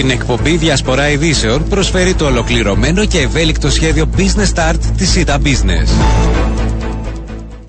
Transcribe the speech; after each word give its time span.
Την 0.00 0.10
εκπομπή 0.10 0.56
Διασπορά 0.56 1.10
Ειδήσεων 1.10 1.68
προσφέρει 1.68 2.14
το 2.14 2.26
ολοκληρωμένο 2.26 3.06
και 3.06 3.18
ευέλικτο 3.18 3.70
σχέδιο 3.70 4.10
Business 4.16 4.54
Start 4.54 4.78
της 4.96 5.10
ΣΥΤΑ 5.10 5.38
Business. 5.44 5.88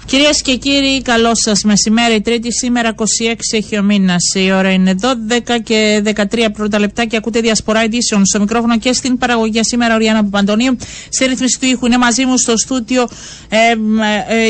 Κυρίες 0.06 0.42
και 0.42 0.56
κύριοι, 0.56 1.02
καλό 1.02 1.32
σας 1.36 1.64
μεσημέρι. 1.64 2.22
Τρίτη 2.22 2.54
σήμερα, 2.54 2.94
26 2.96 3.04
έχει 3.52 3.78
ο 3.78 3.84
μήνας. 3.84 4.34
Η 4.34 4.52
ώρα 4.52 4.72
είναι 4.72 4.96
12 5.02 5.60
και 5.64 6.02
13 6.06 6.50
πρώτα 6.54 6.80
λεπτά 6.80 7.06
και 7.06 7.16
ακούτε 7.16 7.40
διασπορά 7.40 7.84
ειδήσεων 7.84 8.26
στο 8.26 8.40
μικρόφωνο 8.40 8.78
και 8.80 8.94
στην 8.94 9.18
παραγωγή 9.18 9.60
σήμερα. 9.64 9.96
Ο 9.96 9.98
Ριάννα 9.98 10.24
Παπαντονίου. 10.24 10.76
Σε 11.10 11.26
ρύθμιση 11.26 11.60
του 11.60 11.66
ήχου 11.66 11.86
είναι 11.86 11.98
μαζί 11.98 12.26
μου 12.26 12.38
στο 12.38 12.58
στούτιο. 12.58 13.08
Ε, 13.50 13.58
ε, 14.28 14.48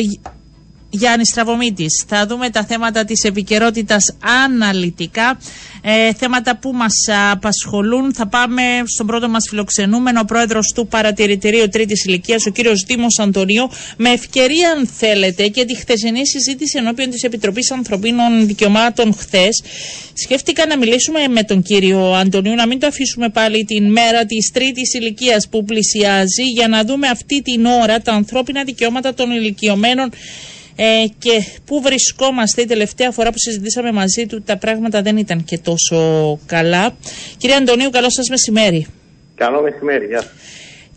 Γιάννης 0.93 1.27
Στραβωμίτης. 1.27 2.03
Θα 2.07 2.25
δούμε 2.25 2.49
τα 2.49 2.65
θέματα 2.65 3.05
της 3.05 3.23
επικαιρότητας 3.23 4.15
αναλυτικά. 4.45 5.39
Ε, 5.83 6.13
θέματα 6.13 6.57
που 6.57 6.71
μας 6.71 6.93
απασχολούν. 7.31 8.13
Θα 8.13 8.27
πάμε 8.27 8.61
στον 8.85 9.07
πρώτο 9.07 9.29
μας 9.29 9.45
φιλοξενούμενο, 9.49 10.19
ο 10.19 10.25
πρόεδρος 10.25 10.71
του 10.75 10.87
Παρατηρητηρίου 10.87 11.67
Τρίτης 11.69 12.05
Ηλικίας, 12.05 12.45
ο 12.45 12.49
κύριος 12.49 12.83
Δήμος 12.87 13.19
Αντωνίου. 13.19 13.69
Με 13.97 14.09
ευκαιρία, 14.09 14.71
αν 14.71 14.87
θέλετε, 14.87 15.47
και 15.47 15.65
τη 15.65 15.75
χθεσινή 15.75 16.27
συζήτηση 16.27 16.77
ενώπιον 16.77 17.09
της 17.09 17.23
Επιτροπής 17.23 17.71
Ανθρωπίνων 17.71 18.45
Δικαιωμάτων 18.47 19.13
χθες, 19.13 19.63
σκέφτηκα 20.13 20.65
να 20.65 20.77
μιλήσουμε 20.77 21.27
με 21.27 21.43
τον 21.43 21.61
κύριο 21.61 22.13
Αντωνίου, 22.13 22.55
να 22.55 22.67
μην 22.67 22.79
το 22.79 22.87
αφήσουμε 22.87 23.29
πάλι 23.29 23.65
την 23.65 23.91
μέρα 23.91 24.25
της 24.25 24.51
Τρίτης 24.53 24.93
Ηλικίας 24.93 25.47
που 25.49 25.63
πλησιάζει, 25.63 26.43
για 26.43 26.67
να 26.67 26.83
δούμε 26.83 27.07
αυτή 27.07 27.41
την 27.41 27.65
ώρα 27.65 28.01
τα 28.01 28.11
ανθρώπινα 28.13 28.63
δικαιώματα 28.63 29.13
των 29.13 29.31
ηλικιωμένων 29.31 30.09
ε, 30.83 31.05
και 31.19 31.43
πού 31.65 31.81
βρισκόμαστε 31.81 32.61
η 32.61 32.65
τελευταία 32.65 33.11
φορά 33.11 33.29
που 33.31 33.37
συζητήσαμε 33.37 33.91
μαζί 33.91 34.25
του 34.25 34.41
τα 34.41 34.57
πράγματα 34.57 35.01
δεν 35.01 35.17
ήταν 35.17 35.43
και 35.43 35.57
τόσο 35.57 36.39
καλά. 36.45 36.95
Κύριε 37.37 37.55
Αντωνίου, 37.55 37.89
καλό 37.89 38.09
σας 38.09 38.29
μεσημέρι. 38.29 38.87
Καλό 39.35 39.61
μεσημέρι, 39.61 40.05
γεια 40.05 40.23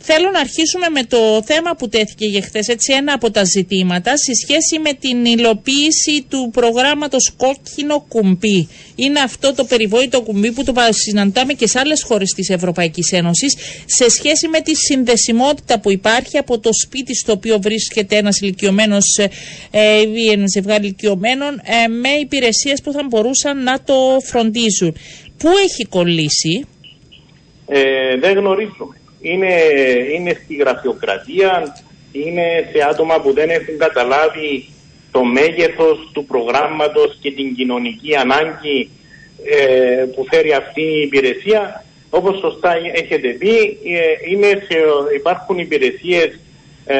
Θέλω 0.06 0.30
να 0.30 0.40
αρχίσουμε 0.40 0.88
με 0.88 1.04
το 1.04 1.42
θέμα 1.44 1.74
που 1.78 1.88
τέθηκε 1.88 2.26
για 2.26 2.42
χθες, 2.42 2.68
έτσι 2.68 2.92
ένα 2.92 3.12
από 3.12 3.30
τα 3.30 3.44
ζητήματα, 3.44 4.16
σε 4.16 4.32
σχέση 4.42 4.78
με 4.78 4.92
την 4.92 5.24
υλοποίηση 5.24 6.26
του 6.28 6.50
προγράμματος 6.52 7.32
Κόκκινο 7.36 8.04
Κουμπί. 8.08 8.68
Είναι 8.94 9.20
αυτό 9.20 9.54
το 9.54 9.64
περιβόητο 9.64 10.22
κουμπί 10.22 10.52
που 10.52 10.64
το 10.64 10.74
συναντάμε 10.90 11.52
και 11.52 11.66
σε 11.66 11.78
άλλες 11.78 12.02
χώρες 12.02 12.30
της 12.30 12.48
Ευρωπαϊκής 12.48 13.12
Ένωσης, 13.12 13.56
σε 13.86 14.08
σχέση 14.10 14.48
με 14.48 14.60
τη 14.60 14.74
συνδεσιμότητα 14.74 15.80
που 15.80 15.90
υπάρχει 15.90 16.38
από 16.38 16.58
το 16.58 16.70
σπίτι 16.84 17.14
στο 17.14 17.32
οποίο 17.32 17.58
βρίσκεται 17.60 18.16
ένας 18.16 18.40
ηλικιωμένος 18.40 19.18
ε, 19.70 20.00
ή 20.00 20.30
ένας 20.32 20.50
ζευγάρι 20.54 20.84
ηλικιωμένων, 20.84 21.60
ε, 21.64 21.88
με 21.88 22.08
υπηρεσίες 22.08 22.80
που 22.82 22.92
θα 22.92 23.06
μπορούσαν 23.08 23.62
να 23.62 23.82
το 23.82 24.16
φροντίζουν. 24.24 24.96
Πού 25.38 25.48
έχει 25.64 25.84
κολλήσει; 25.84 26.66
Ε, 27.66 28.16
δεν 28.20 28.38
γνωρίζουμε 28.38 28.96
είναι, 29.24 29.52
είναι 30.14 30.40
στη 30.44 30.54
γραφειοκρατία, 30.54 31.76
είναι 32.12 32.68
σε 32.72 32.86
άτομα 32.90 33.20
που 33.20 33.32
δεν 33.32 33.50
έχουν 33.50 33.78
καταλάβει 33.78 34.68
το 35.10 35.24
μέγεθος 35.24 36.10
του 36.12 36.24
προγράμματος 36.24 37.18
και 37.20 37.32
την 37.32 37.54
κοινωνική 37.54 38.16
ανάγκη 38.16 38.90
ε, 39.44 40.04
που 40.14 40.26
φέρει 40.30 40.52
αυτή 40.52 40.82
η 40.82 41.00
υπηρεσία. 41.00 41.84
Όπως 42.10 42.38
σωστά 42.38 42.72
έχετε 42.94 43.28
πει, 43.28 43.54
ε, 43.84 44.30
είναι 44.30 44.46
σε, 44.46 44.76
υπάρχουν 45.16 45.58
υπηρεσίες 45.58 46.38
ε, 46.86 46.96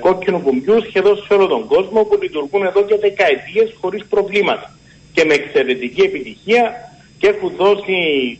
κόκκινου 0.00 0.40
κουμπιού 0.40 0.82
σχεδόν 0.88 1.16
σε 1.26 1.34
όλο 1.34 1.46
τον 1.46 1.66
κόσμο 1.66 2.02
που 2.02 2.18
λειτουργούν 2.22 2.66
εδώ 2.66 2.82
και 2.84 2.96
δεκαετίες 3.00 3.74
χωρίς 3.80 4.04
προβλήματα 4.04 4.78
και 5.12 5.24
με 5.24 5.34
εξαιρετική 5.34 6.00
επιτυχία 6.00 6.72
και 7.18 7.28
έχουν 7.28 7.52
δώσει 7.56 7.98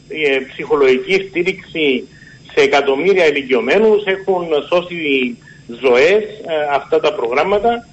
ε, 0.08 0.38
ψυχολογική 0.50 1.26
στήριξη 1.28 2.08
σε 2.58 2.64
εκατομμύρια 2.64 3.26
ηλικιωμένους 3.26 4.04
έχουν 4.04 4.46
σώσει 4.68 5.36
ζωές 5.80 6.22
ε, 6.22 6.54
αυτά 6.72 7.00
τα 7.00 7.12
προγράμματα 7.14 7.86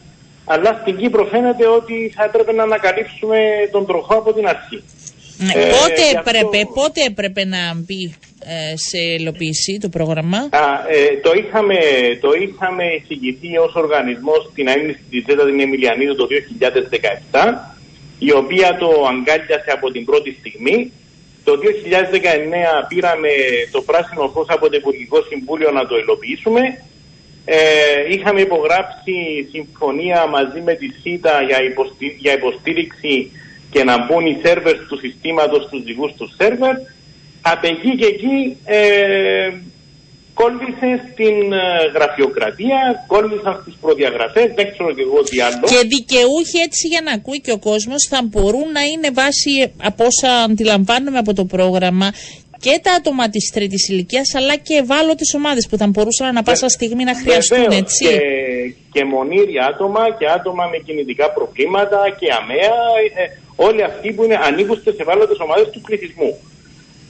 αλλά 0.46 0.80
στην 0.81 0.98
Κύπρο 0.98 1.26
φαίνεται 1.26 1.68
ότι 1.68 2.12
θα 2.16 2.24
έπρεπε 2.24 2.52
να 2.53 2.64
ανακαλύψουμε 2.64 3.38
τον 3.72 3.86
τροχό 3.86 4.14
από 4.14 4.34
την 4.34 4.48
αρχή. 4.48 4.84
Ναι, 5.38 5.62
ε, 5.62 5.70
πότε, 5.70 6.04
έπρεπε, 6.18 6.59
πότε 6.74 7.04
έπρεπε 7.09 7.46
να 7.46 7.62
μπει 7.75 8.16
ε, 8.40 8.74
σε 8.90 9.00
υλοποίηση 9.20 9.78
το 9.81 9.90
πρόγραμμα; 9.90 10.38
Α, 10.38 10.66
ε, 10.90 11.20
το, 11.24 11.31
είχαμε, 11.42 11.78
το 12.22 12.31
είχαμε 12.44 12.84
εισηγηθεί 12.98 13.58
ως 13.58 13.74
οργανισμός 13.75 14.48
στην 14.52 14.68
αίμνηση 14.68 15.04
της 15.09 15.24
Ζέτα 15.28 15.46
την 15.46 15.59
Εμιλιανίδου 15.59 16.16
το 16.16 16.28
2017 17.31 17.54
η 18.20 18.31
οποία 18.31 18.78
το 18.80 18.90
αγκάλιασε 19.09 19.72
από 19.72 19.92
την 19.92 20.06
πρώτη 20.06 20.36
στιγμή 20.40 20.92
το 21.45 21.53
2019 21.53 22.88
πήραμε 22.88 23.29
το 23.72 23.81
πράσινο 23.81 24.29
φως 24.33 24.47
από 24.50 24.69
το 24.69 24.75
Υπουργικό 24.75 25.23
Συμβούλιο 25.29 25.72
να 25.72 25.85
το 25.88 25.97
υλοποιήσουμε. 25.97 26.61
Ε, 27.45 27.57
είχαμε 28.09 28.41
υπογράψει 28.41 29.47
συμφωνία 29.51 30.25
μαζί 30.25 30.61
με 30.61 30.73
τη 30.73 30.88
ΣΥΤΑ 31.01 31.41
για, 31.41 31.57
για 32.17 32.33
υποστήριξη 32.33 33.31
και 33.72 33.83
να 33.83 34.06
μπουν 34.06 34.25
οι 34.25 34.39
σερβερς 34.44 34.88
του 34.88 34.97
συστήματος 34.97 35.63
στους 35.63 35.83
δικούς 35.83 36.13
τους 36.13 36.35
σερβερς. 36.38 36.79
Από 37.41 37.67
εκεί 37.67 37.95
και 37.95 38.06
εκεί 38.06 38.57
ε, 38.66 39.50
κόλλησες 40.40 40.97
στην 41.12 41.38
ε, 41.53 41.63
γραφειοκρατία, 41.96 42.79
κόλλησαν 43.07 43.56
στις 43.62 43.75
προδιαγραφές, 43.81 44.47
δεν 44.57 44.66
ξέρω 44.72 44.94
και 44.94 45.01
εγώ 45.07 45.19
τι 45.23 45.40
άλλο. 45.46 45.63
Και 45.72 45.88
δικαιούχοι 45.96 46.57
έτσι 46.68 46.88
για 46.88 47.01
να 47.07 47.12
ακούει 47.18 47.40
και 47.46 47.51
ο 47.51 47.59
κόσμος 47.69 48.01
θα 48.09 48.19
μπορούν 48.29 48.68
να 48.78 48.84
είναι 48.91 49.09
βάση 49.19 49.51
από 49.90 50.01
όσα 50.12 50.31
αντιλαμβάνομαι 50.47 51.18
από 51.18 51.34
το 51.34 51.45
πρόγραμμα 51.45 52.07
και 52.66 52.79
τα 52.84 52.91
άτομα 53.00 53.29
της 53.29 53.51
τρίτης 53.53 53.90
ηλικίας, 53.90 54.35
αλλά 54.35 54.56
και 54.56 54.75
ευάλωτες 54.84 55.34
ομάδες 55.40 55.68
που 55.69 55.78
θα 55.78 55.88
μπορούσαν 55.88 56.28
ανα 56.28 56.44
πάσα 56.44 56.69
στιγμή 56.69 57.03
να 57.03 57.16
χρειαστούν, 57.16 57.72
έτσι. 57.81 58.06
Και, 58.06 58.19
και 58.91 59.03
μονήρια 59.03 59.66
άτομα 59.72 60.03
και 60.18 60.25
άτομα 60.38 60.63
με 60.72 60.78
κινητικά 60.78 61.31
προβλήματα 61.31 62.00
και 62.19 62.28
αμαία, 62.40 62.78
ε, 63.22 63.24
όλοι 63.56 63.84
αυτοί 63.84 64.13
που 64.13 64.24
είναι 64.24 64.38
ανήκουν 64.47 64.78
στι 64.81 64.91
ευάλωτες 65.03 65.40
ομάδες 65.40 65.68
του 65.69 65.81
πληθυσμού. 65.81 66.31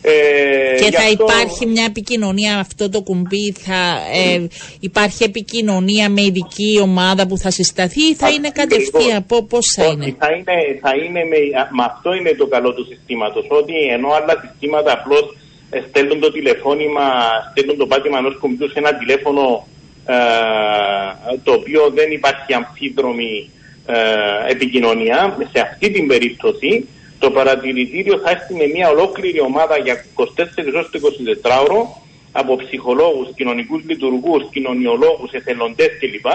Ε, 0.07 0.75
και 0.83 0.91
θα 0.91 1.09
υπάρχει 1.09 1.65
μια 1.65 1.85
επικοινωνία 1.87 2.57
αυτό 2.57 2.89
το 2.89 3.01
κουμπί, 3.01 3.51
θα 3.51 3.97
ε, 4.13 4.47
υπάρχει 4.79 5.23
επικοινωνία 5.23 6.09
με 6.09 6.21
ειδική 6.21 6.79
ομάδα 6.81 7.27
που 7.27 7.37
θα 7.37 7.51
συσταθεί 7.51 8.01
ή 8.01 8.15
θα 8.15 8.29
είναι 8.29 8.49
κατευθείαν, 8.49 9.25
πώς 9.25 9.73
θα 9.75 9.85
είναι; 9.85 10.15
Θα 10.19 10.31
είναι, 10.31 10.53
θα 10.81 10.91
είναι 10.95 11.23
με, 11.23 11.37
με 11.69 11.83
αυτό 11.85 12.13
είναι 12.13 12.33
το 12.37 12.47
καλό 12.47 12.73
του 12.73 12.85
συστήματος, 12.89 13.45
ότι 13.49 13.73
ενώ 13.95 14.09
άλλα 14.09 14.47
συστήματα 14.49 14.91
απλώς 14.91 15.35
ε, 15.69 15.81
στέλνουν 15.89 16.19
το 16.19 16.31
τηλεφώνημα, 16.31 17.03
στέλνουν 17.51 17.77
το 17.77 17.85
πάτημα 17.87 18.17
ενός 18.17 18.37
κουμπιού 18.39 18.69
σε 18.69 18.79
ένα 18.79 18.95
τηλέφωνο 18.95 19.67
ε, 20.05 20.15
το 21.43 21.51
οποίο 21.51 21.91
δεν 21.93 22.11
υπάρχει 22.11 22.53
αμφίδρομη 22.53 23.49
ε, 23.85 24.51
επικοινωνία. 24.51 25.37
Σε 25.51 25.59
αυτή 25.59 25.91
την 25.91 26.07
περίπτωση 26.07 26.87
το 27.19 27.31
παρατηρητήριο 27.31 28.19
θα 28.23 28.29
έρθει 28.29 28.53
με 28.53 28.67
μια 28.73 28.89
ολόκληρη 28.89 29.39
ομάδα 29.41 29.77
για 29.77 30.05
24 30.15 30.23
ώρες 30.75 30.89
το 30.91 30.99
24 31.43 31.61
ώρο 31.63 32.01
από 32.31 32.55
ψυχολόγους, 32.55 33.27
κοινωνικούς 33.35 33.81
λειτουργούς, 33.83 34.43
κοινωνιολόγους, 34.51 35.31
εθελοντές 35.31 35.89
κλπ. 35.99 36.27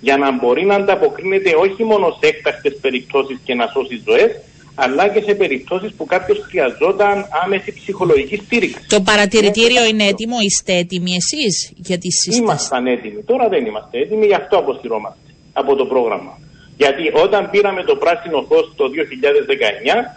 για 0.00 0.16
να 0.16 0.32
μπορεί 0.32 0.64
να 0.64 0.74
ανταποκρίνεται 0.74 1.50
όχι 1.56 1.84
μόνο 1.84 2.16
σε 2.20 2.26
έκτακτες 2.28 2.76
περιπτώσεις 2.80 3.38
και 3.44 3.54
να 3.54 3.66
σώσει 3.66 4.02
ζωές, 4.06 4.30
αλλά 4.74 5.08
και 5.08 5.20
σε 5.20 5.34
περιπτώσεις 5.34 5.92
που 5.96 6.04
κάποιος 6.06 6.38
χρειαζόταν 6.48 7.26
άμεση 7.44 7.72
ψυχολογική 7.72 8.36
στήριξη. 8.36 8.86
Το 8.88 9.00
παρατηρητήριο 9.00 9.84
είναι 9.84 10.04
έτοιμο, 10.04 10.36
είστε 10.46 10.72
έτοιμοι 10.76 11.12
εσείς 11.14 11.72
για 11.76 11.98
τη 11.98 12.10
σύσταση. 12.10 12.42
Ήμασταν 12.42 12.86
έτοιμοι, 12.86 13.22
τώρα 13.22 13.48
δεν 13.48 13.66
είμαστε 13.66 13.98
έτοιμοι, 13.98 14.26
γι' 14.26 14.34
αυτό 14.34 14.56
αποσυρώμαστε 14.58 15.28
από 15.52 15.74
το 15.74 15.84
πρόγραμμα. 15.86 16.38
Γιατί 16.76 17.10
όταν 17.24 17.50
πήραμε 17.50 17.82
το 17.82 17.96
πράσινο 17.96 18.44
φως 18.48 18.72
το 18.76 18.84
2019, 18.84 18.90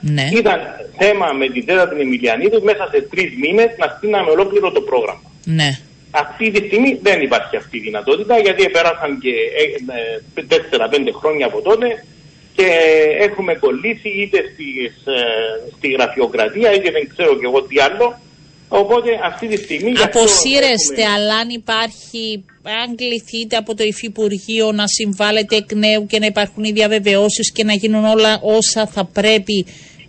ναι. 0.01 0.29
ήταν 0.33 0.59
θέμα 0.97 1.31
με 1.31 1.47
την 1.49 1.65
τέταρτη 1.65 2.01
Εμιλιανίδου 2.01 2.63
μέσα 2.63 2.87
σε 2.91 3.01
τρεις 3.01 3.31
μήνες 3.41 3.69
να 3.77 3.87
στείλαμε 3.97 4.29
ολόκληρο 4.29 4.71
το 4.71 4.81
πρόγραμμα. 4.81 5.31
Ναι. 5.45 5.69
Αυτή 6.11 6.51
τη 6.51 6.67
στιγμή 6.67 6.99
δεν 7.01 7.21
υπάρχει 7.21 7.55
αυτή 7.55 7.77
η 7.77 7.79
δυνατότητα 7.79 8.39
γιατί 8.39 8.69
πέρασαν 8.69 9.19
και 9.19 9.31
4-5 10.35 11.07
ε, 11.07 11.11
χρόνια 11.11 11.45
από 11.45 11.61
τότε 11.61 12.03
και 12.55 12.67
έχουμε 13.19 13.53
κολλήσει 13.55 14.09
είτε 14.09 14.37
στις, 14.53 15.13
ε, 15.15 15.21
στη 15.77 15.87
γραφειοκρατία 15.87 16.73
είτε 16.73 16.91
δεν 16.91 17.09
ξέρω 17.13 17.35
και 17.35 17.45
εγώ 17.45 17.61
τι 17.61 17.79
άλλο 17.79 18.19
Οπότε 18.69 19.09
αυτή 19.25 19.47
τη 19.47 19.57
στιγμή. 19.57 19.91
Αποσύρεστε, 20.03 21.03
αλλά 21.15 21.35
αν 21.35 21.49
υπάρχει, 21.49 22.45
αν 22.83 22.95
κληθείτε 22.95 23.55
από 23.57 23.75
το 23.75 23.83
Υφυπουργείο 23.83 24.71
να 24.71 24.87
συμβάλλετε 24.87 25.55
εκ 25.55 25.73
νέου 25.73 26.05
και 26.05 26.19
να 26.19 26.25
υπάρχουν 26.25 26.63
οι 26.63 26.71
διαβεβαιώσεις 26.71 27.51
και 27.51 27.63
να 27.63 27.73
γίνουν 27.73 28.05
όλα 28.05 28.39
όσα 28.41 28.87
θα 28.87 29.05
πρέπει, 29.05 29.65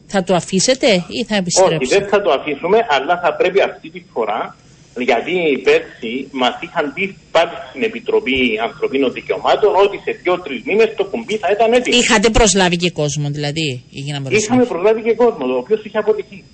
θα 0.07 0.23
το 0.23 0.35
αφήσετε 0.35 0.87
ή 1.09 1.25
θα 1.25 1.37
επιστρέψετε. 1.37 1.85
Όχι, 1.85 1.95
δεν 1.99 2.09
θα 2.09 2.23
το 2.23 2.31
αφήσουμε, 2.31 2.79
αλλά 2.89 3.21
θα 3.25 3.35
πρέπει 3.35 3.61
αυτή 3.61 3.91
τη 3.91 4.03
φορά, 4.13 4.57
γιατί 4.99 5.35
πέρσι 5.65 6.29
μας 6.31 6.55
είχαν 6.61 6.93
πει 6.95 7.17
πάλι 7.31 7.51
στην 7.69 7.83
Επιτροπή 7.83 8.39
Ανθρωπίνων 8.67 9.13
Δικαιωμάτων 9.13 9.71
ότι 9.85 9.97
σε 10.05 10.21
δύο-τρεις 10.23 10.63
μήνες 10.65 10.95
το 10.97 11.05
κουμπί 11.05 11.37
θα 11.37 11.49
ήταν 11.53 11.73
έτοιμο. 11.73 11.99
Είχατε 11.99 12.31
προσλάβει 12.31 12.77
και 12.77 12.91
κόσμο, 12.91 13.31
δηλαδή. 13.31 13.83
Είχαμε 13.91 14.65
προσλάβει; 14.65 15.03
και 15.03 15.15
κόσμο, 15.15 15.45
ο 15.55 15.59
οποίος 15.59 15.85
είχε 15.85 15.99
αποτυχεί. 15.99 16.45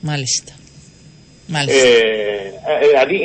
Μάλιστα. 0.00 0.52
Μάλιστα. 1.46 1.86
Ε, 1.86 2.82
ε, 2.82 2.86
δηλαδή 2.86 3.16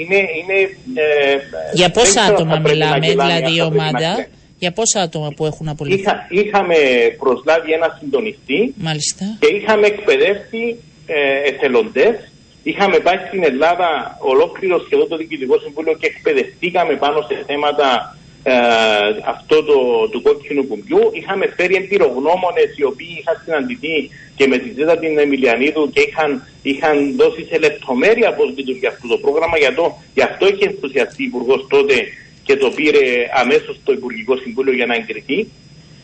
είναι. 0.00 0.18
είναι 0.38 0.58
ε, 0.94 1.36
Για 1.74 1.90
πόσα 1.90 2.12
δεν 2.12 2.22
ξέρω 2.22 2.34
άτομα 2.34 2.52
αν 2.54 2.56
θα 2.56 2.62
πρέπει 2.62 2.78
να 2.78 2.86
μιλάμε, 2.86 3.06
γελάνε, 3.06 3.32
αν 3.32 3.38
δηλαδή 3.38 3.54
η 3.54 3.58
θα 3.58 3.68
πρέπει 3.68 3.78
να 3.78 3.84
ομάδα, 3.84 4.12
κλαίνουν. 4.14 4.30
για 4.58 4.72
πόσα 4.72 5.00
άτομα 5.00 5.28
που 5.36 5.44
έχουν 5.46 5.68
απολυθεί; 5.68 6.00
Είχα, 6.00 6.14
είχαμε 6.40 6.76
προσλάβει 7.22 7.72
ένα 7.72 7.88
συντονιστή 7.98 8.74
Μάλιστα. 8.88 9.24
και 9.42 9.50
είχαμε 9.56 9.86
εκπαιδεύσει 9.86 10.62
ε, 11.06 11.18
εθελοντές. 11.50 12.16
Είχαμε 12.62 12.98
πάει 12.98 13.18
στην 13.28 13.44
Ελλάδα 13.44 13.88
ολόκληρο 14.32 14.76
σχεδόν 14.86 15.08
το 15.08 15.16
Διοικητικό 15.16 15.58
Συμβούλιο 15.58 15.94
και 16.00 16.06
εκπαιδευτήκαμε 16.06 16.94
πάνω 17.04 17.18
σε 17.28 17.34
θέματα 17.46 18.16
ε, 18.42 18.54
αυτό 19.34 19.56
το, 19.68 19.76
του 20.10 20.22
κόκκινου 20.22 20.66
κουμπιού. 20.66 21.02
Είχαμε 21.12 21.44
φέρει 21.56 21.74
εμπειρογνώμονες 21.82 22.70
οι 22.76 22.84
οποίοι 22.84 23.12
είχαν 23.20 23.36
συναντηθεί 23.44 23.96
και 24.36 24.46
με 24.46 24.58
τη 24.58 24.68
Ζέτα 24.76 24.98
την 24.98 25.18
Εμιλιανίδου 25.18 25.90
και 25.94 26.00
είχαν, 26.08 26.30
είχαν 26.62 27.16
δώσει 27.16 27.44
σε 27.50 27.58
λεπτομέρεια 27.58 28.34
πώς 28.34 28.48
λειτουργεί 28.56 28.86
αυτό 28.86 29.08
το 29.08 29.16
πρόγραμμα. 29.18 29.56
Για 29.58 29.74
το, 29.74 29.84
γι' 30.14 30.22
αυτό 30.22 30.44
είχε 30.48 30.64
ενθουσιαστεί 30.72 31.22
ο 31.22 31.26
Υπουργός 31.26 31.66
τότε 31.68 31.94
και 32.46 32.56
το 32.56 32.68
πήρε 32.70 33.04
αμέσως 33.40 33.76
στο 33.82 33.92
Υπουργικό 33.92 34.36
Συμβούλιο 34.36 34.74
για 34.74 34.86
να 34.86 34.94
εγκριθεί. 34.94 35.38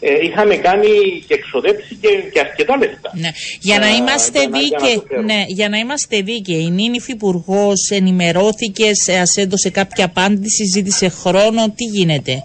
Ε, 0.02 0.12
είχαμε 0.26 0.56
κάνει 0.56 0.88
και 1.26 1.34
εξοδέψει 1.34 1.94
και, 2.00 2.08
και 2.32 2.40
αρκετά 2.40 2.76
λεφτά. 2.76 3.10
Ναι. 3.14 3.30
Για 3.60 3.78
να 3.78 3.86
Α, 3.86 3.96
είμαστε 3.96 4.38
για 4.40 4.48
να- 4.48 4.58
για 4.58 4.68
να 4.78 4.84
δίκαιοι, 4.86 4.94
το 4.94 5.04
φέρω. 5.08 5.22
ναι, 5.22 5.44
για 5.46 5.68
να 5.68 5.78
είμαστε 5.78 6.20
δίκαιοι, 6.20 6.62
η 6.66 6.70
νυν 6.70 6.92
υφυπουργός 6.94 7.88
ενημερώθηκε, 7.90 8.90
σα 9.06 9.40
έδωσε 9.42 9.70
κάποια 9.70 10.04
απάντηση, 10.04 10.64
ζήτησε 10.64 11.08
χρόνο, 11.08 11.62
τι 11.76 11.84
γίνεται; 11.84 12.44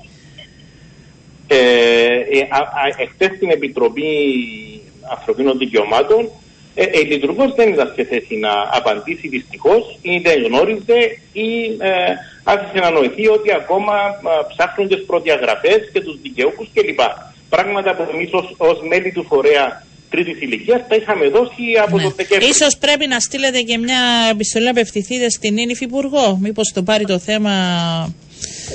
Ε, 1.47 1.57
ε, 1.57 2.39
α, 2.49 2.57
α, 2.57 2.81
εχθές 2.97 3.35
στην 3.35 3.49
Επιτροπή 3.49 4.03
Ανθρωπίνων 5.18 5.57
Δικαιωμάτων 5.57 6.30
ε, 6.78 6.84
ε, 6.84 7.00
η 7.00 7.04
λειτουργός 7.04 7.54
δεν 7.56 7.74
ήταν 7.74 7.92
σε 7.96 8.04
θέση 8.04 8.36
να 8.36 8.52
απαντήσει 8.72 9.28
δυστυχώς 9.28 9.98
ή 10.02 10.18
δεν 10.18 10.44
γνώριζε 10.44 11.00
ή 11.34 11.50
ε, 11.80 11.92
άφησε 12.44 12.80
να 12.80 12.90
νοηθεί 12.90 13.28
ότι 13.28 13.52
ακόμα 13.54 13.94
α, 13.94 14.46
ψάχνουν 14.48 14.88
τις 14.88 15.04
προδιαγραφές 15.06 15.90
και 15.94 16.02
τους 16.02 16.22
δικαιούχους 16.22 16.68
κλπ. 16.74 17.00
Πράγματα 17.50 17.96
που 17.96 18.07
εμείς 18.13 18.30
ως, 18.34 18.54
ως 18.57 18.78
μέλη 18.90 19.12
του 19.12 19.25
φορέα 19.30 19.84
τρίτης 20.10 20.42
ηλικίας 20.42 20.81
τα 20.88 20.96
είχαμε 20.96 21.28
δώσει 21.30 21.63
από 21.86 21.98
Ναι. 21.98 22.04
το 22.04 22.10
Δεκέμβριο. 22.16 22.50
Ίσως 22.50 22.78
πρέπει 22.78 23.07
να 23.07 23.19
στείλετε 23.19 23.62
και 23.62 23.78
μια 23.78 24.02
επιστολή 24.31 24.63
να 24.66 24.72
απευθυνθείτε 24.72 25.30
στην 25.30 25.54
νυν 25.54 25.69
υφυπουργό. 25.69 26.38
Μήπως 26.42 26.72
το 26.74 26.84
πάρει 26.84 27.06
το 27.06 27.19
θέμα. 27.19 27.54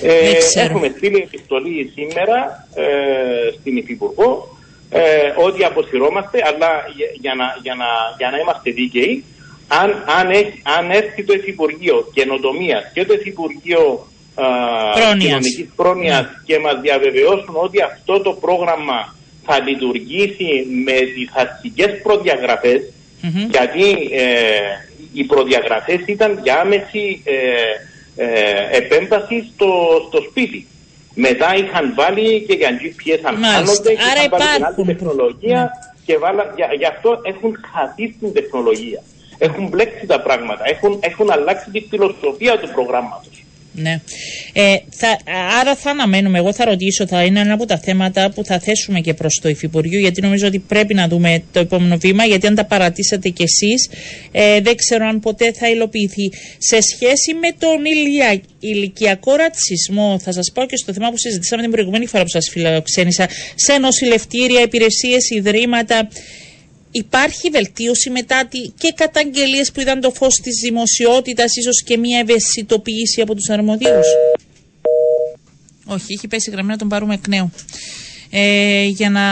Ε, 0.03 0.21
Δεν 0.31 0.38
ξέρω. 0.38 0.67
έχουμε 0.67 0.93
στείλει 0.97 1.17
επιστολή 1.17 1.91
σήμερα 1.94 2.69
ε, 2.75 2.85
στην 3.61 3.77
Υφυπουργό 3.77 4.59
ε, 4.90 5.00
ότι 5.46 5.64
αποσυρώμαστε, 5.64 6.38
αλλά 6.50 6.70
για, 6.96 7.08
για 7.20 7.34
να, 7.34 7.46
για, 7.62 7.75
να, 7.75 7.88
για 8.19 8.31
να 8.31 8.38
είμαστε 8.38 8.70
δίκαιοι, 8.70 9.25
αν, 9.69 9.88
αν, 10.19 10.31
έχει, 10.31 10.62
αν 10.76 10.90
έρθει 10.90 11.25
το 11.25 11.32
Υφυπουργείο 11.32 12.10
Καινοτομίας 12.14 12.82
και 12.94 13.04
το 13.04 13.12
Υφυπουργείο 13.12 14.06
ε, 14.38 14.42
Πρόνοιας. 15.00 15.25
Κοινωνικής 15.25 15.69
Πρόνοιας 15.76 16.26
και 16.46 16.58
μας 16.58 16.81
διαβεβαιώσουν 16.81 17.54
ότι 17.66 17.82
αυτό 17.82 18.20
το 18.20 18.32
πρόγραμμα 18.32 19.14
θα 19.46 19.60
λειτουργήσει 19.66 20.50
με 20.84 20.93
τις 21.14 21.28
αρχικές 21.34 22.00
προδιαγραφές, 22.02 22.81
Μμμ. 23.22 23.48
γιατί 23.50 23.86
ε, 24.12 24.25
οι 25.12 25.25
προδιαγραφές 25.25 26.00
ήταν 26.06 26.40
για 26.43 26.60
άμεση 26.60 27.22
ε, 27.25 27.34
ε, 28.16 28.76
επέμβαση 28.76 29.50
στο, 29.54 29.70
στο 30.08 30.20
σπίτι. 30.31 30.66
Μετά 31.14 31.56
είχαν 31.56 31.94
βάλει 31.94 32.44
και 32.46 32.54
για 32.54 32.70
GPS 32.80 33.20
αν 33.22 33.34
Μάλιστα. 33.34 33.54
χάνονται 33.54 33.94
και 33.94 34.02
Άρα 34.10 34.22
είχαν 34.24 34.30
βάλει 34.30 34.42
την 34.42 34.50
άλλη 34.50 34.60
υπάρχουν. 34.60 34.86
Ναι. 34.86 34.94
τεχνολογία 34.94 35.70
και 36.04 36.18
βάλα, 36.18 36.52
για, 36.56 36.68
γι' 36.78 36.84
αυτό 36.84 37.20
έχουν 37.22 37.56
χαθεί 37.72 38.14
στην 38.16 38.32
τεχνολογία. 38.32 39.02
Έχουν 39.38 39.68
μπλέξει 39.68 40.06
τα 40.06 40.20
πράγματα. 40.20 40.62
Έχουν, 40.64 40.98
έχουν 41.00 41.30
αλλάξει 41.30 41.70
τη 41.70 41.80
φιλοσοφία 41.80 42.58
του 42.58 42.68
προγράμματος. 42.68 43.44
Ναι. 43.72 44.00
Ε, 44.52 44.76
θα, 44.90 45.19
άρα 45.61 45.76
θα 45.76 45.90
αναμένουμε, 45.90 46.38
εγώ 46.38 46.52
θα 46.52 46.64
ρωτήσω, 46.64 47.06
θα 47.06 47.25
είναι 47.25 47.40
ένα 47.40 47.52
από 47.52 47.67
τα 47.67 47.78
θέματα 47.78 48.31
που 48.31 48.44
θα 48.44 48.58
θέσουμε 48.58 49.00
και 49.00 49.14
προς 49.14 49.38
το 49.43 49.49
Υφυπουργείο, 49.49 49.99
γιατί 49.99 50.20
νομίζω 50.20 50.46
ότι 50.46 50.58
πρέπει 50.58 50.94
να 50.94 51.08
δούμε 51.08 51.43
το 51.52 51.58
επόμενο 51.61 51.96
βήμα, 51.96 52.25
γιατί 52.25 52.46
αν 52.46 52.55
τα 52.55 52.64
παρατήσατε 52.64 53.28
κι 53.28 53.43
εσείς, 53.43 53.88
ε, 54.32 54.61
δεν 54.61 54.76
ξέρω 54.76 55.06
αν 55.06 55.20
ποτέ 55.20 55.52
θα 55.52 55.69
υλοποιηθεί. 55.69 56.31
Σε 56.58 56.81
σχέση 56.81 57.34
με 57.34 57.49
τον 57.58 57.84
ηλια, 57.84 58.40
ηλικιακό 58.61 59.34
ρατσισμό, 59.34 60.19
θα 60.22 60.32
σας 60.32 60.50
πω 60.55 60.64
και 60.64 60.76
στο 60.76 60.93
θέμα 60.93 61.11
που 61.11 61.19
συζητήσαμε 61.19 61.62
την 61.62 61.70
προηγούμενη 61.70 62.06
φορά 62.06 62.22
που 62.22 62.28
σας 62.28 62.49
φιλοξένησα, 62.50 63.28
σε 63.55 63.78
νοσηλευτήρια, 63.78 64.61
υπηρεσίες, 64.61 65.31
ιδρύματα, 65.31 66.08
Υπάρχει 66.90 67.50
βελτίωση 67.50 68.10
μετά 68.10 68.46
τη, 68.46 68.58
και 68.58 68.92
καταγγελίες 68.96 69.72
που 69.72 69.81
είδαν 69.81 70.00
το 70.00 70.10
φως 70.10 70.34
της 70.34 70.56
δημοσιότητας, 70.62 71.56
ίσως 71.56 71.82
και 71.82 71.96
μια 71.98 72.19
ευαισθητοποίηση 72.19 73.20
από 73.20 73.34
τους 73.34 73.48
αρμοδίους; 73.48 74.06
Όχι, 75.84 76.12
έχει 76.12 76.28
πέσει 76.28 76.50
η 76.50 76.52
γραμμή 76.52 76.69
να 76.69 76.76
τον 76.76 76.88
πάρουμε 76.88 77.14
εκ 77.14 77.28
νέου. 77.28 77.50
Ε, 78.32 78.85
για 78.87 79.11
να 79.11 79.23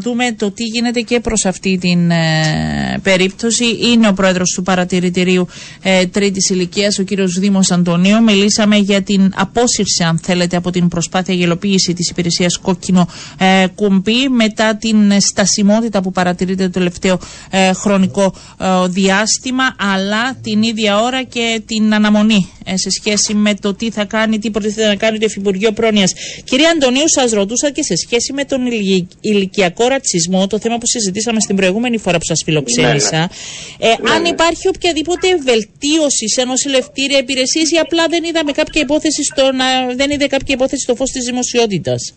δούμε 0.00 0.32
το 0.32 0.50
τι 0.50 0.64
γίνεται 0.64 1.00
και 1.00 1.20
προς 1.20 1.44
αυτή 1.44 1.78
την 1.78 2.10
ε, 2.10 3.00
περίπτωση. 3.02 3.64
Είναι 3.92 4.08
ο 4.08 4.12
πρόεδρος 4.12 4.52
του 4.54 4.62
παρατηρητηρίου 4.62 5.46
ε, 5.82 6.06
τρίτης 6.06 6.50
ηλικίας, 6.50 6.98
ο 6.98 7.02
κύριος 7.02 7.38
Δήμος 7.38 7.70
Αντωνίου. 7.70 8.22
Μιλήσαμε 8.22 8.76
για 8.76 9.02
την 9.02 9.32
απόσυρση, 9.36 10.02
αν 10.04 10.18
θέλετε, 10.22 10.56
από 10.56 10.70
την 10.70 10.88
προσπάθεια 10.88 11.34
γελοποίηση 11.34 11.92
της 11.92 12.10
υπηρεσίας 12.10 12.58
κόκκινο 12.58 13.08
ε, 13.38 13.66
κουμπί 13.74 14.28
μετά 14.28 14.76
την 14.76 15.20
στασιμότητα 15.20 16.02
που 16.02 16.10
παρατηρείται 16.12 16.64
το 16.64 16.70
τελευταίο 16.70 17.18
ε, 17.50 17.72
χρονικό 17.72 18.34
ε, 18.58 18.66
διάστημα, 18.88 19.64
αλλά 19.94 20.34
την 20.42 20.62
ίδια 20.62 21.00
ώρα 21.00 21.22
και 21.22 21.62
την 21.66 21.94
αναμονή 21.94 22.48
ε, 22.64 22.76
σε 22.76 22.90
σχέση 22.90 23.34
με 23.34 23.54
το 23.54 23.74
τι 23.74 23.90
θα 23.90 24.04
κάνει, 24.04 24.38
τι 24.38 24.50
προτίθεται 24.50 24.86
να 24.86 24.94
κάνει 24.94 25.18
το 25.18 25.24
Υφυπουργείο 25.28 25.72
Πρόνοιας. 25.72 26.12
Κυρία 26.44 26.70
Αντωνίου, 26.70 27.08
σας 27.08 27.30
ρωτούσα 27.32 27.70
και 27.70 27.82
σε 27.82 27.96
σχέση 27.96 28.32
με 28.32 28.44
τον 28.48 28.66
ηλι- 28.66 29.12
ηλικιακό 29.20 29.88
ρατσισμό, 29.88 30.46
το 30.46 30.58
θέμα 30.58 30.78
που 30.78 30.86
συζητήσαμε 30.86 31.40
στην 31.40 31.56
προηγούμενη 31.56 31.98
φορά 31.98 32.18
που 32.18 32.24
σας 32.24 32.42
φιλοξένησα. 32.44 33.30
Ε, 33.78 33.88
αν 34.14 34.22
ναι. 34.22 34.28
υπάρχει 34.28 34.68
οποιαδήποτε 34.68 35.28
βελτίωση 35.36 36.28
σε 36.28 36.44
νοσηλευτήρια 36.44 37.18
υπηρεσίε 37.18 37.62
ή 37.74 37.78
απλά 37.78 38.04
δεν 38.08 38.24
είδαμε 38.24 38.52
κάποια 38.52 38.80
υπόθεση 38.82 39.22
στο 39.24 39.52
να, 39.52 39.66
δεν 39.94 40.10
είδε 40.10 40.26
κάποια 40.26 40.54
υπόθεση 40.54 40.82
στο 40.82 40.94
φως 40.94 41.10
της 41.10 41.24
δημοσιότητας; 41.24 42.14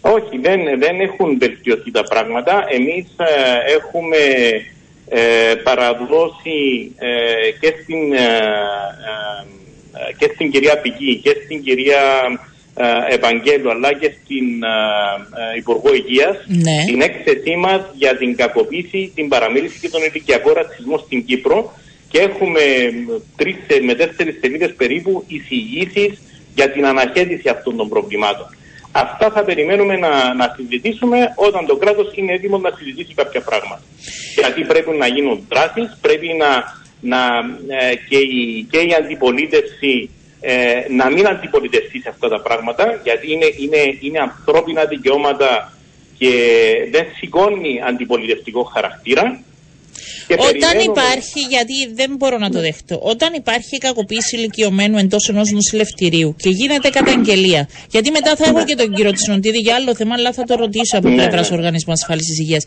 Όχι, 0.00 0.38
δεν, 0.46 0.60
δεν 0.78 1.00
έχουν 1.00 1.38
βελτιωθεί 1.38 1.90
τα 1.90 2.02
πράγματα. 2.02 2.64
Εμείς 2.78 3.06
ε, 3.16 3.72
έχουμε 3.76 4.16
ε, 5.08 5.54
παραδώσει 5.54 6.92
ε, 6.98 7.50
και, 7.60 7.74
στην, 7.82 8.12
ε, 8.12 8.16
ε, 8.16 9.44
ε, 10.08 10.12
και 10.18 10.30
στην 10.34 10.50
κυρία 10.50 10.78
Πική 10.78 11.20
και 11.22 11.36
στην 11.44 11.62
κυρία 11.62 12.00
ε, 12.76 13.14
Ευαγγέλου 13.14 13.70
αλλά 13.70 13.92
και 13.94 14.12
στην 14.22 14.62
ε, 14.62 14.68
ε, 15.54 15.58
Υπουργό 15.58 15.94
Υγείας 15.94 16.36
Ναι. 16.46 16.84
την 16.86 17.00
έκθεσή 17.00 17.56
μας 17.56 17.80
για 17.94 18.16
την 18.16 18.36
κακοποίηση, 18.36 19.12
την 19.14 19.28
παραμίληση 19.28 19.78
και 19.80 19.88
τον 19.88 20.02
ηλικιακό 20.02 20.52
ρατσισμό 20.52 20.98
στην 20.98 21.24
Κύπρο 21.24 21.72
και 22.08 22.18
έχουμε 22.18 22.60
τρεις 23.36 23.56
ε, 23.66 23.80
με 23.80 23.94
τέσσερις 23.94 24.38
σελίδες 24.40 24.74
περίπου 24.74 25.24
εισηγήσεις 25.26 26.20
για 26.54 26.70
την 26.70 26.86
αναχέτηση 26.86 27.48
αυτών 27.48 27.76
των 27.76 27.88
προβλημάτων. 27.88 28.46
Αυτά 28.92 29.30
θα 29.30 29.44
περιμένουμε 29.44 29.96
να, 29.96 30.34
να 30.34 30.54
συζητήσουμε 30.56 31.18
όταν 31.34 31.66
το 31.66 31.76
κράτος 31.76 32.12
είναι 32.14 32.32
έτοιμο 32.32 32.58
να 32.58 32.70
συζητήσει 32.78 33.14
κάποια 33.14 33.40
πράγματα. 33.40 33.82
Γιατί 34.38 34.62
πρέπει 34.62 34.90
να 34.90 35.06
γίνουν 35.06 35.46
δράσεις, 35.48 35.98
πρέπει 36.00 36.28
να, 36.38 36.80
να, 37.00 37.18
ε, 37.68 37.94
και, 38.08 38.16
η, 38.16 38.66
και 38.70 38.78
η 38.78 38.94
αντιπολίτευση 38.98 40.10
ε, 40.44 40.84
να 40.88 41.10
μην 41.10 41.26
αντιπολιτευτεί 41.26 42.00
σε 42.00 42.08
αυτά 42.08 42.28
τα 42.28 42.40
πράγματα, 42.40 43.00
γιατί 43.02 43.32
είναι, 43.32 43.46
είναι, 43.58 43.96
είναι 44.00 44.18
ανθρώπινα 44.18 44.84
δικαιώματα 44.84 45.72
και 46.18 46.32
δεν 46.90 47.06
σηκώνει 47.16 47.80
αντιπολιτευτικό 47.86 48.62
χαρακτήρα. 48.62 49.40
Και 50.26 50.34
Όταν 50.34 50.50
περιμένουμε- 50.50 50.82
υπάρχει, 50.96 51.40
γιατί 51.54 51.74
δεν 51.94 52.10
μπορώ 52.16 52.38
να 52.38 52.50
το 52.50 52.60
δεχτώ, 52.60 52.98
όταν 53.02 53.32
υπάρχει 53.34 53.78
κακοποίηση 53.78 54.36
ηλικιωμένου 54.36 54.98
εντός 54.98 55.28
ενός 55.28 55.50
νοσηλευτηρίου 55.50 56.34
και 56.38 56.48
γίνεται 56.48 56.88
καταγγελία. 56.90 57.68
Γιατί 57.90 58.10
μετά 58.10 58.36
θα 58.36 58.44
έχω 58.44 58.64
και 58.64 58.74
τον 58.74 58.94
κύριο 58.94 59.12
Τσινοντίδη 59.12 59.58
για 59.58 59.74
άλλο 59.74 59.94
θέμα, 59.94 60.14
αλλά 60.14 60.32
θα 60.32 60.44
το 60.44 60.54
ρωτήσω 60.54 60.98
από 60.98 61.08
Ναι, 61.08 61.14
πλευράς 61.14 61.50
ναι. 61.50 61.56
Οργανισμού 61.56 61.92
Ασφάλισης 61.92 62.38
Υγείας. 62.38 62.64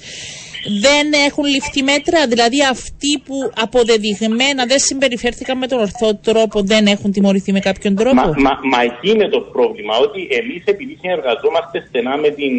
Δεν 0.81 1.05
έχουν 1.27 1.45
ληφθεί 1.45 1.83
μέτρα, 1.83 2.27
δηλαδή 2.27 2.57
αυτοί 2.71 3.11
που 3.25 3.35
αποδεδειγμένα 3.55 4.65
δεν 4.65 4.79
συμπεριφέρθηκαν 4.79 5.57
με 5.57 5.67
τον 5.67 5.79
ορθό 5.79 6.15
τρόπο 6.15 6.61
δεν 6.61 6.85
έχουν 6.87 7.11
τιμωρηθεί 7.11 7.51
με 7.51 7.59
κάποιον 7.59 7.95
τρόπο; 7.95 8.15
Μα, 8.15 8.25
μα, 8.25 8.53
μα 8.71 8.81
εκεί 8.89 9.09
είναι 9.09 9.27
το 9.29 9.39
πρόβλημα, 9.39 9.97
ότι 9.97 10.27
εμείς 10.39 10.63
επειδή 10.65 10.97
συνεργαζόμαστε 11.01 11.85
στενά 11.87 12.17
με 12.17 12.29
την, 12.29 12.53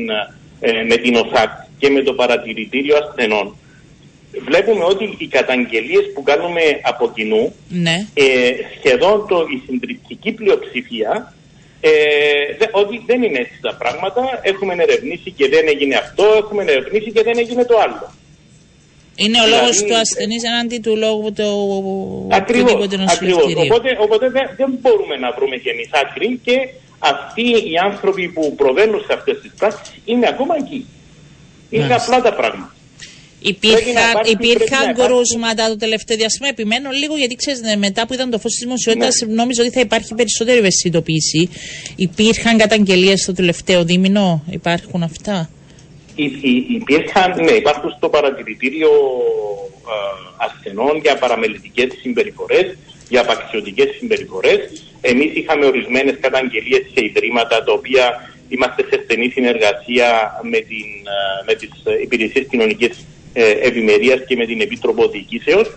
ε, 0.60 0.82
με 0.90 0.96
την 0.96 1.14
ΟΣΑΚ 1.14 1.50
και 1.78 1.90
με 1.90 2.02
το 2.02 2.12
παρατηρητήριο 2.12 2.96
ασθενών, 3.02 3.56
βλέπουμε 4.48 4.84
ότι 4.84 5.14
οι 5.18 5.26
καταγγελίες 5.26 6.04
που 6.14 6.22
κάνουμε 6.22 6.60
από 6.82 7.12
κοινού, 7.14 7.54
Ναι. 7.68 8.06
ε, 8.14 8.24
σχεδόν 8.78 9.26
το, 9.28 9.36
η 9.54 9.62
συντριπτική 9.66 10.32
πλειοψηφία, 10.32 11.34
ε, 11.80 11.90
δε- 12.58 12.68
ότι 12.72 13.02
δεν 13.06 13.22
είναι 13.22 13.38
έτσι 13.38 13.58
τα 13.60 13.74
πράγματα, 13.74 14.22
έχουμε 14.42 14.74
ερευνήσει 14.78 15.30
και 15.30 15.48
δεν 15.48 15.64
έγινε 15.68 15.94
αυτό, 15.94 16.24
έχουμε 16.38 16.62
ερευνήσει 16.62 17.12
και 17.12 17.22
δεν 17.22 17.38
έγινε 17.38 17.64
το 17.64 17.78
άλλο. 17.78 18.12
Είναι 19.18 19.40
ο 19.40 19.44
Δηλαδή, 19.44 19.62
λόγο 19.62 19.86
του 19.88 19.96
ασθενής 19.96 20.42
εναντί 20.44 20.78
του 20.78 20.96
λόγου 20.96 21.32
του 21.32 21.48
Ακριβώς, 22.32 22.72
οποιοδήποτε 22.72 23.02
ακριβώς. 23.12 23.36
νοσηλευτηρίου. 23.36 23.74
Οπότε, 23.74 23.96
οπότε 24.00 24.30
δεν, 24.30 24.46
δεν 24.56 24.68
μπορούμε 24.80 25.16
να 25.16 25.32
βρούμε 25.36 25.56
και 25.56 25.70
εμείς 25.70 25.88
άκρη 26.02 26.40
και 26.46 26.56
αυτοί 26.98 27.42
οι 27.70 27.74
άνθρωποι 27.84 28.28
που 28.28 28.54
προβαίνουν 28.54 29.00
σε 29.06 29.12
αυτές 29.12 29.40
τις 29.40 29.52
πράξεις 29.58 29.94
είναι 30.04 30.26
ακόμα 30.28 30.54
εκεί. 30.62 30.86
Είναι 31.70 31.86
Μάλιστα. 31.86 32.02
απλά 32.16 32.30
τα 32.30 32.36
πράγματα. 32.36 32.74
Πρέπει 33.52 33.70
να 33.70 33.80
Υπήρχαν, 33.80 34.10
υπάρχει- 34.10 34.36
πρέπει 34.36 34.46
να 34.46 34.52
υπήρχαν 34.52 34.90
υπάρχει- 34.90 35.02
κρούσματα 35.12 35.68
το 35.68 35.76
τελευταίο 35.76 36.16
διάστημα. 36.16 36.48
Επιμένω 36.48 36.90
λίγο 36.90 37.16
γιατί 37.16 37.34
ξέρετε, 37.34 37.76
μετά 37.76 38.06
που 38.06 38.14
ήταν 38.14 38.30
το 38.30 38.38
φως 38.38 38.52
της 38.52 38.60
δημοσιότητας, 38.64 39.14
Ναι. 39.26 39.34
νόμιζα 39.34 39.62
ότι 39.62 39.70
θα 39.70 39.80
υπάρχει 39.80 40.14
περισσότερη 40.14 40.58
ευαισθητοποίηση. 40.58 41.48
Υπήρχαν 41.96 42.56
καταγγελίες 42.58 43.20
στο 43.22 43.32
τελευταίο 43.32 43.84
δίμηνο, 43.84 44.44
υπάρχουν 44.50 45.02
αυτά; 45.02 45.50
Υ- 46.14 46.42
υ- 46.42 46.70
Υπήρχαν, 46.70 47.44
ναι, 47.44 47.50
υπάρχουν 47.52 47.90
στο 47.96 48.08
παρατηρητήριο 48.08 48.90
ε, 49.94 49.96
ασθενών 50.36 50.98
για 51.02 51.16
παραμελητικές 51.18 51.88
συμπεριφορές, 52.02 52.76
για 53.08 53.20
απαξιωτικές 53.20 53.88
συμπεριφορές. 53.98 54.58
Εμείς 55.00 55.30
είχαμε 55.34 55.64
ορισμένες 55.66 56.16
καταγγελίες 56.20 56.82
σε 56.94 57.04
ιδρύματα 57.04 57.64
τα 57.64 57.72
οποία 57.72 58.34
είμαστε 58.48 58.82
σε 58.90 59.00
στενή 59.04 59.28
συνεργασία 59.28 60.08
με, 60.42 60.58
την, 60.58 60.88
ε, 61.16 61.44
με 61.46 61.54
τις 61.54 61.70
ε, 61.84 62.00
υπηρεσίες 62.02 62.46
κοινωνικής 62.50 62.90
ε, 63.38 63.50
ευημερίας 63.68 64.20
και 64.26 64.36
με 64.36 64.46
την 64.46 64.60
Επίτροπο 64.60 65.08
Διοικήσεως. 65.08 65.68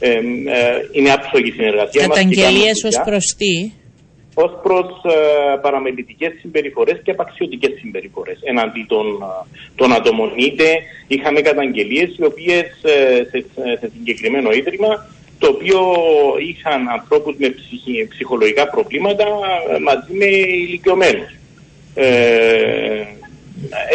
Ε, 0.00 0.10
ε, 0.10 0.20
είναι 0.92 1.10
άψογη 1.12 1.50
συνεργασία 1.50 2.06
μας 2.08 2.18
και 2.18 2.24
κάνουμε 2.24 2.34
Καταγγελίε 2.34 2.70
ως 2.70 2.80
δουλειά 2.80 3.02
προς 3.10 3.26
τι; 3.38 3.54
ως 4.34 4.52
προς 4.62 4.86
ε, 5.14 5.18
παραμελητικές 5.62 6.32
συμπεριφορές 6.40 7.00
και 7.04 7.10
απαξιωτικές 7.10 7.72
συμπεριφορές 7.80 8.38
εναντί 8.42 8.84
των, 8.88 9.06
ε, 9.06 9.48
των 9.74 9.92
ατόμων. 9.92 10.30
Είτε 10.36 10.64
είχαμε 11.06 11.40
καταγγελίες 11.40 12.16
οι 12.18 12.24
οποίες 12.24 12.66
ε, 12.82 13.26
σε, 13.30 13.44
σε 13.80 13.90
συγκεκριμένο 13.96 14.50
ίδρυμα 14.52 15.06
το 15.38 15.46
οποίο 15.48 15.80
είχαν 16.48 16.88
ανθρώπους 16.88 17.34
με 17.38 17.48
ψυχι- 17.48 18.08
ψυχολογικά 18.08 18.68
προβλήματα 18.68 19.26
ε, 19.74 19.78
μαζί 19.78 20.12
με 20.12 20.26
ηλικιωμένους. 20.66 21.30
Ε, 21.94 23.04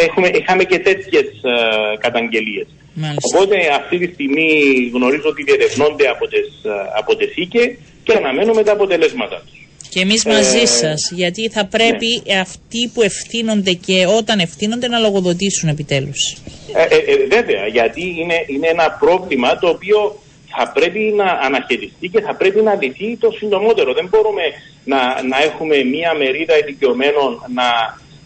έχουμε, 0.04 0.28
είχαμε 0.34 0.64
και 0.64 0.78
τέτοιες 0.78 1.26
ε, 1.26 1.96
καταγγελίες. 1.98 2.66
Μάλιστα. 2.94 3.28
Οπότε 3.38 3.56
αυτή 3.80 3.98
τη 3.98 4.12
στιγμή 4.12 4.48
γνωρίζω 4.94 5.28
ότι 5.28 5.42
διερευνώνται 5.42 6.08
από 6.08 6.26
τις, 6.28 6.46
ε, 6.64 6.70
από 6.98 7.16
τις 7.16 7.32
ΣΥΚΕ 7.32 7.78
και 8.02 8.12
αναμένουμε 8.12 8.62
τα 8.62 8.72
αποτελέσματα 8.72 9.36
τους. 9.46 9.60
Και 9.88 10.00
εμείς 10.00 10.24
μαζί 10.24 10.58
Ε, 10.60 10.66
σας, 10.66 11.10
γιατί 11.14 11.48
θα 11.48 11.66
πρέπει 11.66 12.22
αυτοί 12.40 12.90
που 12.94 13.02
ευθύνονται 13.02 13.72
και 13.72 14.06
όταν 14.06 14.38
ευθύνονται 14.38 14.88
να 14.88 14.98
λογοδοτήσουν 14.98 15.68
επιτέλους. 15.68 16.36
Ε, 16.74 16.82
ε, 16.82 16.96
ε, 17.12 17.26
βέβαια, 17.26 17.66
γιατί 17.66 18.02
είναι, 18.20 18.34
είναι 18.46 18.68
ένα 18.68 18.90
πρόβλημα 19.00 19.58
το 19.58 19.68
οποίο 19.68 20.20
θα 20.56 20.72
πρέπει 20.72 20.98
να 21.16 21.24
αναχαιριστεί 21.24 22.08
και 22.08 22.20
θα 22.20 22.34
πρέπει 22.34 22.60
να 22.60 22.74
λυθεί 22.74 23.16
το 23.16 23.30
συντομότερο. 23.30 23.92
Δεν 23.94 24.08
μπορούμε 24.10 24.42
να, 24.84 24.98
να 25.22 25.42
έχουμε 25.42 25.84
μία 25.84 26.14
μερίδα 26.14 26.58
ηλικιωμένων 26.58 27.30
να, 27.54 27.68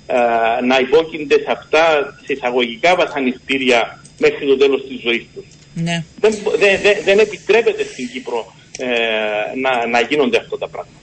ε, 0.07 0.65
να 0.65 0.79
υπόκεινται 0.79 1.35
σε 1.35 1.51
αυτά 1.51 2.15
σε 2.25 2.33
εισαγωγικά 2.33 2.95
βασανιστήρια 2.97 4.04
μέχρι 4.19 4.47
το 4.47 4.57
τέλος 4.57 4.87
της 4.89 5.01
ζωής 5.01 5.25
τους. 5.35 5.45
Ναι. 5.75 6.05
Δεν, 6.21 6.35
δεν, 6.59 6.81
δεν, 6.83 6.97
δεν 7.05 7.19
επιτρέπεται 7.19 7.85
στην 7.85 8.11
Κύπρο 8.13 8.55
ε, 8.79 8.87
να, 9.61 9.87
να 9.87 10.01
γίνονται 10.01 10.37
αυτά 10.37 10.59
τα 10.59 10.69
πράγματα. 10.69 10.99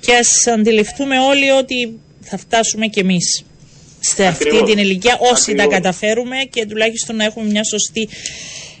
Και 0.00 0.14
ας 0.14 0.46
αντιληφθούμε 0.46 1.18
όλοι 1.18 1.50
ότι 1.50 1.98
θα 2.20 2.36
φτάσουμε 2.38 2.86
κι 2.86 2.98
εμείς 2.98 3.44
σε 4.00 4.26
αυτή 4.26 4.48
Ακριβώς. 4.48 4.70
την 4.70 4.78
ηλικία, 4.78 5.16
όσοι 5.20 5.54
τα 5.54 5.62
Ακριβώς. 5.62 5.74
καταφέρουμε 5.74 6.36
και 6.50 6.66
τουλάχιστον 6.66 7.16
να 7.16 7.24
έχουμε 7.24 7.50
μια 7.50 7.64
σωστή. 7.64 8.08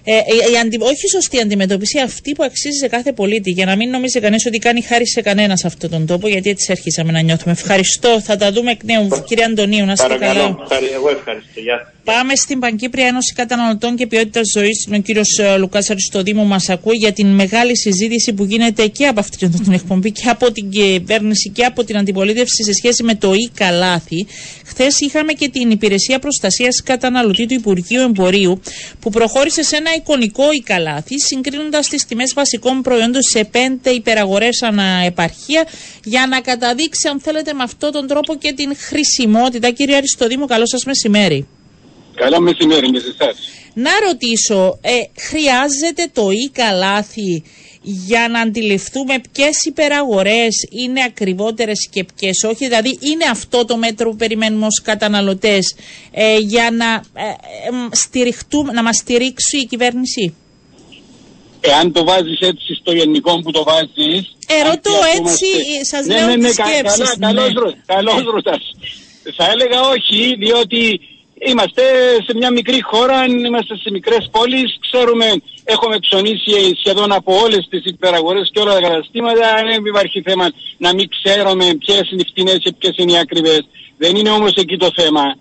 Ε, 0.08 0.12
η- 0.14 0.52
η 0.52 0.56
αντι- 0.62 0.82
όχι 0.82 1.08
σωστή 1.12 1.40
αντιμετώπιση, 1.40 1.98
αυτή 1.98 2.32
που 2.32 2.44
αξίζει 2.44 2.78
σε 2.78 2.88
κάθε 2.88 3.12
πολίτη. 3.12 3.50
Για 3.50 3.64
να 3.66 3.76
μην 3.76 3.90
νομίζει 3.90 4.20
κανείς 4.20 4.46
ότι 4.46 4.58
κάνει 4.58 4.80
χάρη 4.82 5.06
σε 5.08 5.20
κανένας 5.20 5.60
σε 5.60 5.66
αυτόν 5.66 5.90
τον 5.90 6.06
τόπο, 6.06 6.28
γιατί 6.28 6.50
έτσι 6.50 6.66
αρχίσαμε 6.72 7.12
να 7.12 7.20
νιώθουμε. 7.20 7.52
Ευχαριστώ. 7.52 8.20
Θα 8.20 8.36
τα 8.36 8.52
δούμε 8.52 8.70
εκ 8.70 8.82
νέου. 8.84 9.08
Κύριε 9.28 9.44
Αντωνίου, 9.44 9.84
να 9.84 9.92
είστε 9.92 10.06
καλά. 10.06 10.18
Παρακαλώ. 10.18 10.58
Ευχαρι- 10.62 10.92
Εγώ 10.94 11.08
ευχαριστώ. 11.10 11.60
Γεια 11.60 11.76
σας. 11.84 11.90
Πάμε 12.04 12.34
στην 12.36 12.58
Παγκύπρια 12.58 13.06
Ένωση 13.06 13.32
Καταναλωτών 13.34 13.96
και 13.96 14.06
Ποιότητας 14.06 14.46
Ζωής. 14.56 14.88
Ο 14.92 14.96
κύριος 14.96 15.40
Λουκάς 15.58 15.90
Αριστοδήμου 15.90 16.44
μας 16.44 16.68
ακούει 16.68 16.96
για 16.96 17.12
την 17.12 17.26
μεγάλη 17.26 17.76
συζήτηση 17.76 18.32
που 18.32 18.44
γίνεται 18.44 18.86
και 18.86 19.06
από 19.06 19.20
αυτή 19.20 19.48
την 19.48 19.72
εκπομπή 19.72 20.10
και 20.12 20.28
από 20.28 20.52
την 20.52 20.70
κυβέρνηση 20.70 21.50
και 21.50 21.64
από 21.64 21.84
την 21.84 21.96
αντιπολίτευση 21.96 22.64
σε 22.64 22.72
σχέση 22.72 23.02
με 23.02 23.14
το 23.14 23.32
ή 23.34 23.50
καλάθι. 23.54 24.26
Χθες 24.66 25.00
είχαμε 25.00 25.32
και 25.32 25.48
την 25.48 25.70
Υπηρεσία 25.70 26.18
Προστασίας 26.18 26.82
Καταναλωτή 26.84 27.46
του 27.46 27.54
Υπουργείου 27.54 28.00
Εμπορίου 28.00 28.60
που 29.00 29.10
προχώρησε 29.10 29.62
σε 29.62 29.76
ένα 29.76 29.90
εικονικό 29.96 30.52
ή 30.52 30.60
καλάθι 30.60 31.18
συγκρίνοντας 31.20 31.88
τις 31.88 32.04
τιμές 32.06 32.32
βασικών 32.34 32.82
προϊόντων 32.82 33.22
σε 33.22 33.44
πέντε 33.44 33.90
υπεραγορέ 33.90 34.48
ανά 34.60 35.02
επαρχία 35.04 35.66
για 36.04 36.26
να 36.26 36.40
καταδείξει, 36.40 37.08
αν 37.08 37.20
θέλετε, 37.20 37.52
με 37.52 37.62
αυτόν 37.62 37.92
τον 37.92 38.06
τρόπο 38.06 38.34
και 38.34 38.52
την 38.52 38.76
χρησιμότητα. 38.76 39.70
Κύριε 39.70 39.96
Αριστοδήμου, 39.96 40.46
καλό 40.46 40.66
σας 40.66 40.84
μεσημέρι. 40.84 41.48
Καλό 42.14 42.40
μεσημέρι 42.40 42.90
και 42.90 42.98
σε 42.98 43.14
εσάς. 43.18 43.36
Να 43.74 43.90
ρωτήσω, 44.06 44.78
ε, 44.80 44.90
χρειάζεται 45.20 46.10
το 46.12 46.30
ή 46.30 46.50
καλάθι 46.52 47.42
για 47.88 48.28
να 48.28 48.40
αντιληφθούμε 48.40 49.14
ποιες 49.32 49.62
υπεραγορές 49.64 50.66
είναι 50.70 51.02
ακριβότερες 51.02 51.88
και 51.90 52.04
ποιες 52.16 52.42
όχι. 52.44 52.66
Δηλαδή, 52.66 52.98
είναι 53.00 53.24
αυτό 53.30 53.64
το 53.64 53.76
μέτρο 53.76 54.10
που 54.10 54.16
περιμένουμε 54.16 54.66
ως 54.66 54.80
καταναλωτές 54.82 55.74
ε, 56.10 56.36
για 56.38 56.70
να, 56.70 56.94
ε, 57.22 57.28
ε, 57.28 57.34
στηριχτούμε, 57.90 58.72
να 58.72 58.82
μας 58.82 58.96
στηρίξει 58.96 59.56
η 59.58 59.66
κυβέρνηση; 59.66 60.34
Εάν 61.60 61.92
το 61.92 62.04
βάζεις 62.04 62.38
έτσι 62.40 62.74
στο 62.80 62.92
γενικό 62.92 63.40
που 63.40 63.50
το 63.50 63.62
βάζεις... 63.64 64.34
Ε, 64.46 64.62
ρωτώ 64.68 64.90
αν 64.92 65.00
και 65.00 65.18
έτσι, 65.18 65.46
ακούμαστε- 65.46 65.86
σας 65.86 66.06
ναι, 66.06 66.14
λέω 66.14 66.26
ναι, 66.26 66.36
ναι, 66.36 66.48
τις 66.48 66.56
κα- 66.56 66.66
σκέψεις, 66.66 66.98
Καλά, 66.98 67.16
καλώς, 67.34 67.52
ναι. 67.52 67.60
ρω- 67.60 67.74
καλώς 67.86 68.22
ρωτάς. 68.34 68.62
Θα 69.36 69.50
έλεγα 69.50 69.80
όχι, 69.80 70.34
διότι 70.38 71.00
είμαστε 71.48 71.82
σε 72.26 72.32
μια 72.36 72.50
μικρή 72.50 72.82
χώρα, 72.82 73.24
είμαστε 73.46 73.76
σε 73.76 73.90
μικρές 73.90 74.28
πόλεις, 74.30 74.78
ξέρουμε, 74.80 75.26
έχουμε 75.66 75.98
ψωνίσει 75.98 76.76
σχεδόν 76.80 77.12
από 77.12 77.32
όλες 77.44 77.66
τις 77.68 77.84
υπεραγορές 77.84 78.50
και 78.52 78.60
όλα 78.60 78.72
τα 78.74 78.80
καταστήματα, 78.80 79.62
δεν 79.66 79.84
υπάρχει 79.84 80.22
θέμα 80.22 80.46
να 80.76 80.94
μην 80.94 81.08
ξέρουμε 81.08 81.66
ποιες 81.78 82.10
είναι 82.10 82.22
οι 82.24 82.28
φτηνές 82.30 82.58
και 82.58 82.72
ποιες 82.78 82.94
είναι 82.96 83.12
οι 83.12 83.18
ακριβές. 83.18 83.62
Δεν 83.98 84.16
είναι 84.16 84.30
όμως 84.30 84.52
εκεί 84.54 84.76
το 84.76 84.90
θέμα 84.94 85.34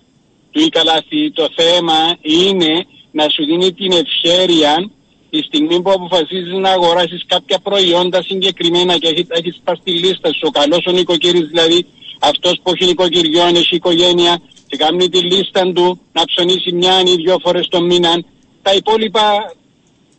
του 0.51 0.60
ή 0.62 0.70
καλάθι, 0.70 1.32
το 1.32 1.48
θέμα 1.55 2.00
είναι 2.22 2.86
να 3.12 3.29
σου 3.29 3.46
δίνει 3.46 3.74
την 3.74 3.91
ευχέρεια 3.91 4.89
τη 5.29 5.41
στιγμή 5.41 5.82
που 5.82 5.91
αποφασίζεις 5.91 6.53
να 6.53 6.70
αγοράσεις 6.70 7.24
κάποια 7.27 7.60
προϊόντα 7.60 8.24
συγκεκριμένα 8.24 8.98
και 8.98 9.08
έχει, 9.08 9.27
έχεις 9.29 9.62
πάει 9.63 9.75
στη 9.75 9.91
λίστα 9.91 10.29
σου, 10.34 10.41
ο 10.44 10.50
καλός 10.50 10.86
ο 10.86 10.91
νοικοκύρη 10.91 11.44
δηλαδή, 11.44 11.86
αυτός 12.20 12.60
που 12.63 12.72
έχει 12.74 12.86
νοικοκυριό, 12.86 13.46
έχει 13.46 13.75
οικογένεια 13.75 14.41
και 14.67 14.77
κάνει 14.77 15.10
τη 15.10 15.22
λίστα 15.22 15.72
του 15.72 16.00
να 16.13 16.25
ψωνίσει 16.25 16.72
μια 16.72 17.01
ή 17.05 17.15
δύο 17.15 17.38
φορές 17.41 17.67
το 17.67 17.82
μήνα. 17.82 18.24
Τα 18.62 18.74
υπόλοιπα 18.74 19.53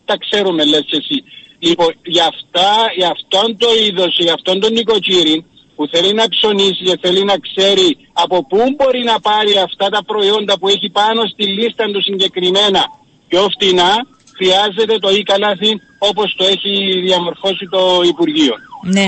τα 0.07 0.17
ξέρουμε, 0.25 0.65
λες 0.65 0.87
εσύ. 0.91 1.19
Λοιπόν, 1.59 1.95
για, 2.05 2.27
αυτά, 2.33 2.71
για 2.97 3.11
αυτόν 3.17 3.57
το 3.57 3.69
είδος, 3.85 4.19
για 4.19 4.33
αυτόν 4.33 4.61
τον 4.61 4.73
νοικοκύρη 4.73 5.45
που 5.77 5.89
θέλει 5.93 6.13
να 6.13 6.29
ψωνίσει 6.29 6.85
και 6.85 6.99
θέλει 7.01 7.25
να 7.25 7.37
ξέρει 7.39 7.97
από 8.13 8.47
πού 8.47 8.59
μπορεί 8.77 9.03
να 9.05 9.21
πάρει 9.21 9.59
αυτά 9.59 9.89
τα 9.89 10.05
προϊόντα 10.05 10.59
που 10.59 10.69
έχει 10.69 10.89
πάνω 10.91 11.23
στη 11.33 11.45
λίστα 11.47 11.85
του 11.85 12.03
συγκεκριμένα 12.03 12.83
πιο 13.29 13.49
φτηνά, 13.55 13.93
χρειάζεται 14.37 14.99
το 14.99 15.11
ή 15.11 15.23
καλάθι 15.23 15.81
όπως 15.99 16.35
το 16.37 16.45
έχει 16.45 17.01
διαμορφώσει 17.01 17.69
το 17.71 18.03
Υπουργείο. 18.05 18.55
Ναι. 18.83 19.07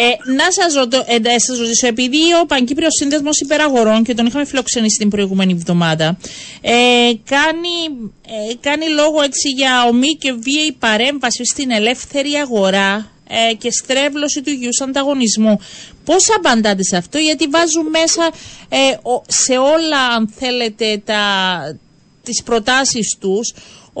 Ε, 0.00 0.30
να 0.32 0.50
σας 0.50 0.74
ρωτώ, 0.74 1.04
ε, 1.06 1.18
να 1.18 1.38
σας 1.38 1.58
ρωτήσω, 1.58 1.86
επειδή 1.86 2.18
ο 2.42 2.46
Παγκύπριος 2.46 2.94
Σύνδεσμος 2.98 3.40
Υπεραγορών 3.40 4.02
και 4.04 4.14
τον 4.14 4.26
είχαμε 4.26 4.44
φιλοξενήσει 4.44 4.98
την 4.98 5.08
προηγούμενη 5.08 5.52
εβδομάδα, 5.52 6.18
ε, 6.60 6.72
κάνει, 7.24 7.76
ε, 8.26 8.54
κάνει 8.60 8.88
λόγο 8.88 9.22
έτσι 9.22 9.48
για 9.48 9.84
ομή 9.88 10.16
και 10.16 10.32
βίαιη 10.32 10.72
παρέμβαση 10.78 11.44
στην 11.44 11.70
ελεύθερη 11.70 12.32
αγορά 12.34 13.10
ε, 13.50 13.54
και 13.54 13.70
στρέβλωση 13.70 14.42
του 14.42 14.50
υγιούς 14.50 14.80
ανταγωνισμού. 14.80 15.58
Πώς 16.04 16.24
απαντάτε 16.36 16.82
σε 16.82 16.96
αυτό, 16.96 17.18
γιατί 17.18 17.46
βάζουν 17.46 17.86
μέσα 17.88 18.30
ε, 18.68 19.08
ο- 19.08 19.22
σε 19.26 19.52
όλα, 19.58 20.06
αν 20.16 20.32
θέλετε, 20.38 21.02
τα, 21.04 21.22
τις 22.22 22.42
προτάσεις 22.42 23.16
τους 23.20 23.54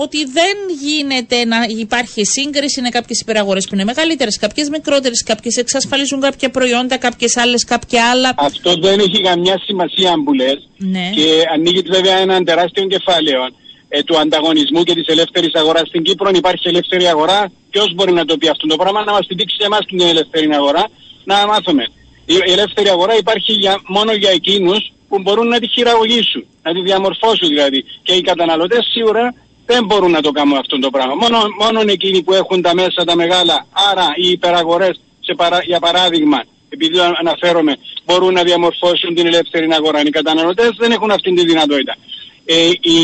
ότι 0.04 0.18
δεν 0.38 0.56
γίνεται 0.84 1.44
να 1.44 1.58
υπάρχει 1.84 2.22
σύγκριση. 2.24 2.80
Είναι 2.80 2.88
κάποιες 2.88 3.20
υπεραγορές 3.20 3.64
που 3.66 3.74
είναι 3.74 3.84
μεγαλύτερες, 3.84 4.38
κάποιες 4.38 4.68
μικρότερες, 4.68 5.22
κάποιες 5.22 5.56
εξασφαλίζουν 5.56 6.20
κάποια 6.20 6.48
προϊόντα, 6.50 6.96
κάποιες 6.96 7.36
άλλες 7.36 7.64
κάποια 7.64 8.10
άλλα. 8.10 8.34
Αυτό 8.36 8.70
δεν 8.86 8.98
έχει 8.98 9.20
καμιά 9.20 9.56
σημασία 9.66 10.12
που 10.24 10.32
λες 10.32 10.58
Ναι. 10.76 11.10
και 11.16 11.26
ανοίγει 11.54 11.82
βέβαια 11.96 12.16
έναν 12.26 12.44
τεράστιο 12.44 12.86
κεφάλαιο 12.86 13.40
ε, 13.88 14.02
του 14.02 14.18
ανταγωνισμού 14.18 14.82
και 14.82 14.94
της 14.94 15.06
ελεύθερης 15.06 15.54
αγοράς 15.54 15.86
στην 15.88 16.02
Κύπρο. 16.02 16.30
Υπάρχει 16.34 16.68
ελεύθερη 16.68 17.06
αγορά. 17.06 17.50
Ποιος 17.70 17.94
μπορεί 17.94 18.12
να 18.12 18.24
το 18.24 18.36
πει 18.38 18.48
αυτό; 18.48 18.66
Το 18.66 18.76
πράγμα, 18.76 19.04
να 19.04 19.12
μας 19.12 19.26
την 19.26 19.36
δείξει 19.36 19.56
εμάς 19.64 19.82
την 19.86 20.00
ελεύθερη 20.00 20.48
αγορά, 20.54 20.84
να 21.24 21.46
μάθουμε. 21.46 21.84
Η 22.24 22.34
η 22.48 22.52
ελεύθερη 22.56 22.88
αγορά 22.88 23.14
υπάρχει 23.16 23.52
για, 23.52 23.74
μόνο 23.88 24.12
για 24.12 24.30
εκείνους 24.30 24.92
που 25.08 25.16
μπορούν 25.22 25.48
να 25.48 25.58
τη 25.58 25.68
χειραγωγήσουν, 25.68 26.42
να 26.62 26.72
τη 26.74 26.80
διαμορφώσουν 26.88 27.48
δηλαδή. 27.48 27.84
Και 28.02 28.12
οι 28.14 28.20
καταναλωτές 28.20 28.82
σίγουρα 28.94 29.34
δεν 29.70 29.84
μπορούν 29.86 30.10
να 30.10 30.20
το 30.20 30.30
κάνουν 30.30 30.56
αυτό 30.56 30.78
το 30.78 30.90
πράγμα. 30.90 31.14
Μόνο, 31.14 31.38
μόνο 31.62 31.80
εκείνοι 31.86 32.22
που 32.22 32.32
έχουν 32.32 32.62
τα 32.62 32.74
μέσα 32.74 33.04
τα 33.04 33.16
μεγάλα, 33.16 33.66
άρα 33.90 34.06
οι 34.16 34.28
υπεραγορές, 34.30 35.00
σε 35.20 35.34
παρα, 35.34 35.58
για 35.64 35.80
παράδειγμα, 35.80 36.38
επειδή 36.68 36.98
αναφέρομαι, 37.20 37.76
μπορούν 38.04 38.32
να 38.32 38.42
διαμορφώσουν 38.42 39.14
την 39.14 39.26
ελεύθερη 39.26 39.68
αγορά. 39.72 40.00
Οι 40.06 40.10
καταναλωτές 40.10 40.70
δεν 40.78 40.90
έχουν 40.90 41.10
αυτή 41.10 41.34
τη 41.34 41.44
δυνατότητα. 41.44 41.96
Ε, 42.44 42.68
η, 42.80 42.98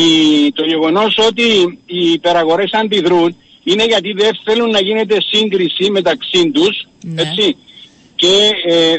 το 0.53 0.63
γεγονός 0.65 1.17
ότι 1.27 1.79
οι 1.85 2.11
υπεραγορές 2.11 2.69
αντιδρούν 2.73 3.35
είναι 3.63 3.83
γιατί 3.85 4.11
δεν 4.11 4.39
θέλουν 4.43 4.69
να 4.69 4.79
γίνεται 4.81 5.17
σύγκριση 5.33 5.89
μεταξύ 5.91 6.51
τους, 6.51 6.87
Ναι. 7.03 7.21
έτσι. 7.21 7.57
Και 8.15 8.51
ε, 8.67 8.95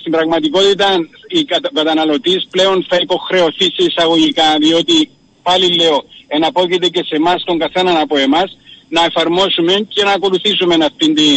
στην 0.00 0.12
πραγματικότητα 0.12 0.88
η 1.28 1.44
κατα- 1.44 1.70
καταναλωτής 1.74 2.46
πλέον 2.50 2.86
θα 2.88 2.96
υποχρεωθεί 3.00 3.64
σε 3.64 3.82
εισαγωγικά, 3.88 4.56
διότι 4.58 5.10
πάλι 5.46 5.66
λέω, 5.74 6.04
εναπόκειται 6.26 6.88
και 6.88 7.02
σε 7.08 7.14
εμάς 7.16 7.44
τον 7.44 7.58
καθέναν 7.58 7.96
από 7.96 8.16
εμάς 8.16 8.48
να 8.88 9.04
εφαρμόσουμε 9.04 9.74
και 9.88 10.02
να 10.04 10.12
ακολουθήσουμε 10.12 10.74
αυτήν 10.84 11.14
τη... 11.14 11.28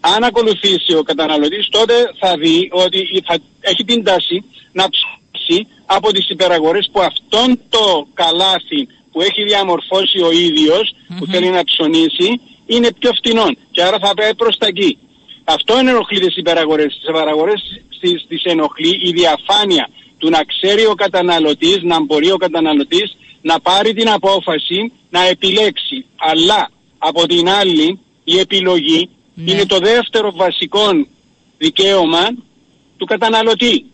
Αν 0.00 0.24
ακολουθήσει 0.24 0.94
ο 1.00 1.02
καταναλωτής 1.02 1.68
τότε 1.68 1.94
θα 2.18 2.36
δει 2.36 2.68
ότι 2.72 3.22
θα 3.26 3.36
έχει 3.60 3.84
την 3.84 4.04
τάση 4.04 4.44
να 4.72 4.84
ψάξει 4.88 5.66
από 5.86 6.12
τις 6.12 6.28
υπεραγορές 6.28 6.88
που 6.92 7.00
αυτόν 7.00 7.60
το 7.68 8.06
καλάθι 8.14 8.88
που 9.12 9.20
έχει 9.20 9.42
διαμορφώσει 9.42 10.20
ο 10.20 10.30
ίδιος 10.30 10.94
που 11.18 11.26
θέλει 11.26 11.48
να 11.48 11.64
ψωνίσει 11.64 12.40
είναι 12.66 12.88
πιο 12.98 13.10
φτηνόν 13.12 13.56
και 13.70 13.82
άρα 13.82 13.98
θα 13.98 14.14
πάει 14.14 14.34
προς 14.34 14.56
τα 14.58 14.66
εκεί. 14.66 14.98
Αυτό 15.44 15.76
ενοχλεί 15.76 16.20
τις 16.20 16.36
υπεραγορές. 16.36 16.94
Τις 16.94 17.08
υπεραγορές 17.08 17.60
στις, 17.88 18.24
τις 18.28 18.42
ενοχλεί 18.42 19.00
η 19.08 19.10
διαφάνεια 19.10 19.88
του 20.18 20.30
να 20.30 20.40
ξέρει 20.44 20.86
ο 20.86 20.94
καταναλωτής, 20.94 21.78
να 21.82 22.02
μπορεί 22.04 22.30
ο 22.30 22.36
καταναλωτής 22.36 23.16
να 23.42 23.60
πάρει 23.60 23.92
την 23.92 24.10
απόφαση 24.10 24.92
να 25.10 25.26
επιλέξει. 25.26 26.06
Αλλά 26.16 26.70
από 26.98 27.26
την 27.26 27.48
άλλη 27.48 27.98
η 28.24 28.38
επιλογή 28.38 29.08
Ναι. 29.34 29.50
είναι 29.52 29.66
το 29.66 29.78
δεύτερο 29.78 30.32
βασικό 30.34 30.90
δικαίωμα 31.58 32.28
του 32.96 33.04
καταναλωτή. 33.04 33.84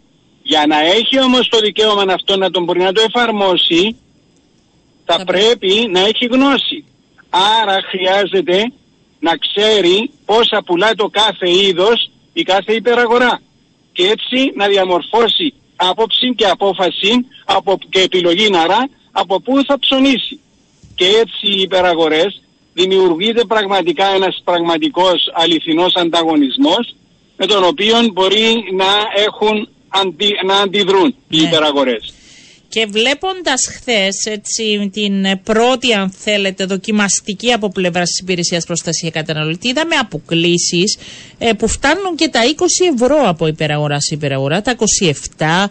Για 0.43 0.67
να 0.67 0.81
έχει 0.81 1.21
όμως 1.23 1.49
το 1.49 1.59
δικαίωμα 1.59 2.12
αυτό 2.12 2.37
να 2.37 2.50
τον 2.50 2.65
μπορεί 2.65 2.81
να 2.81 2.93
το 2.93 3.03
εφαρμόσει 3.07 3.97
θα 5.05 5.17
Θα 5.17 5.25
πρέπει 5.25 5.88
να 5.91 6.00
έχει 6.00 6.25
γνώση. 6.25 6.85
Άρα 7.31 7.83
χρειάζεται 7.91 8.73
να 9.21 9.37
ξέρει 9.37 10.11
πόσα 10.25 10.62
πουλά 10.67 10.95
το 10.95 11.09
κάθε 11.09 11.50
είδος 11.50 12.11
η 12.33 12.43
κάθε 12.43 12.73
υπεραγορά. 12.73 13.41
Και 13.93 14.07
έτσι 14.07 14.53
να 14.55 14.67
διαμορφώσει 14.67 15.55
άποψη 15.76 16.35
και 16.35 16.47
απόφαση 16.47 17.26
από, 17.45 17.79
και 17.88 18.00
επιλογή 18.00 18.49
άρα 18.57 18.88
από 19.23 19.40
πού 19.40 19.64
θα 19.66 19.78
ψωνίσει. 19.78 20.40
Και 20.94 21.04
έτσι 21.06 21.46
οι 21.56 21.61
υπεραγορές 21.61 22.42
δημιουργείται 22.73 23.44
πραγματικά 23.44 24.06
ένας 24.18 24.40
πραγματικός 24.44 25.30
αληθινός 25.35 25.94
ανταγωνισμός 25.94 26.94
με 27.37 27.46
τον 27.46 27.64
οποίο 27.64 27.96
μπορεί 28.12 28.46
να 28.82 28.90
έχουν 29.26 29.68
αντι, 29.88 30.30
να 30.46 30.56
αντιδρούν 30.56 31.14
οι 31.28 31.37
Ναι. 31.40 31.46
υπεραγορές. 31.46 32.14
Και 32.68 32.87
βλέποντας 32.87 33.61
χθες 33.76 34.25
έτσι, 34.25 34.90
την 34.92 35.25
ε, 35.25 35.37
πρώτη 35.44 35.92
αν 35.92 36.11
θέλετε 36.11 36.64
δοκιμαστική 36.64 37.52
από 37.52 37.68
πλευράς 37.68 38.08
της 38.08 38.18
υπηρεσίας 38.18 38.64
προστασίας 38.64 39.12
καταναλωτή 39.12 39.68
είδαμε 39.68 39.94
αποκλήσεις 39.94 40.99
ε, 41.38 41.52
που 41.52 41.68
φτάνουν 41.68 42.16
και 42.16 42.28
τα 42.28 42.40
20 42.44 42.92
ευρώ 42.94 43.23
από 43.28 43.46
υπεραγοράς 43.46 44.04
σε 44.04 44.14
υπεραγορά, 44.14 44.62
τα 44.62 44.76
27 44.76 45.66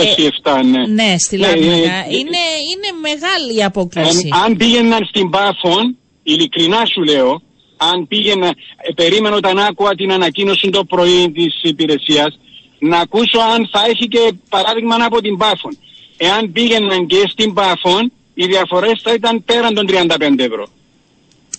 27, 0.00 0.64
ναι. 0.64 0.86
ναι, 0.86 1.18
στη 1.18 1.36
Ναι, 1.36 1.46
Λάρνακα. 1.46 1.72
ε, 1.72 1.76
ε, 1.76 2.16
είναι, 2.18 2.42
είναι 2.72 2.90
μεγάλη 3.00 3.56
η 3.58 3.64
απόκληση. 3.64 4.28
Αν, 4.32 4.42
αν 4.42 4.56
πήγαιναν 4.56 5.04
στην 5.08 5.30
Πάφων, 5.30 5.96
ειλικρινά 6.22 6.82
σου 6.92 7.02
λέω, 7.02 7.42
αν 7.76 8.06
πήγαινα, 8.08 8.46
ε, 8.48 8.92
περίμενα 8.94 9.36
όταν 9.36 9.58
άκουα 9.58 9.94
την 9.94 10.12
ανακοίνωση 10.12 10.68
το 10.70 10.84
πρωί 10.84 11.30
της 11.32 11.60
υπηρεσίας, 11.62 12.38
να 12.78 12.98
ακούσω 12.98 13.38
αν 13.54 13.68
θα 13.72 13.84
έχει 13.88 14.08
και 14.08 14.32
παράδειγμα 14.48 14.96
από 15.00 15.20
την 15.20 15.36
Πάφων. 15.36 15.78
Εάν 16.16 16.52
πήγαιναν 16.52 17.06
και 17.06 17.22
στην 17.30 17.52
Πάφων, 17.54 18.12
οι 18.34 18.46
διαφορές 18.46 19.00
θα 19.02 19.12
ήταν 19.12 19.44
πέραν 19.44 19.74
των 19.74 19.86
35 19.88 20.44
ευρώ. 20.44 20.66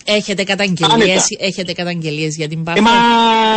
Έχετε 0.04 0.44
καταγγελίες, 0.44 0.92
Άνετα. 0.92 1.22
έχετε 1.38 1.72
καταγγελίες 1.72 2.36
για 2.36 2.48
την 2.48 2.58
Ε, 2.60 2.62
Πάφο. 2.64 2.82
μα 2.82 2.90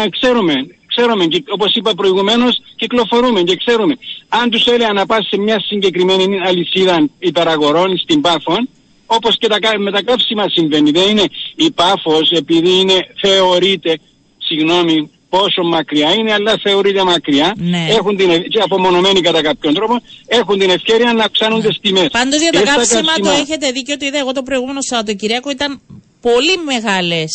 ξέρουμε, 0.09 0.53
ξέρουμε 0.95 1.25
και 1.25 1.43
όπως 1.47 1.73
είπα 1.75 1.93
προηγουμένως 1.95 2.61
κυκλοφορούμε 2.75 3.41
και 3.41 3.55
ξέρουμε. 3.55 3.97
Αν 4.29 4.49
τους 4.49 4.65
έλεγα 4.65 4.93
να 4.93 5.05
πας 5.05 5.27
σε 5.29 5.37
μια 5.37 5.59
συγκεκριμένη 5.59 6.25
αλυσίδα 6.47 7.09
υπεραγορών 7.19 7.97
στην 7.97 8.21
Πάφων, 8.21 8.69
όπως 9.05 9.37
και 9.37 9.47
τα, 9.47 9.59
κα- 9.59 9.79
με 9.79 9.91
τα 9.91 10.01
καύσιμα 10.03 10.45
συμβαίνει. 10.49 10.91
Δεν 10.91 11.09
είναι 11.09 11.23
η 11.55 11.71
Πάφος 11.71 12.31
επειδή 12.31 12.79
είναι, 12.79 12.97
θεωρείται, 13.21 13.97
συγγνώμη, 14.37 15.09
πόσο 15.29 15.63
μακριά 15.63 16.13
είναι, 16.13 16.33
αλλά 16.33 16.57
θεωρείται 16.63 17.03
μακριά. 17.03 17.53
Ναι. 17.57 17.87
Έχουν 17.89 18.15
την, 18.17 18.29
ευ- 18.29 18.47
και 18.47 18.59
απομονωμένοι 18.59 19.21
κατά 19.21 19.41
κάποιον 19.41 19.73
τρόπο, 19.73 20.01
έχουν 20.27 20.59
την 20.59 20.69
ευκαιρία 20.69 21.13
να 21.13 21.23
αυξάνονται 21.23 21.67
τις 21.67 21.79
τιμές. 21.79 22.07
Πάντως 22.11 22.39
για 22.41 22.51
τα 22.51 22.59
Και 22.59 22.65
στα 22.65 22.75
καύσιμα 22.75 23.01
το 23.01 23.07
καύσιμα- 23.07 23.31
έχετε 23.39 23.71
δίκιο 23.71 23.93
ότι 23.93 24.05
είδα 24.05 24.17
εγώ 24.17 24.31
το 24.31 24.43
προηγούμενο 24.43 24.81
Σαββατοκυριακό 24.81 25.49
ήταν 25.49 25.81
πολύ 26.21 26.57
μεγάλες 26.65 27.31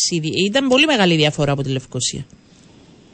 ήταν 0.47 0.67
πολύ 0.67 0.85
μεγάλη 0.85 1.15
διαφορά 1.15 1.51
από 1.51 1.61
τη 1.63 1.69
Λευκοσία. 1.71 2.25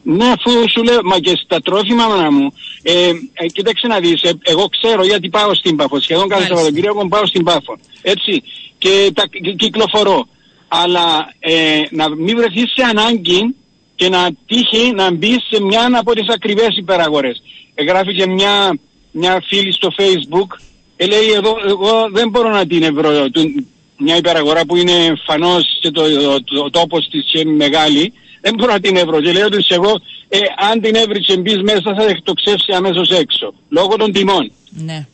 Ναι, 0.03 0.25
αφού 0.25 0.51
σου 0.69 0.83
λέω, 0.83 0.99
μα 1.03 1.19
και 1.19 1.39
στα 1.45 1.59
τρόφιμα 1.61 2.07
μάνα 2.07 2.31
μου, 2.31 2.53
ε, 2.81 3.09
ε, 3.33 3.45
κοίταξε 3.47 3.87
να 3.87 3.99
δεις, 3.99 4.21
ε, 4.21 4.31
εγώ 4.43 4.67
ξέρω 4.67 5.03
γιατί 5.05 5.29
πάω 5.29 5.53
στην 5.53 5.75
Πάφο, 5.75 5.99
σχεδόν 5.99 6.27
κάθε 6.27 6.33
Μάλιστα. 6.41 6.55
Σαββατοκύριακο 6.55 7.07
πάω 7.07 7.25
στην 7.25 7.43
Πάφο, 7.43 7.77
έτσι, 8.01 8.43
και 8.77 9.11
τα, 9.13 9.27
κυ- 9.27 9.55
κυκλοφορώ. 9.55 10.27
Αλλά 10.67 11.33
ε, 11.39 11.81
να 11.89 12.09
μην 12.09 12.35
βρεθείς 12.37 12.71
σε 12.75 12.83
ανάγκη 12.89 13.55
και 13.95 14.09
να 14.09 14.29
τύχει 14.45 14.91
να 14.95 15.11
μπεις 15.11 15.37
σε 15.51 15.61
μια 15.63 15.89
από 15.93 16.13
τις 16.13 16.27
ακριβές 16.29 16.77
υπεραγορές. 16.77 17.41
Ε, 17.75 17.83
γράφει 17.83 18.13
και 18.15 18.27
μια, 18.27 18.77
μια 19.11 19.43
φίλη 19.47 19.73
στο 19.73 19.89
facebook, 19.97 20.47
ε, 20.95 21.05
λέει 21.05 21.31
εδώ, 21.35 21.55
εγώ 21.67 22.07
δεν 22.11 22.29
μπορώ 22.29 22.49
να 22.49 22.65
την 22.67 22.83
ευρώ, 22.83 23.29
του- 23.29 23.67
μια 23.97 24.17
υπεραγορά 24.17 24.65
που 24.65 24.75
είναι 24.75 25.13
φανώς 25.25 25.63
και 25.81 25.91
το, 25.91 26.01
το, 26.21 26.43
το, 26.43 26.69
τόπος 26.69 27.07
της 27.11 27.25
και 27.31 27.45
μεγάλη, 27.45 28.13
δεν 28.43 28.53
μπορώ 28.55 28.71
να 28.71 28.79
την 28.79 28.95
ευρώ. 28.95 29.21
Και 29.21 29.31
λέω 29.31 29.45
ότι 29.45 29.65
εγώ, 29.69 29.93
ε, 30.27 30.37
αν 30.71 30.81
την 30.81 30.95
έβρισε 30.95 31.37
μπεις 31.37 31.61
μέσα 31.61 31.93
θα 31.97 32.03
εκτοξεύσει 32.03 32.71
αμέσως 32.73 33.09
έξω. 33.09 33.53
Λόγω 33.69 33.95
των 33.95 34.11
τιμών. 34.11 34.51
Ναι. 34.69 35.07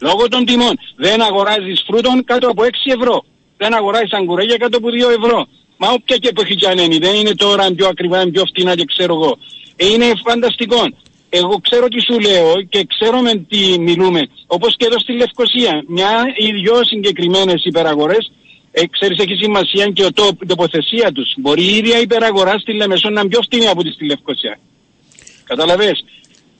Λόγω 0.00 0.28
των 0.28 0.44
τιμών. 0.44 0.74
Δεν 0.96 1.22
αγοράζεις 1.22 1.82
φρούτων 1.86 2.24
κάτω 2.24 2.48
από 2.48 2.62
6 2.64 2.68
ευρώ. 2.98 3.24
Δεν 3.56 3.74
αγοράζεις 3.74 4.12
αγκουρέγια 4.12 4.56
κάτω 4.56 4.76
από 4.76 4.88
2 4.88 5.08
ευρώ. 5.18 5.46
Μα 5.76 5.88
όποια 5.88 6.16
και 6.16 6.32
που 6.32 6.40
έχει 6.40 6.54
κι 6.54 6.66
αν 6.66 6.78
είναι. 6.78 6.98
Δεν 6.98 7.14
είναι 7.14 7.34
τώρα 7.34 7.72
πιο 7.76 7.86
ακριβά, 7.86 8.30
πιο 8.30 8.44
φτηνά 8.46 8.74
και 8.74 8.84
ξέρω 8.84 9.14
εγώ. 9.14 9.38
Ε, 9.76 9.86
είναι 9.86 10.12
φανταστικό. 10.26 10.82
Εγώ 11.28 11.58
ξέρω 11.60 11.88
τι 11.88 12.00
σου 12.00 12.20
λέω 12.20 12.62
και 12.68 12.86
ξέρω 12.94 13.20
με 13.20 13.34
τι 13.48 13.78
μιλούμε. 13.78 14.20
Όπως 14.46 14.76
και 14.76 14.86
εδώ 14.86 14.98
στη 14.98 15.12
Λευκοσία. 15.12 15.84
Μια 15.86 16.10
ή 16.36 16.52
δυο 16.52 16.84
συγκεκριμένες 16.84 17.64
υπεραγορές 17.64 18.32
ε, 18.76 18.86
ξέρεις 18.86 19.18
έχει 19.18 19.34
σημασία 19.34 19.86
και 19.86 20.04
ο 20.04 20.12
το, 20.12 20.30
η 20.42 20.46
τοποθεσία 20.46 21.12
τους. 21.12 21.34
Μπορεί 21.36 21.62
η 21.62 21.76
ίδια 21.76 22.00
υπεραγορά 22.00 22.58
στη 22.58 22.72
Λεμεσό 22.72 23.10
να 23.10 23.20
είναι 23.20 23.28
πιο 23.28 23.40
φτηνή 23.42 23.66
από 23.66 23.82
τη 23.82 23.90
στη 23.90 24.04
Λευκοσία. 24.04 24.58
Καταλαβες; 25.44 26.04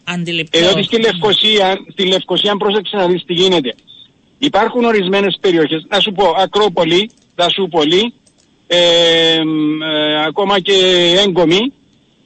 Αντιληπτό. 0.04 0.58
Διότι 0.58 0.82
στη 0.82 1.00
Λευκοσία, 1.00 1.78
στη 1.92 2.06
Λευκοσία 2.06 2.56
πρόσεξε 2.56 2.96
να 2.96 3.06
δεις 3.06 3.24
τι 3.24 3.32
γίνεται. 3.32 3.74
Υπάρχουν 4.38 4.84
ορισμένες 4.84 5.36
περιοχές, 5.40 5.86
να 5.88 6.00
σου 6.00 6.12
πω 6.12 6.34
Ακρόπολη, 6.38 7.10
Δασούπολη, 7.34 8.12
ε, 8.66 9.44
μ, 9.44 9.82
ε, 9.82 10.24
ακόμα 10.24 10.60
και 10.60 10.74
Έγκομη, 11.26 11.72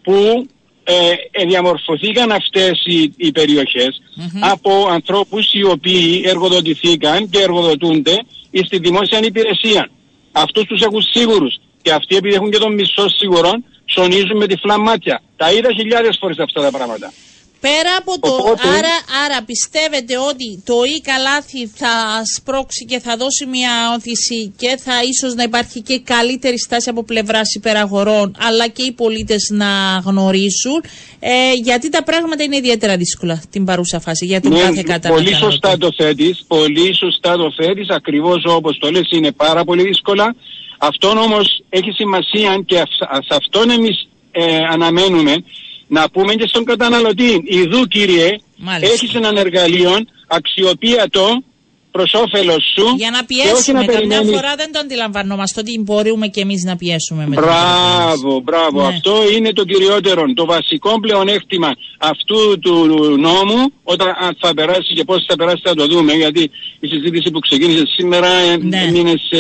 που 0.03 0.47
ε, 0.85 0.93
ε, 1.31 1.45
διαμορφωθήκαν 1.45 2.33
αυτές 2.33 2.83
οι, 2.85 3.13
οι 3.17 3.33
περιοχες 3.33 4.03
από 4.41 4.87
ανθρώπους 4.91 5.53
οι 5.53 5.65
οποίοι 5.65 6.23
εργοδοτηθήκαν 6.27 7.29
και 7.31 7.39
εργοδοτούνται 7.39 8.17
στη 8.53 8.79
δημόσια 8.79 9.19
υπηρεσία. 9.25 9.91
Αυτούς 10.33 10.65
τους 10.65 10.81
έχουν 10.83 11.03
σίγουρους 11.03 11.61
και 11.83 11.93
αυτοί 11.93 12.17
επειδή 12.17 12.35
έχουν 12.35 12.51
και 12.51 12.59
τον 12.59 12.75
μισό 12.75 13.09
σίγουρο 13.09 13.51
ψωνίζουν 13.85 14.37
με 14.37 14.47
τυφλά 14.47 14.79
μάτια. 14.79 15.23
Τα 15.37 15.53
είδα 15.53 15.73
χιλιάδες 15.73 16.17
φορές 16.21 16.39
αυτά 16.39 16.63
τα 16.63 16.71
πράγματα. 16.71 17.13
Πέρα 17.61 17.97
από 17.99 18.19
το. 18.21 18.29
Οπότε- 18.35 18.67
Άρα, 18.67 18.95
άρα 19.25 19.43
πιστεύετε 19.43 20.19
ότι 20.19 20.63
το 20.65 20.75
ή 20.97 21.01
καλάθι 21.01 21.67
θα 21.75 22.23
σπρώξει 22.37 22.85
και 22.85 22.99
θα 22.99 23.17
δώσει 23.17 23.47
μια 23.47 23.71
όθηση 23.97 24.53
και 24.57 24.77
θα 24.85 24.93
ίσως 25.03 25.35
να 25.35 25.43
υπάρχει 25.43 25.81
και 25.83 26.01
καλύτερη 26.01 26.59
στάση 26.59 26.89
από 26.91 27.05
πλευράς 27.05 27.55
υπεραγορών 27.55 28.37
αλλά 28.39 28.69
και 28.69 28.83
οι 28.83 28.93
πολίτες 28.93 29.49
να 29.53 29.67
γνωρίσουν 30.05 30.83
ε, 31.21 31.53
γιατί 31.63 31.89
τα 31.89 32.03
πράγματα 32.03 32.43
είναι 32.43 32.57
ιδιαίτερα 32.57 32.97
δύσκολα 32.97 33.43
την 33.51 33.65
παρούσα 33.65 34.01
φάση 34.01 34.25
για 34.27 34.41
τον 34.41 34.55
κάθε 34.55 34.83
καταναλωτή. 34.83 35.31
Ναι, 35.31 35.39
πολύ 35.39 35.51
σωστά 35.51 35.79
το 35.79 35.89
θέτεις, 35.97 36.45
πολύ 36.49 36.95
σωστά 36.95 37.37
το 37.37 37.53
θέτεις, 37.57 37.89
ακριβώς 37.89 38.45
όπως 38.47 38.79
το 38.79 38.91
λες 38.91 39.09
είναι 39.11 39.33
πάρα 39.33 39.65
πολύ 39.65 39.83
δύσκολα. 39.83 40.35
Αυτό 40.79 41.09
όμως 41.09 41.63
έχει 41.69 41.91
σημασία 41.91 42.63
και 42.67 42.79
αυ- 42.79 43.25
σε 43.29 43.35
αυτόν 43.35 43.71
εμείς 43.71 44.09
ε, 44.31 44.57
αναμένουμε 44.73 45.35
να 45.89 46.11
πούμε 46.11 46.35
και 46.35 46.45
στον 46.49 46.65
καταναλωτή. 46.65 47.43
Ιδού 47.45 47.85
κύριε, 47.87 48.37
Μάλιστα. 48.57 48.95
έχεις 48.95 49.15
έναν 49.15 49.37
εργαλείο 49.37 49.93
αξιοποιητό 50.27 51.43
προς 51.91 52.13
όφελος 52.15 52.63
σου. 52.77 52.95
Για 52.97 53.11
να 53.11 53.19
και 53.23 53.35
όχι 53.41 53.51
πιέσουμε. 53.51 53.79
Καμιά 53.79 53.93
περιμένεις- 53.95 54.35
φορά 54.35 54.55
δεν 54.57 54.73
το 54.73 54.79
αντιλαμβανόμαστε 54.79 55.61
ότι 55.61 55.81
μπορούμε 55.81 56.27
και 56.29 56.41
εμείς 56.41 56.63
να 56.65 56.77
πιέσουμε 56.77 57.27
με 57.27 57.35
τον 57.35 57.45
Μπράβο, 57.45 58.41
μπράβο. 58.41 58.81
Ναι. 58.81 58.87
Αυτό 58.87 59.15
είναι 59.37 59.53
το 59.53 59.65
κυριότερο. 59.65 60.33
Το 60.35 60.45
βασικό 60.45 61.01
πλεονέκτημα 61.01 61.75
αυτού 61.99 62.59
του 62.59 62.75
νόμου, 63.19 63.73
όταν 63.83 64.09
αν 64.09 64.37
θα 64.41 64.55
περάσει 64.55 64.95
και 64.95 65.05
πώς 65.05 65.25
θα 65.29 65.37
περάσει 65.37 65.61
θα 65.65 65.75
το 65.75 65.87
δούμε, 65.87 66.13
γιατί 66.13 66.51
η 66.81 66.87
συζήτηση 66.87 67.31
που 67.31 67.39
ξεκίνησε 67.39 67.83
σήμερα 67.97 68.29
ε, 68.29 68.57
Ναι. 68.57 68.83
έμεινε 68.89 69.15
σε 69.31 69.39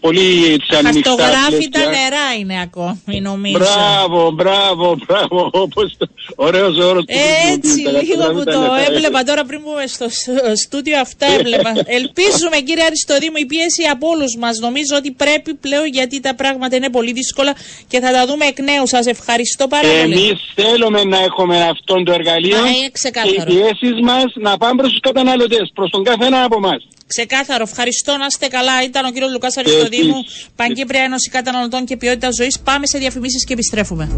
πολύ 0.00 0.44
έτσι, 0.52 0.70
ανοιχτά 0.86 1.10
Χαρτογράφη 1.10 1.68
τα 1.68 1.80
πλαίσια. 1.80 1.90
νερά 2.02 2.26
είναι 2.40 2.60
ακόμη, 2.60 3.20
νομίζω. 3.20 3.58
Μπράβο, 3.58 4.30
μπράβο, 4.30 4.96
μπράβο. 5.06 5.50
Όπως 5.52 5.94
το... 5.98 6.06
Ωραίος 6.36 6.76
όρος 6.76 7.04
που 7.04 7.14
Έτσι, 7.52 7.70
χρησιμοποιείς, 7.70 7.84
τα 7.84 7.90
λίγο 8.02 8.24
που 8.32 8.36
χαρτογράφη 8.36 8.44
το 8.44 8.68
τα 8.68 8.76
νερά. 8.76 8.86
έβλεπα 8.90 9.22
τώρα 9.22 9.44
πριν 9.44 9.60
μπούμε 9.64 9.86
στο 9.86 10.06
σ- 10.08 10.56
στούντιο, 10.64 11.00
αυτά 11.00 11.26
έβλεπα. 11.38 11.70
Ελπίζουμε, 11.98 12.56
κύριε 12.66 12.84
Αριστοδήμου, 12.84 13.36
η 13.44 13.46
πίεση 13.46 13.82
από 13.94 14.08
όλους 14.08 14.32
μας. 14.42 14.58
Νομίζω 14.58 14.94
ότι 14.96 15.10
πρέπει 15.10 15.54
πλέον 15.54 15.86
γιατί 15.86 16.20
τα 16.20 16.34
πράγματα 16.34 16.76
είναι 16.76 16.90
πολύ 16.90 17.12
δύσκολα 17.12 17.52
και 17.88 18.00
θα 18.00 18.10
τα 18.12 18.26
δούμε 18.26 18.44
εκ 18.52 18.58
νέου. 18.60 18.86
Σας 18.86 19.06
ευχαριστώ 19.06 19.66
πάρα 19.68 19.88
πολύ. 19.88 20.00
Εμείς 20.02 20.38
θέλουμε 20.54 21.04
να 21.04 21.18
έχουμε 21.28 21.56
αυτό 21.74 22.02
το 22.02 22.12
εργαλείο 22.12 22.56
Μα, 22.60 22.66
είναι 22.68 22.76
και 22.78 22.84
οι 22.84 22.90
ξεκάθαρο. 22.92 23.44
πιέσεις 23.52 23.96
μας 24.02 24.24
να 24.34 24.56
πάνε 24.56 24.74
προς 24.76 24.90
τους 24.90 25.00
καταναλωτές, 25.00 25.70
προς 25.74 25.90
τον 25.90 26.02
καθένα 26.04 26.44
από 26.44 26.56
εμάς. 26.56 26.80
Ξεκάθαρο. 27.14 27.64
Ευχαριστώ 27.70 28.16
να 28.16 28.26
είστε 28.26 28.46
καλά. 28.46 28.82
Ήταν 28.84 29.04
ο 29.04 29.10
κύριος 29.10 29.32
Λουκάς 29.32 29.56
Αριστοδήμου, 29.56 30.20
εσείς. 30.26 30.48
Παγκύπρια 30.56 31.02
Ένωση 31.02 31.30
Καταναλωτών 31.30 31.84
και 31.84 31.96
Ποιότητα 31.96 32.28
Ζωής. 32.38 32.60
Πάμε 32.64 32.86
σε 32.86 32.98
διαφημίσεις 32.98 33.44
και 33.44 33.52
επιστρέφουμε. 33.52 34.08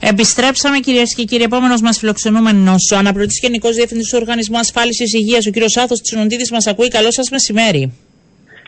Επιστρέψαμε 0.00 0.78
κυρίες 0.78 1.14
και 1.14 1.24
κύριοι. 1.24 1.42
Επόμενος 1.42 1.80
μας 1.80 1.98
φιλοξενούμενος, 1.98 2.90
ο 2.92 2.96
αναπληρωτής 2.96 3.38
Γενικός 3.42 3.74
Διευθυντής 3.74 4.08
του 4.08 4.18
Οργανισμού 4.20 4.58
Ασφάλισης 4.58 5.12
Υγείας, 5.12 5.46
ο 5.46 5.50
κύριος 5.50 5.76
Άθος 5.76 6.00
Τσινοντίδης, 6.00 6.50
μας 6.50 6.66
ακούει. 6.66 6.88
Καλό 6.88 7.12
σας 7.12 7.30
μεσημέρι. 7.30 7.92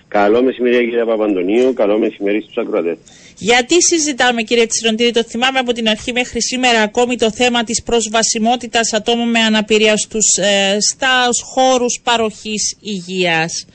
Καλό 0.08 0.42
μεσημέρι 0.42 0.84
κύριε 0.88 1.04
Παπαντονίου, 1.04 1.72
καλό 1.72 1.98
μεσημέρι 1.98 2.40
στους 2.42 2.56
ακροατές. 2.56 2.96
Γιατί 3.38 3.82
συζητάμε, 3.82 4.42
κύριε 4.42 4.66
Τσιροντήρη, 4.66 5.10
το 5.10 5.24
θυμάμαι 5.24 5.58
από 5.58 5.72
την 5.72 5.88
αρχή 5.88 6.12
μέχρι 6.12 6.42
σήμερα 6.42 6.80
ακόμη 6.82 7.16
το 7.16 7.30
θέμα 7.30 7.64
της 7.64 7.82
προσβασιμότητας 7.82 8.92
ατόμων 8.92 9.30
με 9.30 9.38
αναπηρία 9.38 9.96
στους, 9.96 10.36
ε, 10.36 10.76
στα 10.80 11.28
χώρους 11.44 12.00
παροχής 12.02 12.76
υγείας. 12.80 13.66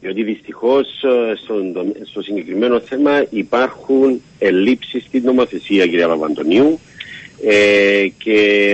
Διότι 0.00 0.22
δυστυχώς 0.22 0.86
ε, 1.02 1.36
στον 1.44 1.72
τομέ- 1.72 2.06
στο 2.06 2.22
συγκεκριμένο 2.22 2.80
θέμα 2.80 3.26
υπάρχουν 3.30 4.22
ελλείψεις 4.38 5.04
στην 5.04 5.22
νομοθεσία 5.24 5.86
κύριε 5.86 6.06
Παπαντονίου 6.06 6.80
ε, 7.46 8.08
και 8.18 8.72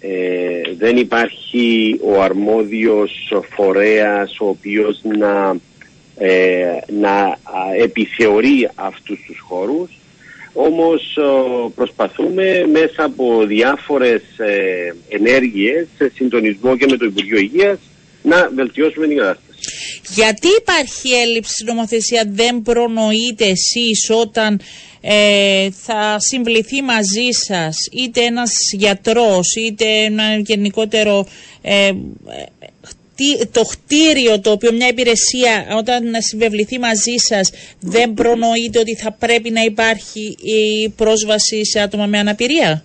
ε, 0.00 0.74
δεν 0.76 0.96
υπάρχει 0.96 1.98
ο 2.02 2.22
αρμόδιος 2.22 3.32
φορέας 3.50 4.40
ο 4.40 4.48
οποίος 4.48 5.00
να, 5.18 5.48
ε, 5.48 5.60
να 7.00 7.10
α, 7.20 7.36
επιθεωρεί 7.82 8.68
αυτούς 8.74 9.20
τους 9.26 9.38
χώρους 9.48 9.90
όμως 10.52 11.16
ε, 11.16 11.70
προσπαθούμε 11.74 12.66
μέσα 12.72 13.04
από 13.04 13.44
διάφορες 13.46 14.22
ε, 14.36 14.94
ενέργειες 15.08 15.86
σε 15.96 16.12
συντονισμό 16.14 16.76
και 16.76 16.86
με 16.90 16.96
το 16.96 17.04
Υπουργείο 17.04 17.38
Υγείας 17.38 17.78
να 18.22 18.50
βελτιώσουμε 18.54 19.06
την 19.06 19.16
κατάσταση. 19.16 19.46
Γιατί 20.14 20.48
υπάρχει 20.60 21.08
έλλειψη 21.14 21.52
στην 21.52 21.66
νομοθεσία, 21.66 22.24
δεν 22.26 22.62
προνοείτε 22.62 23.44
εσείς 23.44 24.10
όταν 24.10 24.60
ε, 25.00 25.68
θα 25.70 26.16
συμβληθεί 26.18 26.82
μαζί 26.82 27.28
σας 27.46 27.76
είτε 27.92 28.20
ένας 28.20 28.50
γιατρός 28.72 29.54
είτε 29.56 29.84
ένα 29.84 30.36
γενικότερο 30.36 31.26
ε, 31.62 31.86
ε, 31.86 31.92
χτί- 31.92 32.77
το 33.52 33.64
χτίριο 33.64 34.40
το 34.40 34.50
οποίο 34.50 34.72
μια 34.72 34.88
υπηρεσία 34.88 35.66
όταν 35.78 36.10
να 36.10 36.20
συμβεβληθεί 36.20 36.78
μαζί 36.78 37.14
σας 37.16 37.50
δεν 37.80 38.14
προνοείται 38.14 38.78
ότι 38.78 38.94
θα 38.96 39.12
πρέπει 39.12 39.50
να 39.50 39.60
υπάρχει 39.62 40.36
η 40.42 40.88
πρόσβαση 40.88 41.64
σε 41.66 41.80
άτομα 41.80 42.06
με 42.06 42.18
αναπηρία; 42.18 42.84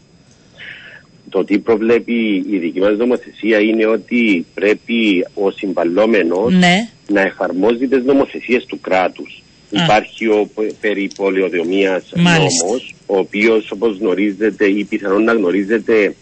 Το 1.30 1.44
τι 1.44 1.60
προβλέπει 1.60 2.46
η 2.50 2.58
δική 2.58 2.80
μας 2.80 2.98
νομοθεσία 2.98 3.60
είναι 3.60 3.86
ότι 3.86 4.46
πρέπει 4.54 5.26
ο 5.34 5.52
συμβαλόμενος 5.52 6.54
Ναι. 6.54 6.90
να 7.08 7.22
εφαρμόζει 7.22 7.88
τις 7.88 8.04
νομοθεσίες 8.04 8.66
του 8.66 8.80
κράτους. 8.82 9.44
Α. 9.80 9.84
Υπάρχει 9.84 10.28
ο 10.28 10.50
π- 10.56 10.74
περί 10.82 11.10
πολιοδομίας 11.16 12.04
Μάλιστα. 12.16 12.66
νόμος, 12.66 12.96
ο 13.06 13.18
οποίος 13.18 13.72
όπως 13.72 13.98
γνωρίζετε 13.98 14.66
ή 14.66 14.84
πιθανόν 14.84 15.24
να 15.24 15.34
γνωρίζετε 15.34 16.16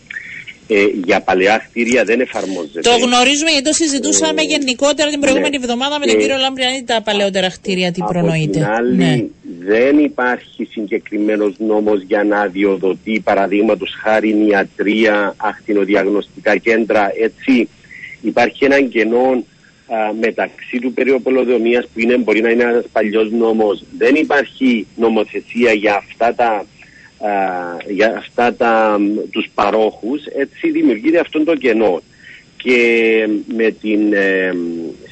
ε, 0.74 0.86
για 1.06 1.22
παλαιά 1.22 1.58
κτίρια 1.70 2.04
δεν 2.04 2.20
εφαρμόζεται. 2.20 2.80
Το 2.82 2.96
γνωρίζουμε 3.06 3.50
γιατί 3.50 3.64
το 3.66 3.74
συζητούσαμε 3.74 4.42
Ε, 4.42 4.44
γενικότερα 4.46 5.10
την 5.10 5.20
προηγούμενη 5.20 5.58
ναι. 5.58 5.64
εβδομάδα 5.64 6.00
με 6.00 6.06
τον 6.06 6.16
Ε, 6.16 6.20
κύριο 6.22 6.38
Λαμπριανή 6.38 6.84
τα 6.84 7.02
παλαιότερα 7.02 7.50
κτίρια 7.50 7.92
τι 7.92 8.00
Από 8.02 8.12
προνοείται. 8.12 8.52
την 8.60 8.64
άλλη, 8.66 8.96
Ναι. 8.96 9.24
δεν 9.66 9.98
υπάρχει 10.00 10.68
συγκεκριμένος 10.72 11.54
νόμος 11.58 12.02
για 12.08 12.24
να 12.24 12.40
αδειοδοτεί 12.42 13.20
παραδείγματος 13.24 13.92
χάρη 14.04 14.46
ιατρία, 14.50 15.34
ακτινοδιαγνωστικά 15.38 16.58
κέντρα. 16.58 17.12
Έτσι, 17.22 17.70
υπάρχει 18.22 18.66
έναν 18.66 18.90
κενό 18.90 19.44
α, 19.88 20.14
μεταξύ 20.20 20.80
του 20.82 20.94
περιοπολοδομίας 20.94 21.84
που 21.94 22.00
είναι, 22.00 22.18
μπορεί 22.18 22.42
να 22.42 22.50
είναι 22.50 22.64
ένας 22.64 22.86
παλιός 22.92 23.32
νόμος. 23.32 23.84
Δεν 23.98 24.16
υπάρχει 24.16 24.88
νομοθεσία 24.96 25.72
για 25.74 25.96
αυτά 25.96 26.34
τα 26.36 26.46
α, 26.46 26.64
για 27.90 28.16
αυτά 28.18 28.54
τα, 28.54 28.98
μ, 29.00 29.30
τους 29.32 29.50
παρόχους, 29.54 30.26
έτσι 30.26 30.72
δημιουργείται 30.72 31.20
αυτό 31.20 31.44
το 31.44 31.56
κενό. 31.56 32.02
Και 32.58 33.28
με 33.56 33.72
την, 33.72 34.14
ε, 34.14 34.54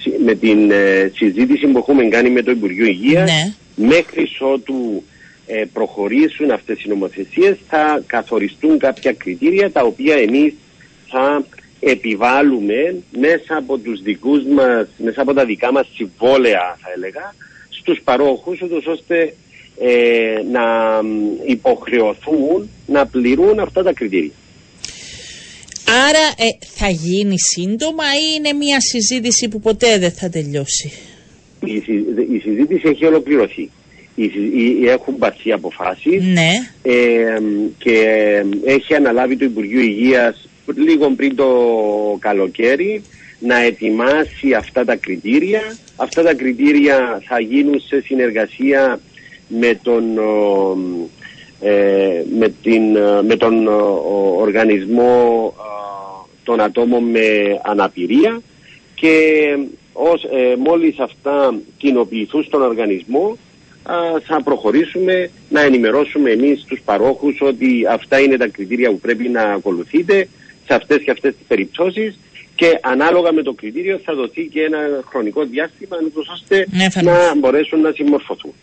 συ- 0.01 0.19
με 0.23 0.35
την 0.35 0.71
ε, 0.71 1.11
συζήτηση 1.15 1.67
που 1.67 1.77
έχουμε 1.77 2.03
κάνει 2.03 2.29
με 2.29 2.41
το 2.41 2.51
Υπουργείο 2.51 2.85
Υγείας, 2.85 3.29
Ναι. 3.31 3.53
μέχρι 3.87 4.27
ότου 4.39 5.03
ε, 5.47 5.63
προχωρήσουν 5.73 6.51
αυτές 6.51 6.83
οι 6.83 6.89
νομοθεσίες 6.89 7.57
θα 7.67 8.03
καθοριστούν 8.07 8.77
κάποια 8.79 9.13
κριτήρια 9.13 9.71
τα 9.71 9.81
οποία 9.81 10.15
εμείς 10.15 10.53
θα 11.07 11.43
επιβάλλουμε 11.79 12.95
μέσα 13.19 13.55
από 13.57 13.77
τους 13.77 14.01
δικούς 14.01 14.43
μας, 14.43 14.87
μέσα 14.97 15.21
από 15.21 15.33
τα 15.33 15.45
δικά 15.45 15.71
μας 15.71 15.87
συμβόλαια 15.95 16.77
θα 16.81 16.87
έλεγα 16.95 17.35
στους 17.69 17.99
παρόχους 18.03 18.61
ούτως 18.61 18.85
ώστε 18.85 19.33
ε, 19.81 20.41
να 20.51 20.63
μ, 21.03 21.07
υποχρεωθούν 21.45 22.69
να 22.87 23.05
πληρούν 23.05 23.59
αυτά 23.59 23.83
τα 23.83 23.93
κριτήρια. 23.93 24.31
Άρα 26.07 26.25
ε, 26.37 26.65
θα 26.75 26.89
γίνει 26.89 27.35
σύντομα 27.39 28.03
ή 28.03 28.35
είναι 28.37 28.53
μια 28.53 28.77
συζήτηση 28.79 29.47
που 29.47 29.59
ποτέ 29.59 29.97
δεν 29.97 30.11
θα 30.11 30.29
τελειώσει; 30.29 30.91
Η, 31.65 31.79
συ- 31.79 32.31
η 32.33 32.39
συζήτηση 32.43 32.87
έχει 32.87 33.05
ολοκληρωθεί. 33.05 33.69
Η, 34.15 34.23
συ- 34.23 34.53
η- 34.55 34.87
έχουν 34.87 35.17
πάρθει 35.17 35.51
αποφάσεις 35.51 36.23
Ναι. 36.23 36.51
ε, 36.81 37.39
και 37.77 38.05
έχει 38.65 38.95
αναλάβει 38.95 39.37
το 39.37 39.45
Υπουργείο 39.45 39.79
Υγείας 39.81 40.47
λίγο 40.75 41.09
πριν 41.09 41.35
το 41.35 41.47
καλοκαίρι 42.19 43.01
να 43.39 43.59
ετοιμάσει 43.59 44.53
αυτά 44.57 44.85
τα 44.85 44.95
κριτήρια. 44.95 45.61
Αυτά 45.95 46.23
τα 46.23 46.33
κριτήρια 46.33 47.21
θα 47.27 47.39
γίνουν 47.39 47.81
σε 47.87 48.01
συνεργασία 48.05 48.99
με 49.49 49.79
τον, 49.83 50.17
ο, 50.17 50.77
ε, 51.61 52.23
με 52.39 52.53
την, 52.63 52.95
ε, 52.95 53.21
με 53.21 53.35
τον 53.35 53.67
ε, 53.67 53.69
ο, 53.69 54.35
οργανισμό 54.39 55.53
ε, 55.57 56.27
των 56.43 56.61
ατόμων 56.61 57.03
με 57.03 57.59
αναπηρία 57.63 58.41
και 58.95 59.13
ως, 59.93 60.23
ε, 60.23 60.55
μόλις 60.57 60.99
αυτά 60.99 61.59
κοινοποιηθούν 61.77 62.43
στον 62.43 62.61
οργανισμό 62.61 63.37
α, 63.83 63.93
θα 64.27 64.41
προχωρήσουμε 64.43 65.29
να 65.49 65.61
ενημερώσουμε 65.61 66.31
εμείς 66.31 66.63
τους 66.67 66.81
παρόχους 66.85 67.41
ότι 67.41 67.85
αυτά 67.91 68.19
είναι 68.19 68.37
τα 68.37 68.47
κριτήρια 68.47 68.89
που 68.89 68.99
πρέπει 68.99 69.29
να 69.29 69.41
ακολουθείτε 69.41 70.27
σε 70.67 70.73
αυτές 70.73 71.01
και 71.03 71.11
αυτές 71.11 71.35
τις 71.35 71.45
περιπτώσεις 71.47 72.19
και 72.55 72.79
ανάλογα 72.81 73.31
με 73.33 73.41
το 73.41 73.53
κριτήριο 73.53 73.99
θα 74.03 74.13
δοθεί 74.13 74.45
και 74.53 74.61
ένα 74.61 74.77
χρονικό 75.09 75.43
διάστημα 75.45 75.97
ούτως 76.05 76.27
ώστε 76.29 76.65
Ναι, 76.71 76.89
φανώς. 76.89 77.13
να 77.17 77.35
μπορέσουν 77.35 77.81
να 77.81 77.91
συμμορφωθούν. 77.91 78.53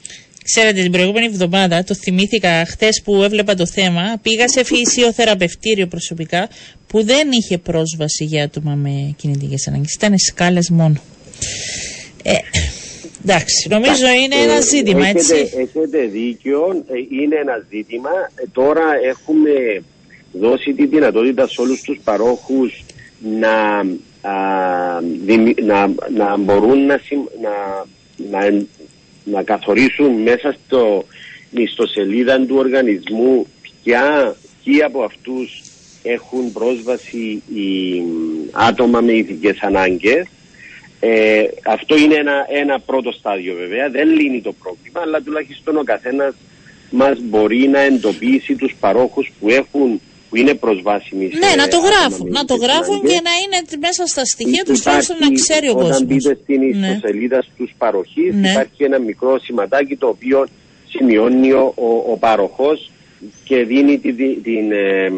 Ξέρετε, 0.55 0.83
την 0.83 0.93
προηγούμενη 0.93 1.27
εβδομάδα, 1.27 1.85
το 1.85 1.95
θυμήθηκα 1.95 2.65
χτε 2.67 2.89
που 3.05 3.23
έβλεπα 3.23 3.55
το 3.55 3.67
θέμα, 3.67 4.19
πήγα 4.23 4.49
σε 4.49 4.65
φυσιοθεραπευτήριο 4.65 5.87
προσωπικά 5.87 6.49
που 6.87 7.05
δεν 7.05 7.29
είχε 7.33 7.59
πρόσβαση 7.59 8.25
για 8.25 8.45
άτομα 8.45 8.75
με 8.75 9.15
κινητικές 9.17 9.67
ανάγκες. 9.69 9.93
Ήταν 9.95 10.19
σκάλες 10.19 10.71
μόνο. 10.71 10.95
Ε, 12.23 12.33
εντάξει, 13.25 13.69
νομίζω 13.69 14.07
είναι 14.25 14.35
ένα 14.35 14.55
Ε, 14.57 14.61
ζήτημα, 14.63 15.07
έχετε, 15.07 15.19
έτσι. 15.19 15.57
Έχετε 15.57 15.99
δίκιο, 16.07 16.85
ε, 16.89 17.23
είναι 17.23 17.37
ένα 17.37 17.65
ζήτημα. 17.71 18.11
Ε, 18.35 18.43
τώρα 18.53 18.83
έχουμε 19.09 19.83
δώσει 20.33 20.73
τη 20.73 20.87
δυνατότητα 20.87 21.49
σε 21.49 21.61
όλους 21.61 21.81
τους 21.83 22.01
παρόχους 22.05 22.85
να, 23.41 23.55
α, 24.31 24.35
δημι- 25.25 25.63
να, 25.63 25.87
να 26.17 26.37
μπορούν 26.39 26.87
να, 26.87 27.01
συμ- 27.05 27.29
να, 27.43 27.51
να, 28.31 28.65
να 29.31 29.43
καθορίσουν 29.43 30.13
μέσα 30.23 30.57
στο 30.65 31.05
ιστοσελίδα 31.51 32.41
του 32.41 32.57
οργανισμού 32.57 33.47
ποια, 33.83 34.37
ποιοι 34.65 34.83
από 34.83 35.03
αυτούς 35.03 35.63
έχουν 36.03 36.53
πρόσβαση 36.53 37.43
οι 37.55 38.03
άτομα 38.53 39.01
με 39.01 39.17
ειδικές 39.17 39.59
ανάγκες. 39.61 40.27
Ε, 41.01 41.45
αυτό 41.65 41.97
είναι 41.97 42.15
ένα, 42.15 42.47
ένα 42.49 42.81
πρώτο 42.81 43.13
στάδιο 43.13 43.55
βέβαια, 43.55 43.91
δεν 43.91 44.09
λύνει 44.09 44.41
το 44.41 44.53
πρόβλημα, 44.53 45.01
αλλά 45.01 45.21
τουλάχιστον 45.21 45.77
ο 45.77 45.83
καθένας 45.83 46.35
μας 46.91 47.19
μπορεί 47.23 47.69
να 47.69 47.81
εντοπίσει 47.81 48.55
τους 48.55 48.75
παρόχους 48.81 49.31
που 49.41 49.49
έχουν 49.49 50.01
που 50.37 50.43
είναι 50.43 50.55
προσβάσιμοι 50.55 51.25
Ναι, 51.25 51.63
να 51.63 51.69
το 51.69 51.79
γράφουν. 51.79 52.29
Να 52.31 52.45
το 52.45 52.55
γράφουν 52.55 53.01
και 53.01 53.21
να 53.29 53.35
είναι 53.43 53.59
μέσα 53.81 54.07
στα 54.07 54.25
στοιχεία 54.25 54.65
τους 54.65 54.81
τουλάχιστον 54.81 55.17
να 55.21 55.31
ξέρει 55.33 55.69
ο 55.69 55.75
κόσμος. 55.75 55.91
Όταν 55.91 56.07
μπείτε 56.07 56.39
στην 56.43 56.61
ναι. 56.61 56.87
ιστοσελίδα 56.87 57.43
στους 57.43 57.75
παροχής, 57.79 58.35
ναι. 58.35 58.51
υπάρχει 58.51 58.85
ένα 58.85 58.99
μικρό 58.99 59.39
σηματάκι 59.39 59.97
το 59.97 60.07
οποίο 60.07 60.47
σημειώνει 60.89 61.53
ο, 61.53 61.73
ο, 61.77 62.13
ο 62.13 62.17
παροχός 62.17 62.91
και 63.45 63.65
δίνει 63.65 63.99
τη, 63.99 64.13
την, 64.15 64.73
ε, 64.73 65.13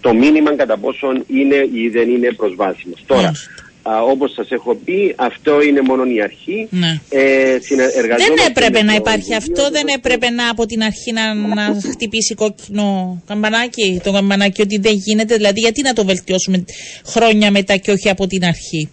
το 0.00 0.14
μήνυμα 0.14 0.56
κατά 0.56 0.78
πόσον 0.78 1.24
είναι 1.26 1.68
ή 1.72 1.88
δεν 1.88 2.08
είναι 2.10 2.32
προσβάσιμος. 2.32 3.02
Τώρα, 3.06 3.32
Όπως 3.82 4.32
σας 4.32 4.50
έχω 4.50 4.74
πει, 4.74 5.14
αυτό 5.16 5.62
είναι 5.62 5.80
μόνο 5.80 6.04
η 6.04 6.22
αρχή. 6.22 6.68
Ναι. 6.70 7.00
Ε, 7.08 7.58
δεν 8.16 8.46
έπρεπε 8.48 8.82
να 8.82 8.94
υπάρχει 8.94 9.34
αυτό, 9.34 9.70
δεν 9.70 9.86
έπρεπε 9.94 10.30
να 10.30 10.50
από 10.50 10.66
την 10.66 10.82
αρχή 10.82 11.12
να, 11.12 11.34
να 11.34 11.80
χτυπήσει 11.90 12.34
κόκκινο 12.34 13.22
καμπανάκι, 13.26 14.00
το 14.04 14.12
καμπανάκι 14.12 14.62
ότι 14.62 14.78
δεν 14.78 14.92
γίνεται. 14.94 15.36
Δηλαδή, 15.36 15.60
γιατί 15.60 15.82
να 15.82 15.92
το 15.92 16.04
βελτιώσουμε 16.04 16.64
χρόνια 17.06 17.50
μετά 17.50 17.76
και 17.76 17.90
όχι 17.90 18.08
από 18.08 18.26
την 18.26 18.44
αρχή; 18.44 18.90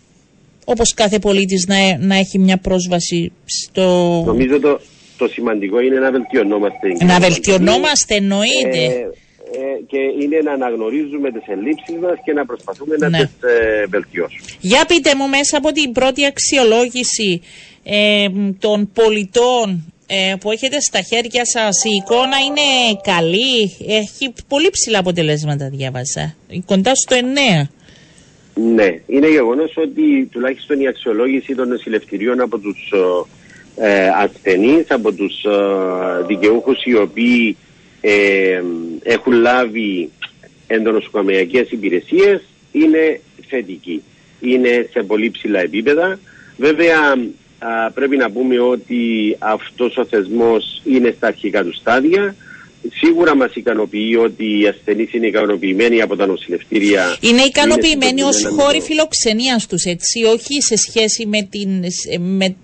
Όπως 0.66 0.94
κάθε 0.94 1.20
πολίτης 1.20 1.66
να, 1.68 1.98
να 2.00 2.16
έχει 2.16 2.40
μια 2.40 2.58
πρόσβαση 2.58 3.32
στο. 3.46 4.24
Νομίζω 4.26 4.60
το, 4.60 4.80
το 5.18 5.28
σημαντικό 5.28 5.80
είναι 5.80 6.00
να 6.00 6.12
βελτιωνόμαστε. 6.12 7.06
Να 7.06 7.20
βελτιωνόμαστε, 7.20 8.16
εννοείται. 8.16 8.84
Ε, 8.84 9.27
ε, 9.52 9.84
και 9.88 9.98
είναι 10.22 10.40
να 10.44 10.52
αναγνωρίζουμε 10.52 11.32
τις 11.32 11.44
ελλείψεις 11.48 11.98
μας 12.02 12.16
και 12.26 12.34
να 12.34 12.46
προσπαθούμε 12.46 12.96
να 12.98 13.10
ναι. 13.10 13.18
τις 13.18 13.50
ε, 13.50 13.86
βελτιώσουμε. 13.90 14.50
Για 14.60 14.86
πείτε 14.88 15.16
μου 15.16 15.28
μέσα 15.28 15.58
από 15.58 15.72
την 15.72 15.92
πρώτη 15.92 16.26
αξιολόγηση 16.26 17.42
ε, 17.84 18.28
των 18.60 18.92
πολιτών 18.94 19.94
ε, 20.08 20.36
που 20.40 20.52
έχετε 20.52 20.80
στα 20.80 21.02
χέρια 21.02 21.46
σας 21.46 21.84
η 21.84 21.90
εικόνα 22.02 22.38
είναι 22.48 23.00
καλή, 23.04 23.62
έχει 23.88 24.34
πολύ 24.48 24.70
ψηλά 24.70 25.00
αποτελέσματα 25.00 25.70
διάβασα, 25.70 26.36
κοντά 26.66 26.96
στο 26.96 27.16
9. 27.64 27.68
Ναι, 28.76 29.00
είναι 29.08 29.30
γεγονός 29.30 29.74
ότι 29.78 30.26
τουλάχιστον 30.32 30.80
η 30.80 30.88
αξιολόγηση 30.88 31.56
των 31.56 31.68
νοσηλευτηρίων 31.68 32.42
από 32.42 32.58
τους 32.58 32.94
ε, 33.80 34.08
ασθενείς, 34.08 34.92
από 34.92 35.14
τους 35.14 35.44
ε, 35.44 36.26
δικαιούχους 36.28 36.86
οι 36.86 36.96
οποίοι 36.96 37.58
ε, 38.02 38.62
έχουν 39.08 39.34
λάβει 39.34 40.10
εντονοσοκομιακές 40.68 41.72
υπηρεσίες 41.72 42.42
είναι 42.72 43.22
θετική. 43.48 44.04
Είναι 44.40 44.90
σε 44.92 45.04
πολύ 45.04 45.30
ψηλά 45.30 45.60
επίπεδα. 45.60 46.20
Βέβαια 46.58 47.16
πρέπει 47.94 48.18
να 48.18 48.32
πούμε 48.32 48.60
ότι 48.60 49.36
αυτός 49.40 49.98
ο 49.98 50.06
θεσμός 50.06 50.82
είναι 50.86 51.14
στα 51.18 51.28
αρχικά 51.28 51.64
του 51.64 51.74
στάδια. 51.74 52.36
Σίγουρα 52.94 53.36
μας 53.36 53.56
ικανοποιεί 53.56 54.18
ότι 54.24 54.60
οι 54.60 54.68
ασθενείς 54.68 55.14
είναι 55.14 55.28
ικανοποιημένοι 55.28 56.02
από 56.02 56.16
τα 56.16 56.26
νοσηλευτήρια. 56.26 57.18
Είναι 57.22 57.42
ικανοποιημένοι 57.42 58.22
ως 58.22 58.46
χώροι 58.46 58.82
φιλοξενίας 58.82 59.68
τους, 59.68 59.84
έτσι, 59.84 60.24
όχι 60.24 60.62
σε 60.62 60.76
σχέση 60.76 61.26
με, 61.26 61.48
την, 61.50 61.84
με 62.20 62.56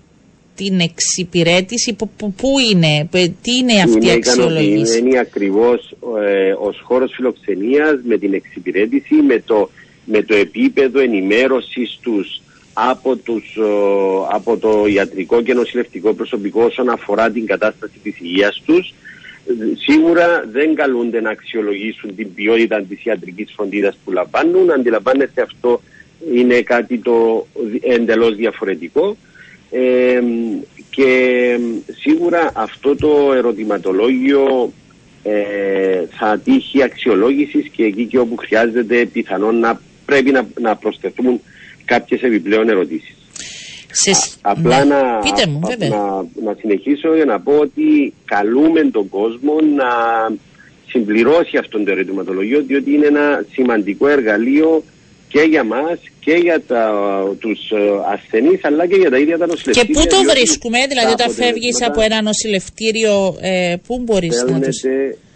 την 0.54 0.80
εξυπηρέτηση, 0.80 1.96
πού 2.18 2.58
είναι, 2.72 3.08
τι 3.42 3.56
είναι 3.56 3.82
αυτή 3.82 4.06
η 4.06 4.10
αξιολόγηση; 4.10 4.98
Είναι, 4.98 5.08
είναι 5.08 5.18
ακριβώς 5.18 5.96
ε, 6.24 6.54
ως 6.58 6.80
χώρος 6.84 7.12
φιλοξενίας 7.14 8.00
με 8.04 8.18
την 8.18 8.34
εξυπηρέτηση, 8.34 9.14
με 9.14 9.42
το, 9.46 9.70
με 10.04 10.22
το 10.22 10.34
επίπεδο 10.34 11.00
ενημέρωσης 11.00 11.98
τους 12.02 12.40
από, 12.72 13.16
τους, 13.16 13.58
από 14.30 14.56
το 14.56 14.86
ιατρικό 14.86 15.42
και 15.42 15.54
νοσηλευτικό 15.54 16.12
προσωπικό 16.12 16.64
όσον 16.64 16.88
αφορά 16.88 17.30
την 17.30 17.46
κατάσταση 17.46 17.98
της 18.02 18.20
υγείας 18.20 18.62
τους. 18.66 18.94
Σίγουρα 19.86 20.44
δεν 20.52 20.74
καλούνται 20.74 21.20
να 21.20 21.30
αξιολογήσουν 21.30 22.14
την 22.16 22.34
ποιότητα 22.34 22.82
της 22.82 23.04
ιατρικής 23.04 23.52
φροντίδας 23.56 23.98
που 24.04 24.12
λαμβάνουν. 24.12 24.70
Αντιλαμβάνεστε 24.70 25.42
αυτό 25.42 25.80
είναι 26.34 26.60
κάτι 26.60 26.98
το 26.98 27.46
εντελώς 27.80 28.36
διαφορετικό 28.36 29.16
και 30.90 31.58
σίγουρα 32.00 32.50
αυτό 32.54 32.96
το 32.96 33.32
ερωτηματολόγιο 33.32 34.72
ε, 35.22 36.04
θα 36.18 36.40
τύχει 36.44 36.82
αξιολόγησης 36.82 37.68
και 37.68 37.84
εκεί 37.84 38.06
και 38.06 38.18
όπου 38.18 38.36
χρειάζεται 38.36 39.04
πιθανόν 39.04 39.58
να 39.58 39.80
πρέπει 40.04 40.30
να, 40.30 40.46
να 40.60 40.76
προσθεθούν 40.76 41.40
κάποιες 41.84 42.22
επιπλέον 42.22 42.68
ερωτήσεις. 42.68 43.14
απλά 44.40 44.84
ναι. 44.84 44.94
να, 44.94 45.20
να, 45.88 46.26
να 46.44 46.54
συνεχίσω 46.58 47.14
για 47.14 47.24
να 47.24 47.40
πω 47.40 47.52
ότι 47.52 48.14
καλούμε 48.24 48.80
τον 48.80 49.08
κόσμο 49.08 49.54
να 49.76 49.86
συμπληρώσει 50.86 51.56
αυτόν 51.56 51.84
το 51.84 51.90
ερωτηματολόγιο 51.90 52.62
διότι 52.62 52.92
είναι 52.92 53.06
ένα 53.06 53.44
σημαντικό 53.52 54.08
εργαλείο 54.08 54.82
και 55.34 55.42
για 55.42 55.64
μας 55.64 55.98
και 56.20 56.32
για 56.32 56.62
τα, 56.66 56.84
τους 57.38 57.70
ε, 57.70 57.76
ασθενείς 58.12 58.64
αλλά 58.64 58.86
και 58.86 58.96
για 58.96 59.10
τα 59.10 59.18
ίδια 59.18 59.38
τα 59.38 59.46
νοσηλευτήρια. 59.46 59.92
Και 59.92 59.92
πού 59.92 60.06
το 60.14 60.32
βρίσκουμε, 60.32 60.78
δηλαδή 60.88 61.12
όταν 61.12 61.30
φεύγεις 61.30 61.82
από 61.82 62.00
ένα 62.00 62.22
νοσηλευτήριο, 62.22 63.36
ε, 63.40 63.74
πού 63.86 64.02
μπορείς 64.04 64.44
να 64.48 64.60
το... 64.60 64.68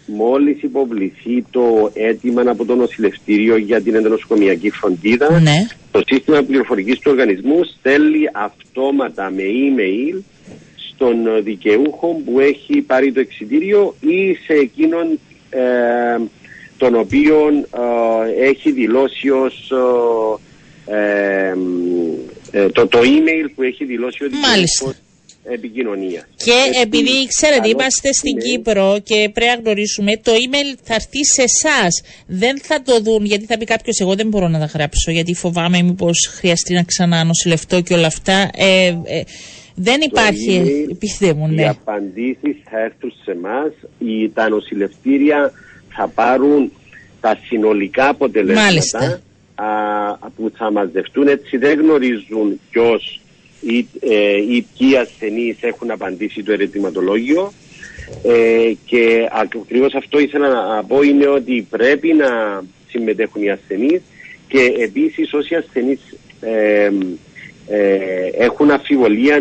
Μόλις 0.05 0.61
υποβληθεί 0.61 1.45
το 1.51 1.91
αίτημα 1.93 2.41
από 2.45 2.65
το 2.65 2.75
νοσηλευτήριο 2.75 3.57
για 3.57 3.81
την 3.81 3.95
εντονοσοκομιακή 3.95 4.69
φροντίδα, 4.69 5.39
ναι. 5.39 5.67
το 5.91 6.01
σύστημα 6.07 6.41
πληροφορικής 6.41 6.99
του 6.99 7.11
οργανισμού 7.11 7.59
στέλνει 7.63 8.23
αυτόματα 8.33 9.31
με 9.35 9.43
email 9.43 10.21
στον 10.91 11.43
δικαιούχο 11.43 12.21
που 12.25 12.39
έχει 12.39 12.81
πάρει 12.81 13.11
το 13.11 13.19
εξητήριο 13.19 13.95
ή 13.99 14.35
σε 14.45 14.53
εκείνον 14.53 15.19
ε, 15.49 15.59
τον 16.79 16.95
οποίο 16.95 17.47
ε, 18.37 18.45
έχει 18.49 18.71
δηλώσει 18.71 19.29
ως 19.29 19.71
ε, 20.85 21.53
ε, 22.51 22.69
το, 22.69 22.87
το 22.87 22.99
email 22.99 23.49
που 23.55 23.63
έχει 23.63 23.85
δηλώσει 23.85 24.23
ότι 24.23 24.35
Μάλιστα. 24.35 24.93
επικοινωνία. 25.43 26.27
Και 26.35 26.81
επειδή 26.83 27.27
ξέρετε 27.27 27.67
είμαστε 27.67 28.13
στην 28.13 28.37
Κύπρο 28.37 28.99
και 29.03 29.29
πρέπει 29.33 29.51
να 29.55 29.61
γνωρίσουμε 29.61 30.17
το 30.17 30.31
email 30.31 30.79
θα 30.83 30.93
έρθει 30.93 31.25
σε 31.25 31.41
εσάς. 31.41 32.01
Δεν 32.27 32.59
θα 32.61 32.81
το 32.81 32.99
δουν 33.01 33.25
γιατί 33.25 33.45
θα 33.45 33.57
πει 33.57 33.65
κάποιος 33.65 33.99
εγώ 33.99 34.15
δεν 34.15 34.27
μπορώ 34.27 34.47
να 34.47 34.59
τα 34.59 34.65
γράψω 34.65 35.11
γιατί 35.11 35.33
φοβάμαι 35.33 35.81
μήπως 35.81 36.29
χρειαστεί 36.37 36.73
να 36.73 36.83
ξανά 36.83 37.23
νοσηλευτώ 37.23 37.81
και 37.81 37.93
όλα 37.93 38.07
αυτά. 38.07 38.49
Ε, 38.55 38.97
δεν 39.81 40.01
υπάρχει, 40.01 40.85
πείστε 40.99 41.33
μου, 41.33 41.47
ναι. 41.47 41.61
Οι 41.61 41.65
απαντήσεις 41.65 42.55
θα 42.69 42.79
έρθουν 42.79 43.13
σε 43.23 43.31
εμάς, 43.31 43.71
τα 44.33 44.49
νοσηλευτήρια 44.49 45.51
θα 45.99 46.07
πάρουν 46.07 46.71
τα 47.21 47.37
συνολικά 47.47 48.09
αποτελέσματα 48.09 49.21
α, 49.55 50.29
που 50.35 50.51
θα 50.57 50.71
μαζευτούν. 50.71 51.27
Έτσι 51.27 51.57
δεν 51.57 51.79
γνωρίζουν 51.79 52.59
ποιος 52.69 53.21
ή, 53.61 53.87
ε, 53.99 54.37
ή 54.37 54.65
ποιοι 54.77 54.95
ασθενείς 54.95 55.57
έχουν 55.61 55.91
απαντήσει 55.91 56.43
το 56.43 56.51
ερωτηματολόγιο. 56.51 57.53
Ε, 58.23 58.73
και 58.85 59.29
ακριβώς 59.31 59.93
αυτό 59.93 60.19
ήθελα 60.19 60.47
να 60.47 60.83
πω 60.83 61.01
είναι 61.01 61.27
ότι 61.27 61.67
πρέπει 61.69 62.13
να 62.13 62.61
συμμετέχουν 62.89 63.43
οι 63.43 63.49
ασθενείς 63.49 64.01
και 64.47 64.73
επίσης 64.79 65.33
όσοι 65.33 65.55
ασθενείς 65.55 65.99
ε, 66.41 66.83
ε, 66.83 66.91
έχουν 68.37 68.71
αφιβολία 68.71 69.37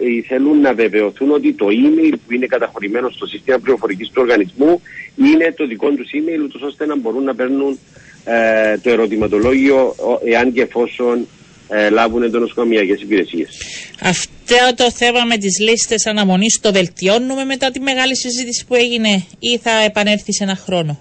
ή, 0.00 0.22
θέλουν 0.28 0.60
να 0.60 0.74
βεβαιωθούν 0.74 1.30
ότι 1.30 1.52
το 1.52 1.66
email 1.66 2.14
που 2.26 2.32
είναι 2.32 2.46
καταχωρημένο 2.46 3.10
στο 3.10 3.26
σύστημα 3.26 3.58
πληροφορικής 3.58 4.08
του 4.08 4.22
οργανισμού 4.22 4.82
είναι 5.16 5.52
το 5.56 5.66
δικό 5.66 5.90
τους 5.90 6.10
email, 6.12 6.64
ώστε 6.66 6.86
να 6.86 6.96
μπορούν 6.96 7.24
να 7.24 7.34
παίρνουν 7.34 7.78
ε, 8.24 8.78
το 8.78 8.90
ερωτηματολόγιο 8.90 9.94
εάν 10.24 10.52
και 10.52 10.62
εφόσον 10.62 11.26
ε, 11.68 11.90
λάβουν 11.90 12.22
εντονοσοκομιακέ 12.22 12.92
υπηρεσίες. 12.92 13.58
Αυτό 14.00 14.56
το 14.76 14.90
θέμα 14.90 15.24
με 15.24 15.36
τις 15.36 15.60
λίστες 15.60 16.06
αναμονής 16.06 16.58
το 16.62 16.72
βελτιώνουμε 16.72 17.44
μετά 17.44 17.70
τη 17.70 17.80
μεγάλη 17.80 18.16
συζήτηση 18.16 18.66
που 18.66 18.74
έγινε 18.74 19.24
ή 19.38 19.58
θα 19.58 19.70
επανέλθει 19.84 20.32
σε 20.32 20.44
ένα 20.44 20.56
χρόνο; 20.56 21.00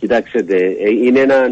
Κοιτάξτε, 0.00 0.40
ε, 0.84 0.90
είναι 1.04 1.20
ένα 1.20 1.48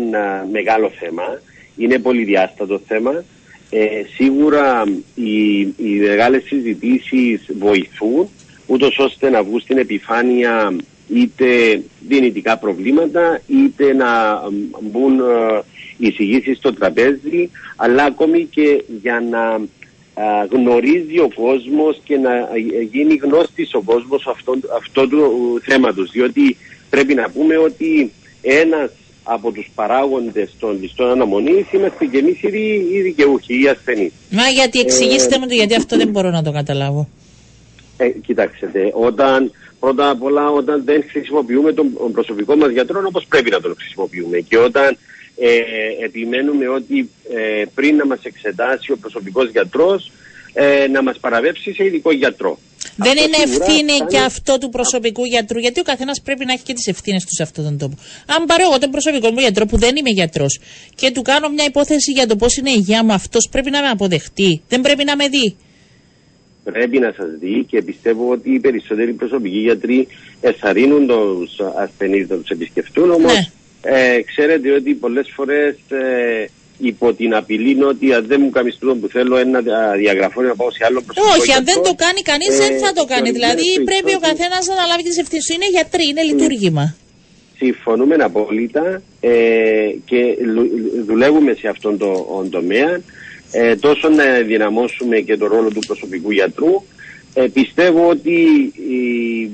μεγάλο 0.52 0.90
θέμα 0.98 1.40
είναι 1.76 1.98
πολυδιάστατο 1.98 2.80
θέμα. 2.86 3.24
Ε, 3.70 3.86
σίγουρα 4.14 4.84
οι, 5.14 5.58
οι 5.60 5.98
μεγάλες 6.08 6.42
συζητήσεις 6.46 7.46
βοηθούν 7.58 8.28
ούτως 8.66 8.98
ώστε 8.98 9.30
να 9.30 9.42
βγουν 9.42 9.60
στην 9.60 9.78
επιφάνεια 9.78 10.76
είτε 11.08 11.82
δυνητικά 12.08 12.58
προβλήματα 12.58 13.40
είτε 13.46 13.94
να 13.94 14.40
μπουν 14.80 15.20
ε, 15.20 15.62
εισηγήσεις 15.98 16.56
στο 16.56 16.72
τραπέζι 16.72 17.50
αλλά 17.76 18.04
ακόμη 18.04 18.44
και 18.44 18.84
για 19.02 19.22
να 19.30 19.60
ε, 20.14 20.46
γνωρίζει 20.50 21.18
ο 21.18 21.30
κόσμος 21.34 22.00
και 22.04 22.16
να 22.16 22.34
ε, 22.34 22.82
γίνει 22.92 23.14
γνώστης 23.14 23.74
ο 23.74 23.80
κόσμος 23.80 24.26
αυτού, 24.26 24.60
αυτού 24.76 25.08
του 25.08 25.60
θέματος 25.62 26.10
διότι 26.10 26.56
πρέπει 26.90 27.14
να 27.14 27.30
πούμε 27.30 27.56
ότι 27.56 28.12
ένας 28.42 28.90
από 29.28 29.52
τους 29.52 29.70
παράγοντες 29.74 30.56
των 30.58 30.78
ληστών 30.80 31.10
αναμονής 31.10 31.72
είμαστε 31.72 32.04
και 32.04 32.18
εμείς 32.18 32.42
οι, 32.42 32.48
οι 32.92 33.00
δικαιούχοι, 33.00 33.62
οι 33.62 33.68
ασθενείς. 33.68 34.12
Μα 34.30 34.48
γιατί 34.48 34.80
εξηγήστε 34.80 35.38
μου 35.38 35.46
το, 35.46 35.54
γιατί 35.54 35.74
αυτό 35.74 35.96
δεν 35.96 36.08
μπορώ 36.08 36.30
να 36.30 36.42
το 36.42 36.52
καταλάβω. 36.52 37.08
Ε, 37.96 38.08
κοιτάξτε, 38.08 38.68
όταν, 38.92 39.52
πρώτα 39.80 40.10
απ' 40.10 40.22
όλα 40.22 40.50
όταν 40.50 40.82
δεν 40.84 41.04
χρησιμοποιούμε 41.10 41.72
τον 41.72 42.12
προσωπικό 42.12 42.56
μας 42.56 42.70
γιατρό 42.70 43.02
όπως 43.04 43.26
πρέπει 43.28 43.50
να 43.50 43.60
τον 43.60 43.74
χρησιμοποιούμε 43.78 44.38
και 44.38 44.58
όταν 44.58 44.98
ε, 45.36 45.60
επιμένουμε 46.04 46.68
ότι 46.68 47.10
ε, 47.34 47.64
πριν 47.74 47.96
να 47.96 48.06
μας 48.06 48.18
εξετάσει 48.22 48.92
ο 48.92 48.96
προσωπικός 48.96 49.50
γιατρός 49.50 50.12
ε, 50.58 50.86
να 50.88 51.02
μας 51.02 51.18
παραβέψει 51.18 51.72
σε 51.74 51.84
ειδικό 51.84 52.12
γιατρό. 52.12 52.58
Δεν 52.96 53.16
είναι 53.16 53.36
ευθύνη 53.44 53.92
και 54.08 54.18
αυτό 54.18 54.58
του 54.58 54.68
προσωπικού 54.68 55.24
γιατρού, 55.24 55.58
γιατί 55.58 55.80
ο 55.80 55.82
καθένας 55.82 56.20
πρέπει 56.24 56.44
να 56.44 56.52
έχει 56.52 56.62
και 56.62 56.72
τις 56.72 56.86
ευθύνες 56.86 57.22
του 57.24 57.34
σε 57.34 57.42
αυτόν 57.42 57.64
τον 57.64 57.78
τόπο. 57.78 57.94
Αν 58.26 58.44
πάρω 58.44 58.62
εγώ 58.68 58.78
τον 58.78 58.90
προσωπικό 58.90 59.30
μου 59.30 59.38
γιατρό 59.40 59.66
που 59.66 59.76
δεν 59.76 59.96
είμαι 59.96 60.10
γιατρός 60.10 60.60
και 60.94 61.10
του 61.10 61.22
κάνω 61.22 61.48
μια 61.48 61.64
υπόθεση 61.64 62.12
για 62.12 62.26
το 62.26 62.36
πώς 62.36 62.56
είναι 62.56 62.70
η 62.70 62.74
υγεία 62.76 63.04
μου, 63.04 63.12
αυτός 63.12 63.48
πρέπει 63.50 63.70
να 63.70 63.80
με 63.82 63.88
αποδεχτεί. 63.88 64.62
Δεν 64.68 64.80
πρέπει 64.80 65.04
να 65.04 65.16
με 65.16 65.28
δει. 65.28 65.56
Πρέπει 66.64 66.98
να 66.98 67.12
σας 67.16 67.26
δει 67.40 67.64
και 67.70 67.82
πιστεύω 67.82 68.30
ότι 68.30 68.50
οι 68.54 68.60
περισσότεροι 68.60 69.12
προσωπικοί 69.12 69.58
γιατροί 69.58 70.06
εθαρρύνουν 70.40 71.06
τους 71.06 71.50
ασθενείς 71.78 72.28
να 72.28 72.36
τους 72.36 72.48
επισκεφτούν. 72.48 73.10
Όμως 73.10 73.32
Ναι. 73.32 73.46
ε, 74.16 74.22
ξέρετε 74.22 74.72
ότι 74.72 74.94
πολλές 74.94 75.30
φορές 75.34 75.74
ε, 75.88 76.46
υπό 76.78 77.12
την 77.14 77.34
απειλή 77.34 77.82
ότι 77.82 78.12
αν 78.12 78.24
δεν 78.26 78.40
μου 78.40 78.50
κάνει 78.50 78.70
τούτο 78.72 78.94
που 78.94 79.08
θέλω 79.08 79.36
ένα 79.36 79.60
διαγραφό 79.96 80.42
να 80.42 80.54
πάω 80.54 80.70
σε 80.70 80.84
άλλο 80.84 81.02
προσωπικό 81.02 81.34
Όχι, 81.40 81.52
αν 81.52 81.64
δεν 81.64 81.74
γιατρό, 81.74 81.82
το 81.82 81.94
κάνει 82.04 82.20
κανείς, 82.22 82.48
ε, 82.48 82.56
δεν 82.56 82.78
θα 82.78 82.92
το 82.92 83.00
σε 83.00 83.06
κάνει. 83.06 83.28
ορισμένες 83.28 83.54
Δηλαδή 83.54 83.84
πρέπει 83.90 84.00
ο 84.00 84.18
περιπτώσεις- 84.18 84.28
καθένας 84.38 84.66
να 84.66 84.72
αναλάβει 84.74 85.02
τις 85.02 85.18
ευθύνες 85.18 85.44
του. 85.46 85.52
Είναι 85.54 85.68
γιατροί, 85.76 86.04
είναι 86.10 86.22
λειτουργήμα. 86.30 86.84
Συμφωνούμε 87.56 88.14
απόλυτα 88.14 89.02
ε, 89.20 89.32
και 90.04 90.20
λου- 90.52 90.70
δουλεύουμε 91.06 91.52
σε 91.60 91.68
αυτόν 91.68 91.98
τον 91.98 92.50
τομέα 92.50 93.00
ε, 93.52 93.76
τόσο 93.76 94.08
να 94.08 94.24
δυναμώσουμε 94.46 95.16
και 95.20 95.36
τον 95.36 95.48
ρόλο 95.48 95.68
του 95.70 95.80
προσωπικού 95.86 96.30
γιατρού. 96.30 96.82
Ε, 97.34 97.46
πιστεύω 97.52 98.08
ότι 98.08 98.32
η- 98.74 99.50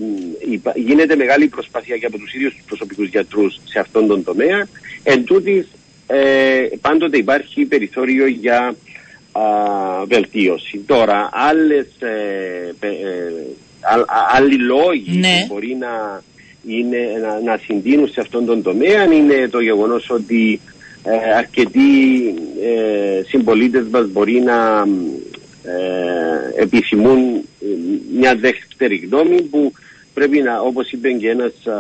υπα- 0.51 0.73
γίνεται 0.77 1.17
μεγάλη 1.17 1.47
προσπάθεια 1.49 1.97
και 1.97 2.07
από 2.07 2.19
τους 2.19 2.35
ίδιους 2.35 2.53
τους 2.55 2.65
προσωπικούς 2.67 3.09
γιατρούς 3.09 3.61
σε 3.65 3.79
αυτόν 3.79 4.07
τον 4.07 4.25
τομέα. 4.25 4.69
Εν 5.03 5.25
τούτης, 5.25 5.67
ε, 6.07 6.67
πάντοτε 6.81 7.17
υπάρχει 7.17 7.65
περιθώριο 7.65 8.27
για 8.27 8.75
α, 9.33 9.43
βελτίωση. 10.09 10.79
Τώρα, 10.87 11.29
άλλες, 11.33 11.87
ε, 11.99 12.73
πε- 12.79 12.91
ε, 12.91 13.33
α- 13.81 14.17
α- 14.19 14.37
άλλοι 14.37 14.57
λόγοι 14.57 15.19
Ναι. 15.19 15.47
που 15.49 15.55
μπορεί 15.55 15.77
να, 15.81 16.23
είναι, 16.67 16.99
να, 17.21 17.41
να 17.51 17.61
συντείνουν 17.65 18.09
σε 18.09 18.21
αυτόν 18.21 18.47
τον 18.47 18.63
τομέα 18.63 19.05
είναι 19.13 19.49
το 19.49 19.61
γεγονός 19.61 20.11
ότι 20.11 20.61
ε, 21.05 21.35
αρκετοί 21.37 21.81
ε, 22.63 23.23
συμπολίτες 23.27 23.87
μας 23.91 24.09
μπορεί 24.11 24.41
να 24.41 24.87
ε, 25.65 26.63
επιθυμούν 26.63 27.19
ε, 27.37 27.67
μια 28.19 28.35
δεύτερη 28.35 28.97
γνώμη 28.97 29.43
που 29.43 29.73
πρέπει 30.15 30.41
να, 30.41 30.61
όπως 30.61 30.91
είπε 30.91 31.11
και 31.11 31.29
ένας 31.29 31.53
α, 31.67 31.79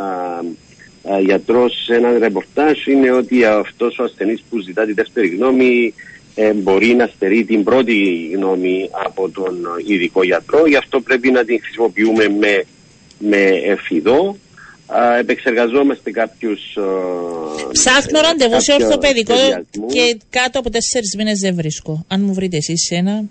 α, 1.10 1.20
γιατρός 1.20 1.84
σε 1.84 1.94
ένα 1.94 2.18
ρεπορτάζ 2.18 2.86
είναι 2.86 3.10
ότι 3.10 3.44
αυτός 3.44 3.98
ο 3.98 4.04
ασθενής 4.04 4.42
που 4.50 4.58
ζητά 4.58 4.84
τη 4.84 4.92
δεύτερη 4.92 5.28
γνώμη 5.28 5.94
ε, 6.34 6.52
μπορεί 6.52 6.94
να 6.94 7.10
στερεί 7.14 7.44
την 7.44 7.64
πρώτη 7.64 8.30
γνώμη 8.34 8.88
από 9.04 9.30
τον 9.30 9.56
ειδικό 9.86 10.22
γιατρό 10.22 10.66
γι' 10.66 10.76
αυτό 10.76 11.00
πρέπει 11.00 11.30
να 11.30 11.44
την 11.44 11.60
χρησιμοποιούμε 11.62 12.28
με, 12.28 12.64
με 13.18 13.46
εφηδό 13.64 14.36
Α, 14.86 15.18
επεξεργαζόμαστε 15.18 16.10
κάποιους 16.10 16.76
α, 16.76 16.82
Ψάχνω 17.72 18.18
ε, 18.18 18.22
ραντεβού 18.22 18.60
σε 18.60 18.70
κάποιο 18.72 18.86
ορθοπαιδικό 18.86 19.34
σχεδιασμό. 19.34 19.86
και 19.86 20.18
κάτω 20.30 20.58
από 20.58 20.70
τέσσερις 20.70 21.14
μήνες 21.16 21.38
δεν 21.38 21.54
βρίσκω. 21.54 22.04
Αν 22.08 22.22
μου 22.22 22.34
βρείτε 22.34 22.56
εσείς 22.56 22.90
ένα. 22.90 23.24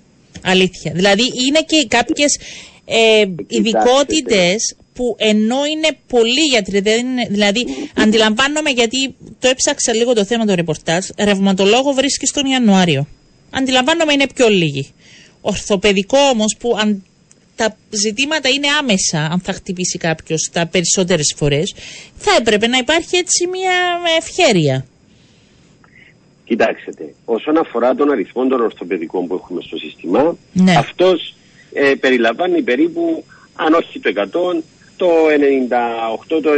Αλήθεια. 0.43 0.91
Δηλαδή 0.95 1.23
είναι 1.47 1.59
και 1.67 1.85
κάποιες 1.87 2.39
ε, 2.85 3.25
ειδικότητες 3.47 4.75
που 4.93 5.15
ενώ 5.19 5.65
είναι 5.65 5.97
πολλοί 6.07 6.41
γιατροί, 6.49 6.79
δεν 6.79 7.05
είναι, 7.07 7.27
δηλαδή 7.29 7.65
αντιλαμβάνομαι 7.95 8.69
γιατί 8.69 9.15
το 9.39 9.47
έψαξα 9.47 9.93
λίγο 9.93 10.13
το 10.13 10.25
θέμα 10.25 10.45
του 10.45 10.55
ρεπορτάζ, 10.55 11.05
ρευματολόγο 11.17 11.91
βρίσκει 11.91 12.31
τον 12.33 12.45
Ιανουάριο. 12.45 13.07
Αντιλαμβάνομαι 13.51 14.13
είναι 14.13 14.27
πιο 14.35 14.47
λίγοι. 14.49 14.93
Ορθοπαιδικό 15.41 16.17
όμως 16.17 16.55
που 16.59 16.77
αν 16.77 17.03
τα 17.55 17.75
ζητήματα 17.89 18.49
είναι 18.49 18.67
άμεσα, 18.79 19.31
αν 19.31 19.39
θα 19.39 19.53
χτυπήσει 19.53 19.97
κάποιος 19.97 20.49
τα 20.53 20.67
περισσότερες 20.67 21.33
φορές, 21.37 21.73
θα 22.17 22.31
έπρεπε 22.39 22.67
να 22.67 22.77
υπάρχει 22.77 23.17
έτσι 23.17 23.47
μια 23.47 23.71
ευχέρεια. 24.17 24.85
Κοιτάξτε, 26.45 27.13
όσον 27.25 27.57
αφορά 27.57 27.95
τον 27.95 28.11
αριθμό 28.11 28.47
των 28.47 28.61
ορθοπαιδικών 28.61 29.27
που 29.27 29.33
έχουμε 29.35 29.61
στο 29.61 29.77
σύστημα, 29.77 30.37
Ναι. 30.53 30.75
αυτός 30.77 31.35
ε, 31.73 31.93
περιλαμβάνει 31.99 32.61
περίπου, 32.61 33.23
αν 33.55 33.73
όχι 33.73 33.99
το 33.99 34.09
100, 34.09 34.63
το 35.01 35.09
98, 36.37 36.41
το 36.41 36.49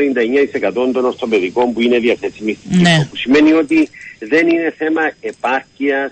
99% 0.90 0.92
των 0.94 1.06
ορθοπαιδικών 1.06 1.74
που 1.74 1.82
είναι 1.82 2.00
διαθέσιμοι 2.00 2.54
στην 2.54 2.82
Ναι. 2.82 2.90
Κύπρο, 2.90 3.08
Που 3.10 3.16
σημαίνει 3.16 3.54
ότι 3.54 3.90
δεν 4.20 4.48
είναι 4.48 4.74
θέμα 4.78 5.12
επάρκειας 5.22 6.12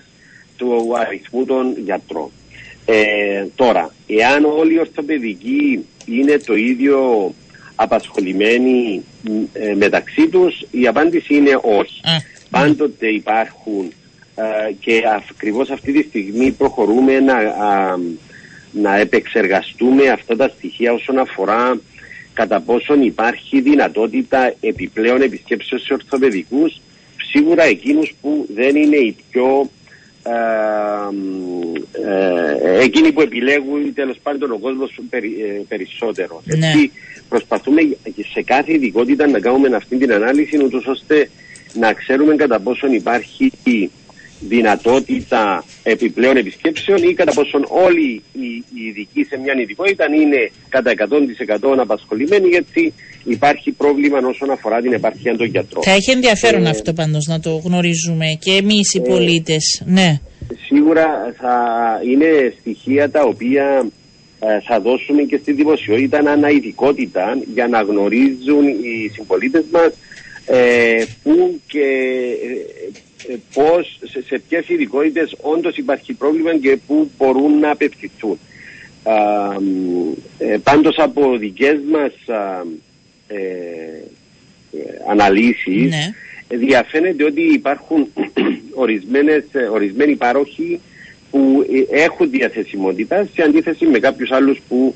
του 0.56 0.92
αριθμού 0.98 1.44
των 1.44 1.74
γιατρών. 1.84 2.30
Ε, 2.84 3.44
τώρα, 3.54 3.94
εάν 4.06 4.44
όλοι 4.44 4.74
οι 4.74 4.78
ορθοπαιδικοί 4.78 5.84
είναι 6.06 6.38
το 6.38 6.54
ίδιο 6.54 7.34
απασχολημένοι 7.74 9.02
μ, 9.22 9.42
ε, 9.52 9.74
μεταξύ 9.74 10.28
τους, 10.28 10.66
η 10.70 10.86
απάντηση 10.86 11.34
είναι 11.34 11.58
όχι. 11.62 12.00
Α, 12.02 12.10
Πάντοτε 12.50 13.06
υπάρχουν 13.06 13.92
ε, 14.34 14.72
και 14.80 15.02
ακριβώς 15.30 15.70
αυτή 15.70 15.92
τη 15.92 16.02
στιγμή 16.08 16.50
προχωρούμε 16.50 17.20
να, 17.20 17.34
α, 17.34 17.96
να 18.72 18.96
επεξεργαστούμε 18.96 20.08
αυτά 20.08 20.36
τα 20.36 20.48
στοιχεία 20.56 20.92
όσον 20.92 21.18
αφορά 21.18 21.80
κατά 22.34 22.60
πόσον 22.60 23.02
υπάρχει 23.02 23.60
δυνατότητα 23.60 24.54
επιπλέον 24.60 25.22
επισκέψεων 25.22 25.80
σε 25.80 25.92
ορθοπαιδικούς, 25.92 26.80
σίγουρα 27.30 27.62
εκείνους 27.62 28.14
που 28.20 28.46
δεν 28.54 28.76
είναι 28.76 28.96
οι 28.96 29.16
πιο 29.30 29.70
ε, 30.24 30.30
ε, 32.72 32.82
εκείνοι 32.82 33.12
που 33.12 33.20
επιλέγουν 33.20 33.94
τέλος 33.94 34.18
πάντων 34.22 34.50
ο 34.50 34.58
κόσμος 34.58 34.98
περι- 35.10 35.40
ε, 35.40 35.62
περισσότερο. 35.68 36.42
Ναι. 36.44 36.66
Έτσι, 36.66 36.92
προσπαθούμε 37.28 37.82
και 37.82 38.24
σε 38.32 38.42
κάθε 38.42 38.72
ειδικότητα 38.72 39.26
να 39.26 39.38
κάνουμε 39.40 39.76
αυτή 39.76 39.96
την 39.96 40.12
ανάλυση 40.12 40.62
ούτως 40.64 40.86
ώστε 40.86 41.30
να 41.74 41.92
ξέρουμε 41.92 42.34
κατά 42.34 42.60
πόσον 42.60 42.92
υπάρχει 42.92 43.52
δυνατότητα 44.48 45.64
επιπλέον 45.82 46.36
επισκέψεων 46.36 47.02
ή 47.02 47.14
κατά 47.14 47.32
πόσον 47.32 47.66
όλοι 47.68 48.22
οι, 48.32 48.64
οι 48.74 48.86
ειδικοί 48.88 49.24
σε 49.24 49.38
μια 49.38 49.54
ειδικότητα 49.60 50.04
είναι 50.04 50.50
κατά 50.68 50.92
100% 51.70 51.78
απασχολημένοι 51.78 52.48
γιατί 52.48 52.92
υπάρχει 53.24 53.70
πρόβλημα 53.70 54.18
όσον 54.18 54.50
αφορά 54.50 54.80
την 54.80 54.92
επάρκεια 54.92 55.36
των 55.36 55.46
γιατρών. 55.46 55.82
Θα 55.82 55.90
έχει 55.90 56.10
ενδιαφέρον 56.10 56.66
Ε, 56.66 56.68
αυτό 56.68 56.92
πάντως 56.92 57.26
να 57.26 57.40
το 57.40 57.50
γνωρίζουμε 57.64 58.26
και 58.40 58.52
εμείς 58.52 58.94
οι 58.94 59.00
ε, 59.04 59.08
πολίτες. 59.08 59.82
Ναι. 59.86 60.20
Σίγουρα 60.66 61.34
θα 61.40 61.56
είναι 62.10 62.54
στοιχεία 62.60 63.10
τα 63.10 63.22
οποία 63.22 63.86
ε, 64.40 64.60
θα 64.60 64.80
δώσουμε 64.80 65.22
και 65.22 65.36
στη 65.36 65.52
δημοσιότητα 65.52 66.18
αναειδικότητα 66.18 67.38
για 67.54 67.68
να 67.68 67.80
γνωρίζουν 67.82 68.68
οι 68.68 69.10
συμπολίτες 69.14 69.64
μας 69.72 69.92
ε, 70.46 71.04
πού 71.22 71.60
και 71.66 71.80
ε, 72.42 72.52
ε, 72.52 72.90
πώς, 73.54 73.98
σε, 74.04 74.22
σε 74.22 74.42
ποιες 74.48 74.68
ειδικότητες 74.68 75.34
όντως 75.40 75.76
υπάρχει 75.76 76.12
πρόβλημα 76.12 76.56
και 76.58 76.78
πού 76.86 77.10
μπορούν 77.18 77.58
να 77.58 77.70
απευθυνθούν. 77.70 78.38
Α, 79.02 79.14
μ, 79.60 80.12
ε, 80.38 80.58
πάντως 80.62 80.96
από 80.98 81.36
δικές 81.36 81.78
μας 81.90 82.36
α, 82.36 82.64
ε, 83.26 83.38
ε, 84.72 84.78
αναλύσεις 85.08 85.90
Ναι. 85.90 86.56
διαφαίνεται 86.56 87.24
ότι 87.24 87.42
υπάρχουν 87.42 88.08
ορισμένες, 88.84 89.44
ε, 89.52 89.58
ορισμένοι 89.58 90.16
πάροχοι 90.16 90.80
που 91.30 91.66
ε, 91.90 92.02
έχουν 92.02 92.30
διαθεσιμότητα 92.30 93.28
σε 93.34 93.42
αντίθεση 93.42 93.86
με 93.86 93.98
κάποιους 93.98 94.30
άλλους 94.30 94.58
που 94.68 94.94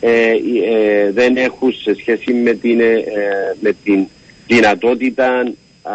ε, 0.00 0.30
ε, 0.30 1.10
δεν 1.10 1.36
έχουν 1.36 1.72
σε 1.72 1.94
σχέση 1.94 2.32
με 2.32 2.54
την, 2.54 2.80
ε, 2.80 3.04
με 3.60 3.72
την 3.84 4.06
δυνατότητα 4.46 5.52
α, 5.82 5.92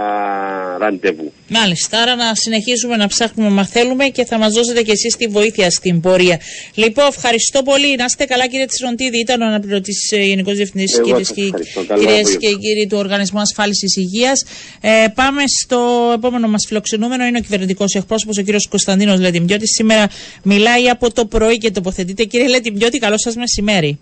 ραντεβού. 0.79 1.33
Μάλιστα, 1.47 2.01
άρα 2.01 2.15
να 2.15 2.35
συνεχίσουμε 2.35 2.95
να 2.95 3.07
ψάχνουμε 3.07 3.49
μα 3.49 3.65
θέλουμε 3.65 4.05
και 4.05 4.25
θα 4.25 4.37
μας 4.37 4.53
δώσετε 4.53 4.81
και 4.81 4.91
εσείς 4.91 5.15
τη 5.15 5.27
βοήθεια 5.27 5.69
στην 5.71 6.01
πορεία. 6.01 6.39
Λοιπόν, 6.73 7.05
ευχαριστώ 7.07 7.63
πολύ. 7.63 7.95
Να 7.95 8.05
είστε 8.05 8.25
καλά 8.25 8.47
κύριε 8.47 8.65
Τσιροντίδη. 8.65 9.19
Ήταν 9.19 9.41
ο 9.41 9.45
αναπληρωτής 9.45 10.11
ε, 10.11 10.17
Γενικός 10.21 10.55
Διευθυντής 10.55 10.93
Εγώ 10.93 11.03
κυρίες 11.07 11.27
σας 11.27 11.35
και, 11.35 11.43
ευχαριστώ. 11.43 11.83
Καλό 11.85 11.99
κυρίες 11.99 12.19
απόγευμα. 12.19 12.49
και 12.49 12.67
κύριοι 12.67 12.87
του 12.87 12.97
Οργανισμού 12.97 13.39
Ασφάλισης 13.39 13.95
Υγείας. 13.95 14.43
Ε, 14.81 15.05
πάμε 15.15 15.43
στο 15.63 16.11
επόμενο 16.15 16.47
μας 16.47 16.65
φιλοξενούμενο. 16.67 17.25
Είναι 17.25 17.37
ο 17.37 17.41
κυβερνητικός 17.41 17.93
εκπρόσωπος, 17.93 18.37
ο 18.37 18.41
κύριος 18.41 18.67
Κωνσταντίνος 18.67 19.19
Λετιμπιώτης. 19.19 19.69
Σήμερα 19.73 20.07
μιλάει 20.43 20.89
από 20.89 21.13
το 21.13 21.25
πρωί 21.25 21.57
και 21.57 21.71
τοποθετείται. 21.71 22.23
Κύριε 22.23 22.47
Λετιμπιώτη, 22.47 22.97
καλό 22.99 23.17
σας 23.17 23.35
μεσημέρι. 23.35 23.99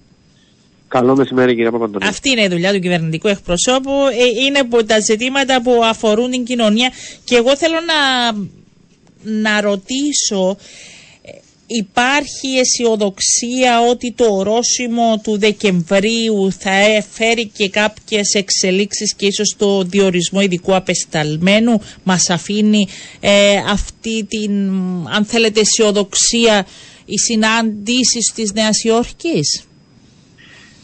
Καλό 0.93 1.15
μεσημέρι 1.15 1.55
κύριε 1.55 1.71
Παπαντονίου. 1.71 2.07
Αυτή 2.09 2.29
είναι 2.29 2.43
η 2.43 2.47
δουλειά 2.47 2.73
του 2.73 2.79
κυβερνητικού 2.79 3.27
εκπροσώπου. 3.27 3.91
Ε, 3.91 4.43
είναι 4.45 4.59
από 4.59 4.85
τα 4.85 4.99
ζητήματα 4.99 5.61
που 5.61 5.81
αφορούν 5.83 6.31
την 6.31 6.43
κοινωνία. 6.43 6.91
Και 7.23 7.35
εγώ 7.35 7.57
θέλω 7.57 7.77
να, 7.91 8.31
να 9.41 9.61
ρωτήσω, 9.61 10.57
ε, 11.21 11.29
υπάρχει 11.67 12.47
αισιοδοξία 12.47 13.81
ότι 13.89 14.11
το 14.11 14.25
ορόσημο 14.25 15.19
του 15.23 15.37
Δεκεμβρίου 15.37 16.51
θα 16.59 16.71
φέρει 17.11 17.47
και 17.47 17.69
κάποιες 17.69 18.33
εξελίξεις 18.33 19.13
και 19.15 19.25
ίσως 19.25 19.55
το 19.57 19.83
διορισμό 19.83 20.41
ειδικού 20.41 20.75
απεσταλμένου; 20.75 21.81
Μας 22.03 22.29
αφήνει 22.29 22.87
ε, 23.19 23.55
αυτή 23.69 24.23
την, 24.23 24.51
αν 25.07 25.25
θέλετε, 25.25 25.59
αισιοδοξία 25.59 26.67
οι 27.05 27.17
συναντήσεις 27.17 28.31
της 28.35 28.53
Νέας 28.53 28.83
Υόρκης; 28.83 29.67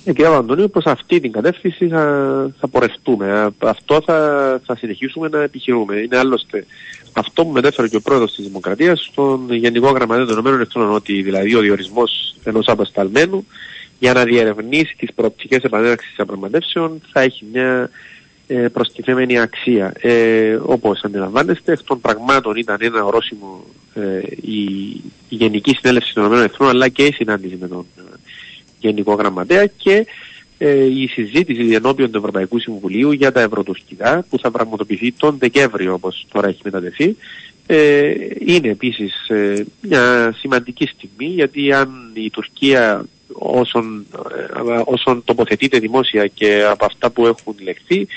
Ε, 0.06 0.14
κύριε 0.14 0.30
Παπαντονίου, 0.30 0.70
προς 0.70 0.86
αυτή 0.86 1.20
την 1.20 1.32
κατεύθυνση 1.32 1.88
θα, 1.88 2.52
θα 2.60 2.68
πορευτούμε. 2.68 3.52
Αυτό 3.60 4.02
θα, 4.06 4.62
θα 4.66 4.76
συνεχίσουμε 4.76 5.28
να 5.28 5.42
επιχειρούμε. 5.42 5.96
Είναι 5.96 6.18
άλλωστε 6.18 6.66
αυτό 7.14 7.46
που 7.46 7.52
μετέφερε 7.52 7.88
και 7.88 7.96
ο 7.96 8.02
πρόεδρος 8.02 8.34
της 8.34 8.46
Δημοκρατίας 8.46 9.08
στον 9.12 9.54
Γενικό 9.54 9.90
Γραμματέα 9.90 10.26
των 10.26 10.34
Ηνωμένων 10.34 10.62
Εθνών, 10.62 10.92
ότι 10.92 11.22
δηλαδή 11.22 11.56
ο 11.56 11.60
διορισμός 11.60 12.36
ενός 12.44 12.68
αποσταλμένου 12.68 13.46
για 14.00 14.14
να 14.14 14.24
διερευνήσει 14.24 14.96
τις 14.98 15.14
προοπτικές 15.14 15.64
επανέναρξης 15.64 16.14
διαπραγματεύσεων 16.16 17.02
θα 17.12 17.22
έχει 17.22 17.46
μια 17.52 17.90
ε, 18.48 18.68
προστιθέμενη 18.68 19.40
αξία. 19.40 19.94
Ε, 20.02 20.60
όπως 20.62 21.02
αντιλαμβάνεστε, 21.04 21.72
εκ 21.72 21.84
των 21.84 22.02
πραγμάτων 22.02 22.56
ήταν 22.56 22.78
ένα 22.82 23.04
ορόσημο 23.04 23.64
ε, 23.94 24.20
η, 24.42 24.64
η 25.30 25.36
Γενική 25.36 25.76
Συνέλευση 25.76 26.14
των 26.14 26.24
Ηνωμένων 26.24 26.50
Εθνών 26.52 26.70
αλλά 26.70 26.88
και 26.90 27.04
η 27.06 27.12
συνάντηση 27.12 27.58
με 27.62 27.68
τον 27.68 27.86
Γενικό 28.80 29.14
Γραμματέα 29.14 29.66
και 29.66 30.06
ε, 30.58 30.86
η 30.86 31.08
συζήτηση 31.08 31.74
ενώπιον 31.74 32.12
του 32.12 32.18
Ευρωπαϊκού 32.18 32.60
Συμβουλίου 32.60 33.12
για 33.12 33.32
τα 33.32 33.42
ευρωτουρκικά 33.42 34.26
που 34.30 34.40
θα 34.40 34.52
πραγματοποιηθεί 34.52 35.12
τον 35.12 35.38
Δεκέμβριο 35.40 35.94
όπως 35.94 36.26
τώρα 36.32 36.48
έχει 36.48 36.62
μεταδεθεί 36.64 37.16
ε, 37.72 38.14
είναι 38.46 38.70
επίσης 38.70 39.28
ε, 39.28 39.66
μια 39.82 40.36
σημαντική 40.38 40.86
στιγμή 40.86 41.26
γιατί 41.26 41.74
αν 41.74 42.12
η 42.14 42.30
Τουρκία 42.30 43.06
όσον, 43.34 44.06
ε, 44.70 44.82
όσον 44.86 45.24
τοποθετείται 45.26 45.80
δημόσια 45.80 46.28
και 46.28 46.64
από 46.70 46.86
αυτά 46.86 47.10
που 47.10 47.28
έχουν 47.28 47.56
λεχθεί 47.64 48.08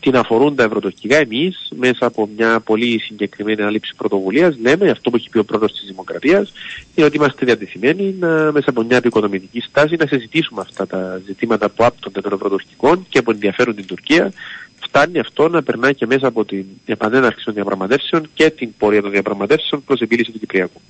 την 0.00 0.16
αφορούν 0.16 0.54
τα 0.54 0.62
ευρωτορκικά, 0.62 1.16
εμείς 1.16 1.68
μέσα 1.76 2.06
από 2.06 2.28
μια 2.36 2.60
πολύ 2.60 3.00
συγκεκριμένη 3.00 3.60
ανάληψη 3.60 3.94
πρωτοβουλίας 3.96 4.56
λέμε 4.62 4.90
αυτό 4.90 5.10
που 5.10 5.16
έχει 5.16 5.28
πει 5.30 5.38
ο 5.38 5.44
πρόεδρος 5.44 5.72
της 5.72 5.84
Δημοκρατίας 5.86 6.52
είναι 6.94 7.06
ότι 7.06 7.16
είμαστε 7.16 7.46
διατεθειμένοι 7.46 8.14
να, 8.18 8.52
μέσα 8.52 8.70
από 8.70 8.82
μια 8.82 8.96
επικοδομητική 8.96 9.60
στάση 9.60 9.96
να 9.96 10.06
συζητήσουμε 10.06 10.60
αυτά 10.60 10.86
τα 10.86 11.20
ζητήματα 11.26 11.68
που 11.68 11.84
άπτονται 11.84 12.20
των 12.20 12.32
ευρωτορκικών 12.32 13.06
και 13.08 13.22
που 13.22 13.30
ενδιαφέρουν 13.30 13.74
την 13.74 13.86
Τουρκία. 13.86 14.32
Φτάνει 14.80 15.18
αυτό 15.18 15.48
να 15.48 15.62
περνάει 15.62 15.94
και 15.94 16.06
μέσα 16.06 16.26
από 16.26 16.44
την 16.44 16.64
επανέναρξη 16.86 17.44
των 17.44 17.54
διαπραγματεύσεων 17.54 18.30
και 18.34 18.50
την 18.50 18.70
πορεία 18.78 19.02
των 19.02 19.10
διαπραγματεύσεων 19.10 19.84
προς 19.84 20.00
επίλυση 20.00 20.30
του 20.30 20.38
Κυπριακού 20.38 20.80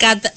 κατα... 0.00 0.32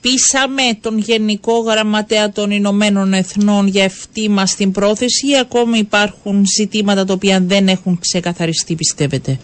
πείσαμε 0.00 0.62
τον 0.80 0.98
Γενικό 0.98 1.58
Γραμματέα 1.58 2.30
των 2.30 2.50
Ηνωμένων 2.50 3.12
Εθνών 3.12 3.66
για 3.66 3.84
αυτή 3.84 4.28
μα 4.28 4.44
την 4.56 4.72
πρόθεση 4.72 5.26
ή 5.26 5.38
ακόμη 5.38 5.78
υπάρχουν 5.78 6.44
ζητήματα 6.58 7.04
τα 7.04 7.12
οποία 7.12 7.40
δεν 7.40 7.68
έχουν 7.68 7.98
ξεκαθαριστεί 8.00 8.74
πιστεύετε; 8.74 9.38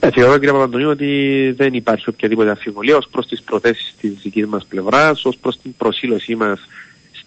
Ε, 0.00 0.10
θεωρώ 0.10 0.34
κύριε 0.38 0.52
Παπαντονίου 0.52 0.88
ότι 0.88 1.10
δεν 1.56 1.74
υπάρχει 1.74 2.08
οποιαδήποτε 2.08 2.50
αμφιβολία 2.50 2.96
ως 2.96 3.08
προς 3.10 3.26
τις 3.26 3.42
προθέσεις 3.42 3.94
της 4.00 4.12
δικής 4.22 4.46
μας 4.46 4.66
πλευράς, 4.68 5.24
ως 5.24 5.36
προς 5.40 5.58
την 5.62 5.74
προσήλωσή 5.76 6.36
μας 6.36 6.60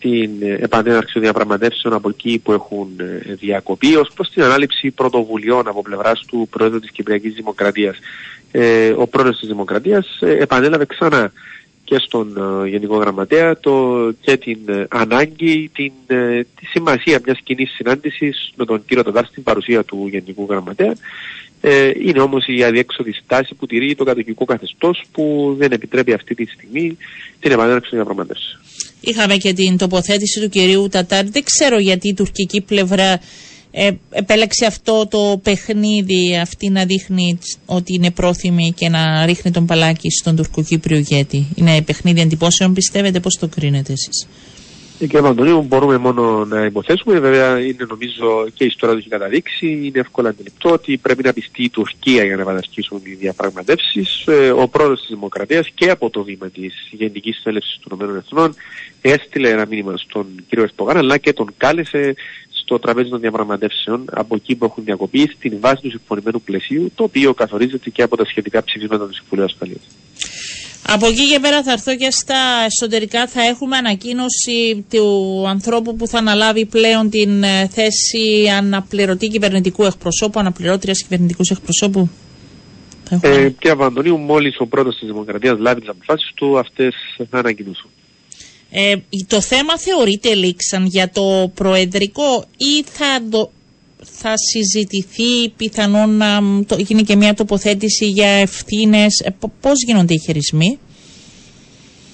στην 0.01 0.31
επανέναρξη 0.41 1.13
των 1.13 1.21
διαπραγματεύσεων 1.21 1.93
από 1.93 2.09
εκεί 2.09 2.39
που 2.43 2.51
έχουν 2.51 2.87
ε, 2.97 3.33
διακοπεί, 3.33 3.95
ως 3.95 4.11
προς 4.15 4.29
την 4.29 4.43
ανάληψη 4.43 4.91
πρωτοβουλειών 4.91 5.67
από 5.67 5.81
πλευράς 5.81 6.25
του 6.27 6.47
Πρόεδρου 6.51 6.79
της 6.79 6.91
Κυπριακής 6.91 7.33
Δημοκρατίας 7.33 7.97
ε, 8.51 8.89
ο 8.89 9.07
πρόεδρος 9.07 9.39
της 9.39 9.47
Δημοκρατίας 9.47 10.17
ε, 10.19 10.37
επανέλαβε 10.37 10.85
ξανά 10.85 11.31
και 11.83 11.97
στον 11.99 12.37
ε, 12.37 12.67
Γενικό 12.67 12.97
Γραμματέα 12.97 13.59
το, 13.59 13.97
και 14.21 14.37
την 14.37 14.59
ε, 14.65 14.85
ανάγκη, 14.89 15.69
την, 15.73 15.91
τη 16.55 16.65
σημασία 16.65 17.19
μιας 17.25 17.39
κοινή 17.43 17.65
συνάντησης 17.65 18.51
με 18.55 18.65
τον 18.65 18.85
κύριο 18.85 19.03
Τοντάρ 19.03 19.25
στην 19.25 19.43
παρουσία 19.43 19.83
του 19.83 20.07
Γενικού 20.09 20.45
Γραμματέα. 20.49 20.93
είναι 22.03 22.21
όμως 22.21 22.47
η 22.47 22.63
αδιέξοδη 22.63 23.11
στάση 23.13 23.55
που 23.55 23.65
τηρεί 23.65 23.95
το 23.95 24.03
κατοικικό 24.03 24.45
καθεστώς 24.45 25.03
που 25.11 25.55
δεν 25.57 25.71
επιτρέπει 25.71 26.13
αυτή 26.13 26.35
τη 26.35 26.45
στιγμή 26.45 26.97
την 27.39 27.51
επανέλευση 27.51 27.89
των 27.89 27.99
διαπραγματεύσεων. 27.99 28.61
Είχαμε 29.01 29.37
και 29.37 29.53
την 29.53 29.77
τοποθέτηση 29.77 30.39
του 30.41 30.49
κυρίου 30.49 30.87
Τατάρ. 30.87 31.25
Δεν 31.29 31.43
ξέρω 31.43 31.79
γιατί 31.79 32.07
η 32.07 32.13
τουρκική 32.13 32.61
πλευρά 32.61 33.19
ε, 33.71 33.91
επέλεξε 34.09 34.65
αυτό 34.65 35.07
το 35.07 35.39
παιχνίδι 35.43 36.37
αυτή 36.37 36.69
να 36.69 36.85
δείχνει 36.85 37.37
ότι 37.65 37.93
είναι 37.93 38.11
πρόθυμη 38.11 38.73
και 38.75 38.89
να 38.89 39.25
ρίχνει 39.25 39.51
τον 39.51 39.65
παλάκι 39.65 40.09
στον 40.09 40.35
τουρκοκύπριο 40.35 40.97
ηγέτη. 40.97 41.47
Είναι 41.55 41.81
παιχνίδι 41.81 42.21
εντυπώσεων 42.21 42.73
πιστεύετε; 42.73 43.19
Πώς 43.19 43.37
το 43.39 43.47
κρίνετε 43.47 43.93
εσείς; 43.93 44.27
Ε, 45.01 45.05
κύριε 45.05 45.21
Παντονίου, 45.21 45.61
μπορούμε 45.61 45.97
μόνο 45.97 46.45
να 46.45 46.65
υποθέσουμε. 46.65 47.19
Βέβαια, 47.19 47.59
είναι 47.59 47.85
νομίζω 47.89 48.47
και 48.53 48.63
η 48.63 48.67
ιστορία 48.67 48.95
τους 48.95 49.05
έχει 49.05 49.13
καταδείξει. 49.13 49.67
Είναι 49.67 49.99
εύκολα 49.99 50.29
αντιληπτό 50.29 50.71
ότι 50.71 50.97
πρέπει 50.97 51.23
να 51.23 51.33
πιστεί 51.33 51.63
η 51.63 51.69
Τουρκία 51.69 52.23
για 52.23 52.35
να 52.35 52.41
επανασχίσουν 52.41 53.01
οι 53.03 53.13
διαπραγματεύσεις. 53.13 54.25
Ε, 54.27 54.51
ο 54.51 54.67
πρόεδρος 54.67 54.99
της 54.99 55.09
Δημοκρατίας 55.09 55.69
και 55.73 55.89
από 55.89 56.09
το 56.09 56.23
βήμα 56.23 56.49
της 56.49 56.73
Γενικής 56.91 57.39
Θέλευση 57.43 57.79
των 57.87 58.23
ΗΠΑ 58.31 58.53
έστειλε 59.01 59.49
ένα 59.49 59.65
μήνυμα 59.65 59.97
στον 59.97 60.25
κύριο 60.47 60.63
Εσπογάν, 60.63 60.97
αλλά 60.97 61.17
και 61.17 61.33
τον 61.33 61.53
κάλεσε 61.57 62.15
στο 62.49 62.79
τραπέζι 62.79 63.09
των 63.09 63.19
διαπραγματεύσεων 63.19 64.05
από 64.11 64.35
εκεί 64.35 64.55
που 64.55 64.65
έχουν 64.65 64.83
διακοπεί 64.83 65.31
στην 65.37 65.57
βάση 65.59 65.81
του 65.81 65.89
συμφωνημένου 65.89 66.41
πλαισίου, 66.41 66.91
το 66.95 67.03
οποίο 67.03 67.33
καθορίζεται 67.33 67.89
και 67.89 68.01
από 68.01 68.17
τα 68.17 68.25
σχετικά 68.25 68.63
ψηφίσματα 68.63 69.07
του 69.07 69.13
Συμβουλίου 69.13 69.45
Ασφαλείας. 69.45 69.81
Από 70.87 71.07
εκεί 71.07 71.29
και 71.29 71.39
πέρα 71.39 71.63
θα 71.63 71.71
έρθω 71.71 71.95
και 71.95 72.11
στα 72.11 72.65
εσωτερικά 72.65 73.27
θα 73.27 73.41
έχουμε 73.41 73.77
ανακοίνωση 73.77 74.85
του 74.89 75.45
ανθρώπου 75.47 75.95
που 75.95 76.07
θα 76.07 76.17
αναλάβει 76.17 76.65
πλέον 76.65 77.09
την 77.09 77.43
ε, 77.43 77.67
θέση 77.67 78.49
αναπληρωτή 78.57 79.27
κυβερνητικού 79.27 79.83
εκπροσώπου, 79.83 80.39
αναπληρώτριας 80.39 81.01
κυβερνητικού 81.01 81.43
εκπροσώπου. 81.49 82.09
Ε, 83.21 83.49
κύριε 83.49 83.75
Βαντονίου, 83.75 84.17
μόλις 84.17 84.59
ο 84.59 84.65
πρώτος 84.65 84.97
της 84.97 85.07
Δημοκρατίας 85.07 85.59
λάβει 85.59 85.79
τις 85.79 85.89
αποφάσεις 85.89 86.31
του, 86.35 86.59
αυτές 86.59 86.95
θα 87.29 87.37
ανακοινώσουν. 87.39 87.89
Ε, 88.71 88.95
το 89.27 89.41
θέμα 89.41 89.77
θεωρείται 89.77 90.35
λήξαν 90.35 90.85
για 90.85 91.09
το 91.09 91.51
προεδρικό 91.55 92.45
ή 92.57 92.83
θα, 92.83 93.21
θα 94.05 94.33
συζητηθεί 94.37 95.49
πιθανόν 95.57 96.17
να 96.17 96.41
το, 96.65 96.75
γίνει 96.77 97.03
και 97.03 97.15
μια 97.15 97.33
τοποθέτηση 97.33 98.05
για 98.05 98.27
ευθύνες. 98.27 99.19
Ε, 99.19 99.35
πώς 99.61 99.83
γίνονται 99.85 100.13
οι 100.13 100.19
χειρισμοί; 100.19 100.79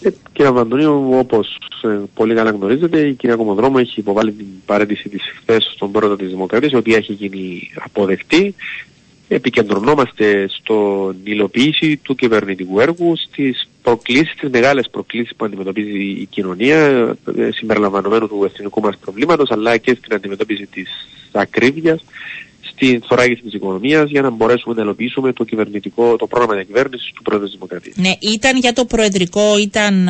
Ε, 0.01 0.09
κύριε 0.33 0.51
Βαντονίου, 0.51 1.09
όπως 1.13 1.57
ε, 1.83 1.99
πολύ 2.13 2.35
καλά 2.35 2.51
γνωρίζετε, 2.51 2.99
η 2.99 3.13
κυρία 3.13 3.35
Κομοδρόμου 3.35 3.77
έχει 3.77 3.99
υποβάλει 3.99 4.31
την 4.31 4.45
παρέτηση 4.65 5.09
της 5.09 5.21
χθες 5.39 5.71
στον 5.75 5.91
πρόεδρο 5.91 6.17
της 6.17 6.29
Δημοκρατίας, 6.29 6.71
η 6.71 6.75
οποία 6.75 6.97
έχει 6.97 7.13
γίνει 7.13 7.71
αποδεκτή 7.83 8.55
επικεντρωνόμαστε 9.28 10.47
στον 10.49 11.17
υλοποίηση 11.23 11.97
του 11.97 12.15
κυβερνητικού 12.15 12.80
έργου, 12.80 13.17
στις 13.17 13.69
προκλήσεις, 13.82 14.36
τις 14.39 14.49
μεγάλες 14.49 14.89
προκλήσεις 14.91 15.36
που 15.36 15.45
αντιμετωπίζει 15.45 15.99
η 15.99 16.28
κοινωνία, 16.30 16.78
ε, 17.38 17.49
συμπεριλαμβανομένου 17.51 18.28
του 18.28 18.43
εθνικού 18.43 18.82
μας 18.82 18.97
προβλήματος, 18.97 19.51
αλλά 19.51 19.78
και 19.78 19.95
στην 19.99 20.13
αντιμετώπιση 20.13 20.65
της 20.65 20.89
ακρίβειας, 21.32 22.03
στην 22.61 23.01
θωράγηση 23.01 23.41
της 23.41 23.53
οικονομίας, 23.53 24.09
για 24.09 24.21
να 24.21 24.30
μπορέσουμε 24.30 24.75
να 24.75 24.82
υλοποιήσουμε 24.82 25.34
το, 25.34 25.43
κυβερνητικό, 25.43 26.15
το 26.15 26.28
πρόγραμμα 26.28 26.55
διακυβέρνησης 26.55 27.11
του 27.15 27.21
Πρόεδρου 27.21 27.47
της 27.47 27.55
Δημοκρατίας. 27.55 27.95
Ναι, 27.95 28.11
ήταν 28.19 28.57
για 28.57 28.73
το 28.73 28.86
προεδρικό, 28.86 29.57
ήταν 29.57 30.09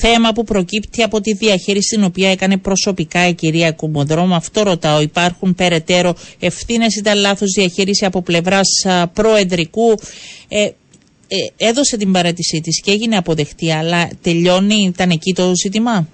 θέμα 0.00 0.32
που 0.32 0.44
προκύπτει 0.44 1.02
από 1.02 1.20
τη 1.20 1.32
διαχείριση 1.34 1.94
την 1.94 2.04
οποία 2.04 2.30
έκανε 2.30 2.56
προσωπικά 2.56 3.28
η 3.28 3.34
κυρία 3.34 3.72
Κουμοδρόμου. 3.72 4.34
Αυτό 4.34 4.62
ρωτάω. 4.62 5.00
Υπάρχουν 5.00 5.54
περαιτέρω 5.54 6.14
ευθύνες, 6.38 6.96
ήταν 6.96 7.18
λάθος 7.18 7.50
διαχείριση 7.56 8.04
από 8.04 8.22
πλευράς 8.22 8.68
προεδρικού; 9.12 9.94
Ε, 10.48 10.62
ε, 11.32 11.66
έδωσε 11.66 11.96
την 11.96 12.12
παράτησή 12.12 12.60
της 12.60 12.80
και 12.80 12.90
έγινε 12.90 13.16
αποδεκτή, 13.16 13.72
αλλά 13.72 14.10
τελειώνει, 14.22 14.84
ήταν 14.84 15.10
εκεί 15.10 15.32
το 15.34 15.52
ζήτημα; 15.62 16.08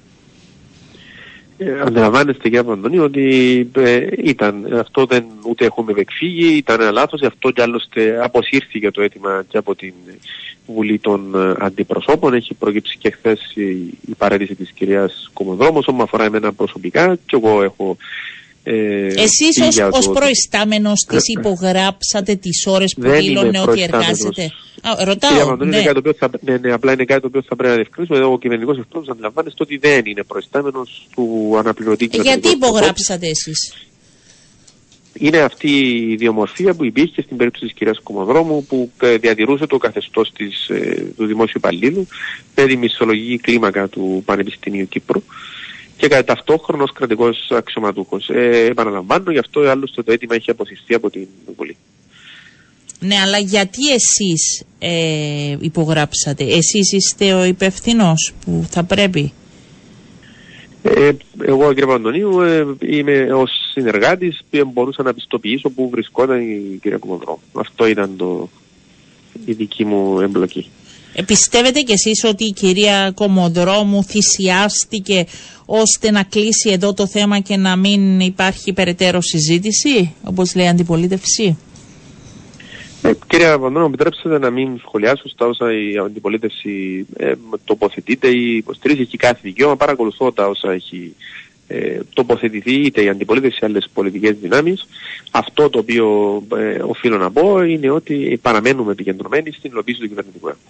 Ε, 1.58 1.80
αντιλαμβάνεστε 1.80 2.42
κύριε 2.42 2.62
Παντονή 2.62 2.98
ότι 2.98 3.70
ε, 3.76 4.06
ήταν, 4.24 4.78
αυτό 4.78 5.06
δεν 5.06 5.24
ούτε 5.48 5.64
έχουμε 5.64 5.92
εκφύγει, 5.96 6.56
ήταν 6.56 6.80
ένα 6.80 6.90
λάθος, 6.90 7.22
αυτό 7.22 7.50
κι 7.50 7.60
άλλωστε 7.60 8.24
αποσύρθηκε 8.24 8.90
το 8.90 9.02
αίτημα 9.02 9.44
και 9.48 9.58
από 9.58 9.74
την 9.74 9.92
Βουλή 10.66 10.98
των 10.98 11.34
ε, 11.34 11.54
Αντιπροσώπων. 11.58 12.34
Έχει 12.34 12.54
προκύψει 12.54 12.98
και 12.98 13.10
χθες 13.10 13.52
η, 13.54 13.70
η 14.06 14.14
παρέτηση 14.18 14.54
της 14.54 14.70
κυρίας 14.70 15.30
Κομοδρόμου, 15.32 15.78
όσον 15.78 16.00
αφορά 16.00 16.24
εμένα 16.24 16.52
προσωπικά 16.52 17.16
και 17.26 17.36
εγώ 17.42 17.62
έχω 17.62 17.96
Ε, 18.68 19.06
Εσείς 19.06 19.60
ως, 19.68 19.76
ως 19.92 20.08
προϊστάμενος 20.10 21.04
της 21.08 21.28
υπογράψατε 21.38 22.34
τις 22.34 22.66
ώρες 22.66 22.94
που 22.94 23.00
Δεν 23.00 23.20
δήλωνε 23.20 23.48
είμαι 23.48 23.58
ότι 23.58 23.66
προϊστάμενος. 23.66 24.08
εργάζεται; 24.08 24.42
Α, 24.42 24.90
Κύριε 24.90 25.04
ρωτάω, 25.04 25.38
Παπαντονίου, 25.38 25.70
ναι. 25.70 25.76
είναι 25.76 25.84
κάτι 25.86 26.02
το 26.02 26.08
οποίο 26.08 26.14
θα, 26.18 26.30
ναι, 26.40 26.56
ναι, 26.56 26.72
απλά 26.72 26.92
είναι 26.92 27.04
κάτι 27.04 27.20
το 27.20 27.26
οποίο 27.26 27.42
θα 27.48 27.56
πρέπει 27.56 27.70
να 27.70 27.74
διευκρινίσουμε. 27.76 28.18
Εδώ 28.18 28.32
ο 28.32 28.38
κυβερνητικός 28.38 28.78
εκπρόσωπος 28.78 29.12
αντιλαμβάνεστε 29.14 29.62
ότι 29.62 29.76
δεν 29.76 30.02
είναι 30.06 30.22
προϊστάμενος 30.22 31.06
του 31.14 31.54
αναπληρωτή 31.58 32.04
Ε, 32.04 32.08
κυβερνητικού 32.08 32.32
Γιατί 32.32 32.48
εκπροσώπου. 32.48 32.76
υπογράψατε 32.76 33.26
εσείς; 33.28 33.74
Είναι 35.18 35.38
αυτή 35.38 35.70
η 35.70 36.12
ιδιομορφία 36.12 36.74
που 36.74 36.84
υπήρχε 36.84 37.22
στην 37.22 37.36
περίπτωση 37.36 37.64
της 37.64 37.74
κυρίας 37.74 38.00
Κομοδρόμου 38.02 38.64
που 38.64 38.90
ε, 39.00 39.16
διατηρούσε 39.16 39.66
το 39.66 39.76
καθεστώς 39.78 40.32
της, 40.32 40.68
ε, 40.68 41.06
του 41.16 41.26
δημόσιου 41.26 41.54
υπαλλήλου 41.56 42.06
με 42.56 42.64
τη 42.66 42.76
μισθολογική 42.76 43.38
κλίμακα 43.38 43.88
του 43.88 44.22
Πανεπιστημίου 44.24 44.88
Κύπρου 44.88 45.22
και 45.96 46.08
κατά 46.08 46.24
ταυτόχρονα 46.24 46.82
ως 46.82 46.92
κρατικός 46.92 47.50
αξιωματούχος. 47.50 48.28
Ε, 48.28 48.66
επαναλαμβάνω, 48.70 49.30
γι' 49.30 49.38
αυτό 49.38 49.60
άλλωστε 49.60 50.02
το 50.02 50.12
αίτημα 50.12 50.34
έχει 50.34 50.50
αποσυρθεί 50.50 50.94
από 50.94 51.10
την 51.10 51.26
Βουλή. 51.56 51.76
Ναι, 53.00 53.16
αλλά 53.16 53.38
γιατί 53.38 53.92
εσείς 53.92 54.64
ε, 54.78 55.56
υπογράψατε; 55.60 56.44
Εσείς 56.44 56.92
είστε 56.92 57.32
ο 57.32 57.44
υπευθυνός 57.44 58.32
που 58.44 58.66
θα 58.70 58.84
πρέπει; 58.84 59.32
Ε, 60.82 61.10
εγώ 61.44 61.68
κύριε 61.68 61.86
Παντονίου 61.86 62.40
ε, 62.40 62.66
είμαι 62.80 63.32
ως 63.32 63.50
συνεργάτης 63.72 64.44
που 64.50 64.70
μπορούσα 64.72 65.02
να 65.02 65.14
πιστοποιήσω 65.14 65.70
που 65.70 65.88
βρισκόταν 65.90 66.40
η 66.40 66.78
κυρία 66.82 66.98
Κομοδρόμου. 66.98 67.40
Αυτό 67.52 67.86
ήταν 67.86 68.16
το, 68.16 68.48
η 69.44 69.52
δική 69.52 69.84
μου 69.84 70.20
εμπλοκή. 70.20 70.70
Ε, 71.18 71.22
πιστεύετε 71.22 71.80
κι 71.80 71.92
εσείς 71.92 72.24
ότι 72.24 72.44
η 72.44 72.52
κυρία 72.52 73.12
Κομοδρόμου 73.14 74.04
θυσιάστηκε 74.04 75.26
ώστε 75.66 76.10
να 76.10 76.22
κλείσει 76.22 76.70
εδώ 76.70 76.94
το 76.94 77.06
θέμα 77.06 77.38
και 77.38 77.56
να 77.56 77.76
μην 77.76 78.20
υπάρχει 78.20 78.72
περαιτέρω 78.72 79.20
συζήτηση, 79.20 80.14
όπως 80.24 80.54
λέει 80.54 80.64
η 80.64 80.68
αντιπολίτευση; 80.68 81.58
Ε, 83.02 83.12
κύριε 83.26 83.46
Παπαντώνο, 83.46 83.80
μου 83.80 83.86
επιτρέψτε 83.86 84.38
να 84.38 84.50
μην 84.50 84.78
σχολιάσω 84.78 85.28
στα 85.28 85.46
όσα 85.46 85.72
η 85.72 85.96
αντιπολίτευση 85.96 87.06
ε, 87.16 87.32
τοποθετείται 87.64 88.28
ή 88.28 88.56
υποστηρίζει. 88.56 89.00
Έχει 89.00 89.16
κάθε 89.16 89.40
δικαίωμα. 89.42 89.76
Παρακολουθώ 89.76 90.32
τα 90.32 90.48
όσα 90.48 90.72
έχει 90.72 91.14
ε, 91.66 91.98
τοποθετηθεί 92.14 92.74
είτε 92.74 93.02
η 93.02 93.08
αντιπολίτευση 93.08 93.56
είτε 93.56 93.66
άλλες 93.66 93.88
πολιτικές 93.94 94.36
δυνάμεις. 94.40 94.86
Αυτό 95.30 95.70
το 95.70 95.78
οποίο 95.78 96.42
ε, 96.56 96.82
οφείλω 96.82 97.16
να 97.16 97.30
πω 97.30 97.62
είναι 97.62 97.90
ότι 97.90 98.38
παραμένουμε 98.42 98.92
επικεντρωμένοι 98.92 99.52
στην 99.52 99.70
υλοποίηση 99.70 100.00
του 100.00 100.08
κυβερνητικού 100.08 100.48
έργου. 100.48 100.60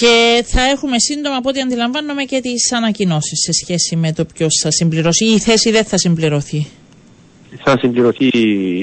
Και 0.00 0.44
θα 0.46 0.62
έχουμε 0.62 0.98
σύντομα, 0.98 1.36
από 1.36 1.48
ό,τι 1.48 1.60
αντιλαμβάνομαι, 1.60 2.24
και 2.24 2.40
τις 2.40 2.72
ανακοινώσεις 2.72 3.38
σε 3.40 3.52
σχέση 3.52 3.96
με 3.96 4.12
το 4.12 4.24
ποιος 4.24 4.60
θα 4.62 4.70
συμπληρώσει. 4.70 5.24
Ή 5.24 5.32
η 5.32 5.38
θέση 5.38 5.70
δεν 5.70 5.84
θα 5.84 5.98
συμπληρωθεί. 5.98 6.66
Θα 7.64 7.78
συμπληρωθεί 7.78 8.26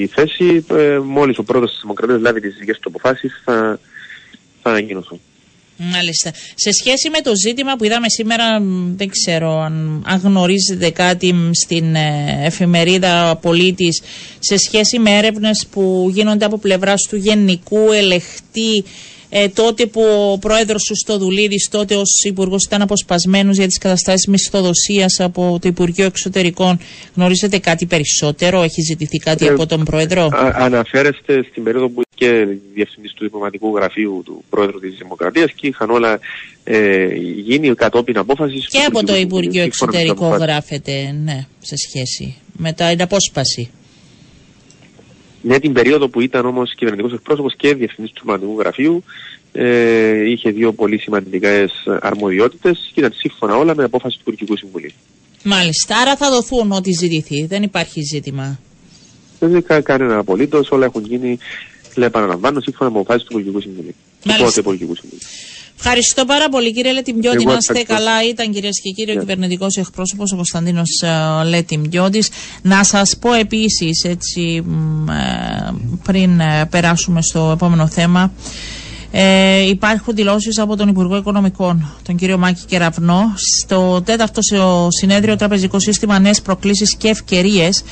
η 0.02 0.06
θέση. 0.06 0.64
Ε, 0.70 0.98
Μόλις 0.98 1.38
ο 1.38 1.42
πρόεδρος 1.42 1.70
της 1.70 1.80
Δημοκρατίας 1.80 2.20
λάβει 2.20 2.40
τις 2.40 2.56
δικές 2.58 2.78
του 2.78 2.88
αποφάσεις, 2.94 3.42
θα, 3.44 3.78
θα 4.62 4.70
ανακοινωθούν. 4.70 5.20
Μάλιστα. 5.76 6.30
Σε 6.54 6.72
σχέση 6.72 7.10
με 7.10 7.20
το 7.20 7.32
ζήτημα 7.46 7.76
που 7.76 7.84
είδαμε 7.84 8.08
σήμερα, 8.08 8.60
μ, 8.60 8.94
δεν 8.96 9.08
ξέρω 9.08 9.60
αν, 9.60 10.04
αν 10.06 10.20
γνωρίζετε 10.24 10.90
κάτι 10.90 11.32
μ, 11.32 11.50
στην 11.52 11.94
ε, 11.94 12.38
εφημερίδα 12.42 13.38
Πολίτης, 13.42 14.02
σε 14.38 14.56
σχέση 14.56 14.98
με 14.98 15.16
έρευνες 15.16 15.66
που 15.70 16.10
γίνονται 16.12 16.44
από 16.44 16.58
πλευράς 16.58 17.02
του 17.08 17.16
Γενικού 17.16 17.92
Ελεχτή, 17.92 18.84
ε, 19.28 19.48
τότε 19.48 19.86
που 19.86 20.02
ο 20.32 20.38
πρόεδρος 20.38 20.82
του 20.82 20.96
Στοδουλίδης, 20.96 21.68
τότε 21.70 21.94
ως 21.94 22.24
υπουργός 22.24 22.64
ήταν 22.64 22.82
αποσπασμένος 22.82 23.56
για 23.56 23.66
τις 23.66 23.78
καταστάσεις 23.78 24.26
μισθοδοσίας 24.26 25.20
από 25.20 25.58
το 25.60 25.68
Υπουργείο 25.68 26.04
Εξωτερικών. 26.04 26.78
Γνωρίζετε 27.14 27.58
κάτι 27.58 27.86
περισσότερο, 27.86 28.62
έχει 28.62 28.80
ζητηθεί 28.80 29.18
κάτι 29.18 29.46
Ε, 29.46 29.48
από 29.48 29.66
τον 29.66 29.84
πρόεδρο; 29.84 30.22
Α, 30.22 30.52
αναφέρεστε 30.54 31.46
στην 31.50 31.62
περίοδο 31.62 31.88
που 31.88 32.02
και 32.14 32.46
διευθυντής 32.74 33.12
του 33.12 33.24
διπλωματικού 33.24 33.76
γραφείου 33.76 34.22
του 34.24 34.44
Πρόεδρου 34.50 34.80
της 34.80 34.94
Δημοκρατίας 34.98 35.52
και 35.52 35.66
είχαν 35.66 35.90
όλα 35.90 36.18
ε, 36.64 37.06
γίνει 37.44 37.74
κατόπιν 37.74 38.18
απόφασης. 38.18 38.68
Και 38.68 38.78
από 38.78 39.04
το 39.04 39.16
Υπουργείο 39.16 39.62
Εξωτερικών 39.62 40.36
γράφεται, 40.36 41.16
ναι, 41.24 41.46
σε 41.60 41.74
σχέση 41.76 42.36
με 42.56 42.72
τα 42.72 42.90
την 42.90 43.02
απόσπαση. 43.02 43.70
Ναι, 45.46 45.58
την 45.60 45.72
περίοδο 45.72 46.08
που 46.08 46.20
ήταν 46.20 46.46
όμως 46.46 46.74
κυβερνητικός 46.74 47.12
εκπρόσωπος 47.12 47.54
και 47.56 47.74
διευθυντής 47.74 48.12
του 48.12 48.20
διπλωματικού 48.20 48.58
γραφείου 48.58 49.04
ε, 49.52 50.30
είχε 50.30 50.50
δύο 50.50 50.72
πολύ 50.72 50.98
σημαντικές 50.98 51.72
αρμοδιότητες 52.00 52.90
και 52.94 53.00
ήταν 53.00 53.12
σύμφωνα 53.14 53.56
όλα 53.56 53.74
με 53.74 53.84
απόφαση 53.84 54.16
του 54.16 54.20
Υπουργικού 54.26 54.56
Συμβουλίου. 54.56 54.90
Μάλιστα, 55.42 55.96
άρα 55.98 56.16
θα 56.16 56.30
δοθούν 56.30 56.72
ό,τι 56.72 56.90
ζητηθεί. 56.92 57.46
Δεν 57.46 57.62
υπάρχει 57.62 58.00
ζήτημα. 58.02 58.58
Δεν 59.38 59.50
είναι 59.50 59.60
κα- 59.60 59.80
κανένα 59.80 60.18
απολύτως, 60.18 60.70
όλα 60.70 60.84
έχουν 60.84 61.04
γίνει, 61.04 61.38
λέει, 61.94 62.06
επαναλαμβάνω, 62.08 62.60
σύμφωνα 62.60 62.90
με 62.90 62.98
αποφάσεις 62.98 63.22
του 63.26 63.38
Υπουργικού 63.38 63.60
Συμβουλίου. 63.60 63.94
Του 64.22 64.28
Μάλιστα. 64.28 64.46
τότε 64.48 64.60
Υπουργικού 64.60 64.94
Συμβουλίου. 64.94 65.26
Ευχαριστώ 65.78 66.24
πάρα 66.24 66.48
πολύ 66.48 66.72
κύριε 66.72 66.92
Λετιμπιώτη. 66.92 67.36
Εγώ 67.42 67.50
Να 67.52 67.56
είστε 67.56 67.72
ευχαριστώ. 67.78 67.94
καλά. 67.94 68.28
Ήταν 68.28 68.52
κυρίες 68.52 68.80
και 68.80 68.90
κύριοι 68.90 69.10
ο 69.10 69.14
Ναι. 69.14 69.20
κυβερνητικός 69.20 69.76
εκπρόσωπος 69.76 70.32
ο 70.32 70.34
Κωνσταντίνος 70.36 71.02
Λετιμπιώτη. 71.48 72.22
Να 72.62 72.84
σας 72.84 73.16
πω 73.20 73.32
επίσης, 73.32 74.04
έτσι, 74.04 74.62
μ, 74.66 75.08
ε, 75.10 75.74
πριν 76.02 76.40
ε, 76.40 76.66
περάσουμε 76.70 77.22
στο 77.22 77.50
επόμενο 77.54 77.86
θέμα, 77.86 78.32
ε, 79.10 79.60
υπάρχουν 79.68 80.14
δηλώσεις 80.14 80.58
από 80.58 80.76
τον 80.76 80.88
Υπουργό 80.88 81.16
Οικονομικών, 81.16 81.92
τον 82.02 82.16
κύριο 82.16 82.38
Μάκη 82.38 82.62
Κεραυνό, 82.66 83.32
στο 83.62 84.02
τέταρτο 84.04 84.42
σε- 84.42 84.56
συνέδριο 85.00 85.36
Τραπεζικό 85.36 85.78
Σύστημα 85.80 86.18
Νέες 86.18 86.42
Προκλήσεις 86.42 86.96
και 86.96 87.08
Ευκαιρίες. 87.08 87.82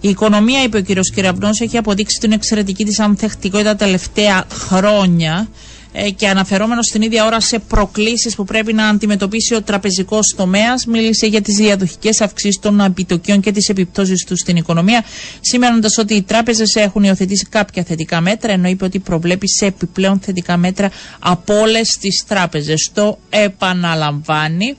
Η 0.00 0.08
οικονομία, 0.08 0.62
είπε 0.62 0.76
ο 0.76 0.80
κύριος 0.80 1.10
Κεραυνός, 1.10 1.60
έχει 1.60 1.76
αποδείξει 1.76 2.18
την 2.20 2.32
εξαιρετική 2.32 2.84
της 2.84 2.98
ανθεκτικότητα 3.00 3.70
τα 3.70 3.84
τελευταία 3.84 4.44
χρόνια 4.52 5.48
ε, 5.48 5.71
και 6.16 6.28
αναφερόμενος 6.28 6.86
στην 6.86 7.02
ίδια 7.02 7.24
ώρα 7.24 7.40
σε 7.40 7.58
προκλήσεις 7.58 8.34
που 8.34 8.44
πρέπει 8.44 8.72
να 8.72 8.86
αντιμετωπίσει 8.88 9.54
ο 9.54 9.62
τραπεζικός 9.62 10.34
τομέας 10.36 10.86
μίλησε 10.86 11.26
για 11.26 11.40
τις 11.40 11.54
διαδοχικές 11.56 12.20
αυξήσεις 12.20 12.58
των 12.58 12.80
επιτοκίων 12.80 13.40
και 13.40 13.52
τις 13.52 13.68
επιπτώσεις 13.68 14.24
τους 14.24 14.38
στην 14.38 14.56
οικονομία 14.56 15.04
σημαίνοντας 15.40 15.98
ότι 15.98 16.14
οι 16.14 16.22
τράπεζες 16.22 16.74
έχουν 16.74 17.02
υιοθετήσει 17.02 17.46
κάποια 17.46 17.82
θετικά 17.84 18.20
μέτρα 18.20 18.52
ενώ 18.52 18.68
είπε 18.68 18.84
ότι 18.84 18.98
προβλέπει 18.98 19.48
σε 19.48 19.66
επιπλέον 19.66 20.20
θετικά 20.20 20.56
μέτρα 20.56 20.90
από 21.18 21.54
όλες 21.60 21.96
τις 22.00 22.24
τράπεζες. 22.28 22.90
Το 22.94 23.18
επαναλαμβάνει. 23.30 24.76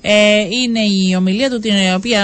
Ε, 0.00 0.38
είναι 0.62 0.80
η 0.80 1.14
ομιλία 1.16 1.50
του 1.50 1.58
την 1.58 1.72
οποία 1.96 2.22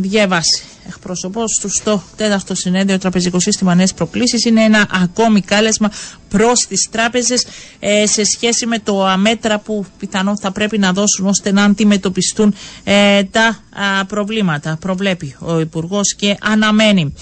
διαβάσει 0.00 0.62
εκπροσωπό 0.88 1.44
του 1.60 1.68
στο 1.68 2.02
τέταρτο 2.16 2.54
συνέδριο 2.54 2.98
Τραπεζικό 2.98 3.40
Σύστημα 3.40 3.74
Νέες 3.74 3.94
Προκλήσεις. 3.94 4.44
Είναι 4.44 4.62
ένα 4.62 4.88
ακόμη 5.02 5.40
κάλεσμα 5.40 5.90
προς 6.28 6.66
τις 6.66 6.88
τράπεζες 6.90 7.46
ε, 7.78 8.06
σε 8.06 8.24
σχέση 8.24 8.66
με 8.66 8.78
το 8.78 9.04
αμέτρα 9.04 9.58
που 9.58 9.86
πιθανόν 9.98 10.38
θα 10.38 10.52
πρέπει 10.52 10.78
να 10.78 10.92
δώσουν 10.92 11.26
ώστε 11.26 11.52
να 11.52 11.64
αντιμετωπιστούν 11.64 12.54
ε, 12.84 13.22
τα 13.24 13.58
α, 13.98 14.04
προβλήματα. 14.04 14.76
Προβλέπει 14.80 15.36
ο 15.38 15.60
Υπουργός 15.60 16.14
και 16.14 16.36
αναμένει. 16.40 17.14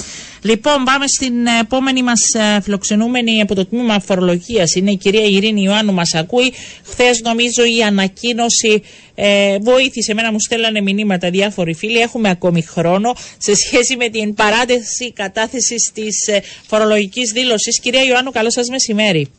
Λοιπόν, 0.45 0.85
πάμε 0.85 1.07
στην 1.07 1.47
επόμενη 1.61 2.03
μας 2.03 2.21
φιλοξενούμενη 2.63 3.41
από 3.41 3.55
το 3.55 3.67
τμήμα 3.67 4.01
φορολογίας. 4.01 4.75
Είναι 4.75 4.91
η 4.91 4.97
κυρία 4.97 5.25
Ειρήνη 5.25 5.63
Ιωάννου. 5.63 5.93
Μας 5.93 6.15
ακούει. 6.15 6.53
Χθες, 6.85 7.21
νομίζω, 7.21 7.65
η 7.65 7.83
ανακοίνωση 7.83 8.83
ε, 9.15 9.59
βοήθησε. 9.59 10.13
Εμένα 10.13 10.33
μου 10.33 10.41
στέλνανε 10.41 10.81
μηνύματα 10.81 11.31
διάφοροι 11.31 11.75
φίλοι. 11.75 11.99
Έχουμε 11.99 12.31
ακόμη 12.31 12.63
χρόνο 12.63 13.15
σε 13.39 13.55
σχέση 13.55 13.97
με 13.97 14.09
την 14.09 14.35
παράταση 14.35 15.13
κατάθεση 15.13 15.75
της 15.95 16.27
ε, 16.27 16.43
φορολογικής 16.67 17.31
δήλωσης. 17.31 17.81
Κυρία 17.81 18.05
Ιωάννου, 18.05 18.31
καλό 18.31 18.51
σας 18.51 18.69
μεσημέρι. 18.69 19.31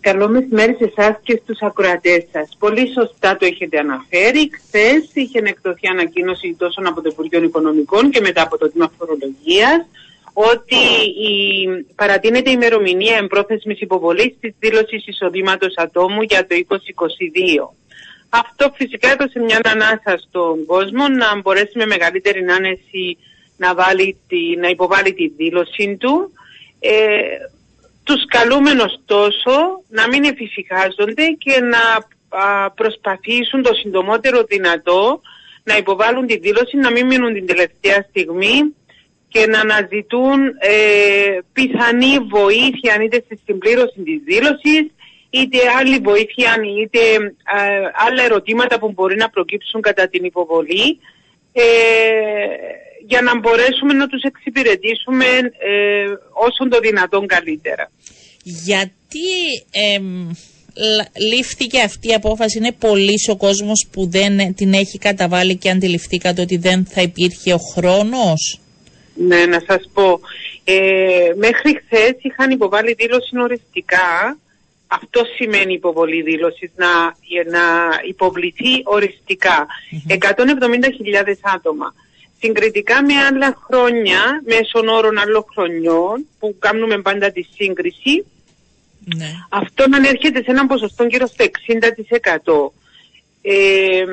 Καλό 0.00 0.28
μεσημέρι 0.28 0.76
σε 0.78 0.92
εσάς 0.96 1.16
και 1.22 1.40
στους 1.42 1.58
ακροατές 1.60 2.24
σας. 2.32 2.56
Πολύ 2.58 2.92
σωστά 2.98 3.36
το 3.36 3.46
έχετε 3.46 3.78
αναφέρει. 3.78 4.50
Χθες 4.52 5.10
είχε 5.12 5.38
εκδοθεί 5.44 5.86
ανακοίνωση 5.86 6.54
τόσο 6.58 6.80
από 6.84 7.02
το 7.02 7.08
Υπουργείο 7.12 7.42
Οικονομικών 7.42 8.10
και 8.10 8.20
μετά 8.20 8.42
από 8.42 8.58
το 8.58 8.70
Τμήμα 8.70 8.92
Φορολογίας 8.98 9.86
ότι 10.40 10.80
η, 11.30 11.66
παρατείνεται 11.94 12.50
η 12.50 12.54
ημερομηνία 12.56 13.16
εμπρόθεσμης 13.16 13.80
υποβολής 13.80 14.34
της 14.40 14.54
δήλωσης 14.58 15.06
εισοδήματος 15.06 15.74
ατόμου 15.76 16.22
για 16.22 16.46
το 16.46 16.54
2022. 16.68 17.74
Αυτό 18.28 18.72
φυσικά 18.74 19.10
έδωσε 19.10 19.38
μια 19.38 19.60
ανάσα 19.64 20.22
στον 20.28 20.64
κόσμο 20.66 21.08
να 21.08 21.40
μπορέσει 21.40 21.78
με 21.78 21.86
μεγαλύτερη 21.86 22.44
άνεση 22.58 23.18
να, 23.56 23.74
βάλει 23.74 24.16
τη, 24.28 24.56
να 24.56 24.68
υποβάλει 24.68 25.14
τη 25.14 25.28
δήλωση 25.28 25.96
του. 26.00 26.32
Ε, 26.80 26.90
τους 28.04 28.24
καλούμε 28.26 28.70
ωστόσο 28.70 29.82
να 29.88 30.08
μην 30.08 30.24
εφησυχάζονται 30.24 31.26
και 31.38 31.60
να 31.60 31.82
α, 32.38 32.70
προσπαθήσουν 32.70 33.62
το 33.62 33.74
συντομότερο 33.74 34.42
δυνατό 34.42 35.20
να 35.62 35.76
υποβάλουν 35.76 36.26
τη 36.26 36.38
δήλωση, 36.38 36.76
να 36.76 36.90
μην 36.90 37.06
μείνουν 37.06 37.34
την 37.34 37.46
τελευταία 37.46 38.06
στιγμή 38.08 38.74
και 39.32 39.46
να 39.46 39.60
αναζητούν 39.60 40.38
ε, 40.58 41.38
πιθανή 41.52 42.14
βοήθεια 42.36 42.92
είτε 43.04 43.22
στη 43.24 43.40
συμπλήρωση 43.46 44.00
της 44.04 44.20
δήλωσης 44.24 44.84
είτε 45.30 45.58
άλλη 45.78 45.98
βοήθεια 45.98 46.56
είτε 46.82 47.00
α, 47.56 47.58
άλλα 48.06 48.22
ερωτήματα 48.22 48.78
που 48.78 48.92
μπορεί 48.92 49.16
να 49.16 49.28
προκύψουν 49.30 49.80
κατά 49.80 50.08
την 50.08 50.24
υποβολή. 50.24 50.98
Ε, 51.52 51.62
για 53.06 53.22
να 53.22 53.38
μπορέσουμε 53.38 53.92
να 53.92 54.06
τους 54.06 54.22
εξυπηρετήσουμε 54.22 55.24
ε, 55.58 56.04
όσο 56.32 56.68
το 56.70 56.78
δυνατόν 56.78 57.26
καλύτερα. 57.26 57.90
Γιατί 58.42 59.30
εμ, 59.94 60.30
λ- 60.74 61.32
λήφθηκε 61.32 61.80
αυτή 61.80 62.08
η 62.08 62.14
απόφαση, 62.14 62.58
είναι 62.58 62.72
πολύς 62.72 63.28
ο 63.28 63.36
κόσμος 63.36 63.88
που 63.92 64.10
δεν 64.10 64.54
την 64.54 64.72
έχει 64.72 64.98
καταβάλει 64.98 65.56
και 65.56 65.70
αντιληφθήκατε 65.70 66.40
ότι 66.40 66.56
δεν 66.56 66.86
θα 66.86 67.02
υπήρχε 67.02 67.52
ο 67.52 67.58
χρόνος; 67.58 68.60
Ναι, 69.26 69.46
να 69.46 69.62
σας 69.66 69.90
πω. 69.92 70.20
Ε, 70.64 71.32
μέχρι 71.36 71.82
χθες 71.84 72.14
είχαν 72.22 72.50
υποβάλει 72.50 72.92
δήλωση 72.92 73.38
οριστικά. 73.38 74.38
Αυτό 74.86 75.22
σημαίνει 75.36 75.72
υποβολή 75.72 76.22
δήλωσης, 76.22 76.70
να, 76.76 76.88
να 77.50 77.62
υποβληθεί 78.08 78.82
οριστικά. 78.84 79.66
170.000 80.08 80.18
άτομα. 81.54 81.94
Συγκριτικά 82.40 83.04
με 83.04 83.14
άλλα 83.14 83.58
χρόνια, 83.66 84.42
μέσων 84.44 84.88
όρων 84.88 85.18
άλλων 85.18 85.44
χρονιών, 85.52 86.26
που 86.38 86.56
κάνουμε 86.58 86.98
πάντα 86.98 87.30
τη 87.30 87.42
σύγκριση, 87.42 88.24
Ναι. 89.16 89.30
αυτό 89.48 89.84
ανέρχεται 89.94 90.42
σε 90.42 90.50
έναν 90.50 90.66
ποσοστό 90.66 91.04
γύρω 91.04 91.26
στο 91.26 91.44
60%. 91.44 92.72
Ε, 93.42 94.04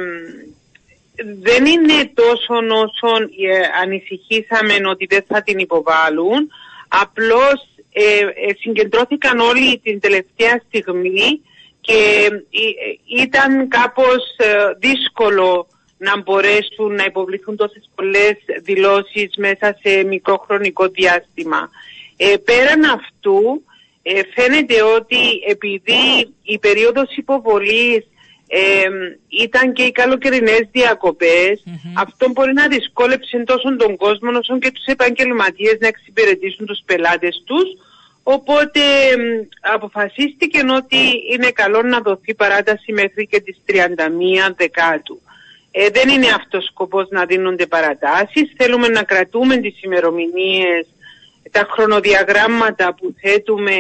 δεν 1.41 1.65
είναι 1.65 2.11
τόσο 2.13 2.53
όσο 2.53 3.15
ε, 3.17 3.81
ανησυχήσαμε 3.81 4.89
ότι 4.89 5.05
δεν 5.05 5.23
θα 5.27 5.41
την 5.41 5.59
υποβάλουν. 5.59 6.51
Απλώς 6.87 7.69
ε, 7.91 8.19
ε, 8.19 8.53
συγκεντρώθηκαν 8.59 9.39
όλοι 9.39 9.79
την 9.83 9.99
τελευταία 9.99 10.61
στιγμή 10.67 11.41
και 11.81 11.93
ε, 11.93 12.35
ε, 12.35 13.21
ήταν 13.23 13.67
κάπως 13.67 14.35
ε, 14.37 14.47
δύσκολο 14.79 15.67
να 15.97 16.21
μπορέσουν 16.21 16.93
να 16.95 17.03
υποβληθούν 17.03 17.55
τόσες 17.55 17.89
πολλές 17.95 18.35
δηλώσεις 18.61 19.29
μέσα 19.37 19.77
σε 19.83 20.03
μικρό 20.03 20.37
χρονικό 20.45 20.87
διάστημα. 20.87 21.69
Ε, 22.17 22.33
πέραν 22.37 22.83
αυτού, 22.83 23.63
ε, 24.01 24.21
φαίνεται 24.35 24.81
ότι 24.83 25.17
επειδή 25.47 26.33
η 26.43 26.59
περίοδος 26.59 27.15
υποβολής 27.15 28.07
ε, 28.47 28.87
ήταν 29.27 29.73
και 29.73 29.83
οι 29.83 29.91
καλοκαιρινές 29.91 30.67
διακοπές, 30.71 31.63
αυτό 31.97 32.29
μπορεί 32.29 32.53
να 32.53 32.67
δυσκόλεψε 32.67 33.43
τόσο 33.45 33.75
τον 33.75 33.95
κόσμο 33.95 34.29
όσο 34.37 34.59
και 34.59 34.71
τους 34.71 34.85
επαγγελματίες 34.85 35.77
να 35.79 35.87
εξυπηρετήσουν 35.87 36.65
τους 36.65 36.79
πελάτες 36.85 37.43
τους. 37.45 37.65
Οπότε 38.23 38.79
μ, 39.17 39.47
αποφασίστηκε 39.73 40.59
ότι 40.75 40.97
είναι 41.31 41.51
καλό 41.51 41.81
να 41.81 41.99
δοθεί 41.99 42.33
παράταση 42.33 42.93
μέχρι 42.93 43.27
και 43.27 43.39
τις 43.39 43.57
31 43.65 44.53
Δεκάτου. 44.57 45.21
Ε, 45.71 45.89
δεν 45.89 46.09
είναι 46.09 46.27
αυτός 46.27 46.63
ο 46.63 46.67
σκοπός 46.67 47.07
να 47.09 47.25
δίνονται 47.25 47.65
παρατάσεις. 47.65 48.53
Θέλουμε 48.57 48.87
να 48.87 49.03
κρατούμε 49.03 49.57
τις 49.57 49.81
ημερομηνίες, 49.81 50.85
τα 51.51 51.67
χρονοδιαγράμματα 51.69 52.93
που 52.93 53.15
θέτουμε 53.21 53.75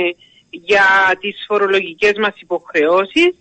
για 0.49 1.17
τις 1.19 1.43
φορολογικές 1.47 2.13
μας 2.17 2.33
υποχρεώσεις, 2.41 3.33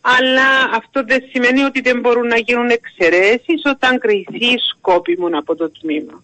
αλλά 0.00 0.48
αυτό 0.74 1.04
δεν 1.04 1.22
σημαίνει 1.32 1.62
ότι 1.62 1.80
δεν 1.80 2.00
μπορούν 2.00 2.26
να 2.26 2.38
γίνουν 2.38 2.70
εξαιρέσεις 2.70 3.62
όταν 3.64 3.98
κριθεί 3.98 4.58
σκόπιμον 4.70 5.34
από 5.34 5.56
το 5.56 5.70
τμήμα. 5.70 6.22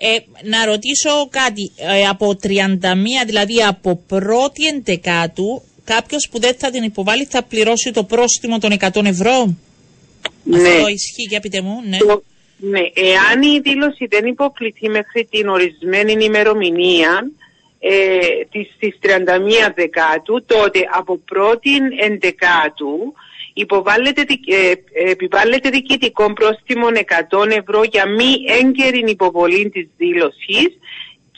Ε, 0.00 0.18
να 0.42 0.64
ρωτήσω 0.64 1.28
κάτι. 1.30 1.72
Ε, 1.76 2.06
από 2.06 2.36
31, 2.42 3.26
δηλαδή 3.26 3.62
από 3.62 4.02
πρώτη 4.06 4.66
εντεκάτου, 4.66 5.62
κάποιος 5.84 6.28
που 6.30 6.40
δεν 6.40 6.54
θα 6.58 6.70
την 6.70 6.82
υποβάλει 6.82 7.24
θα 7.24 7.42
πληρώσει 7.42 7.90
το 7.90 8.04
πρόστιμο 8.04 8.58
των 8.58 8.72
100 8.80 9.04
ευρώ; 9.04 9.54
Αυτό 10.54 10.88
ισχύει, 10.88 11.26
για 11.28 11.40
πείτε 11.40 11.60
μου. 11.60 11.82
Ναι. 11.88 11.96
Το- 11.96 12.22
ναι, 12.60 12.80
εάν 12.94 13.42
η 13.42 13.60
δήλωση 13.60 14.06
δεν 14.06 14.26
υποκληθεί 14.26 14.88
μέχρι 14.88 15.26
την 15.30 15.48
ορισμένη 15.48 16.24
ημερομηνία 16.24 17.30
ε, 17.78 18.18
της, 18.50 18.68
της 18.78 18.98
31 19.02 19.72
Δεκάτου, 19.74 20.44
τότε 20.44 20.88
από 20.92 21.18
πρώτη 21.18 21.70
εντεκάτου 22.00 23.14
υποβάλλεται, 23.52 24.22
δικ- 24.22 24.52
ε, 24.52 24.70
ε, 24.92 25.10
επιβάλλεται 25.10 25.68
διοικητικό 25.70 26.32
πρόστιμο 26.32 26.88
100 26.88 27.56
ευρώ 27.56 27.82
για 27.82 28.06
μη 28.08 28.34
έγκαιρη 28.62 29.02
υποβολή 29.06 29.70
της 29.70 29.88
δήλωσης 29.96 30.68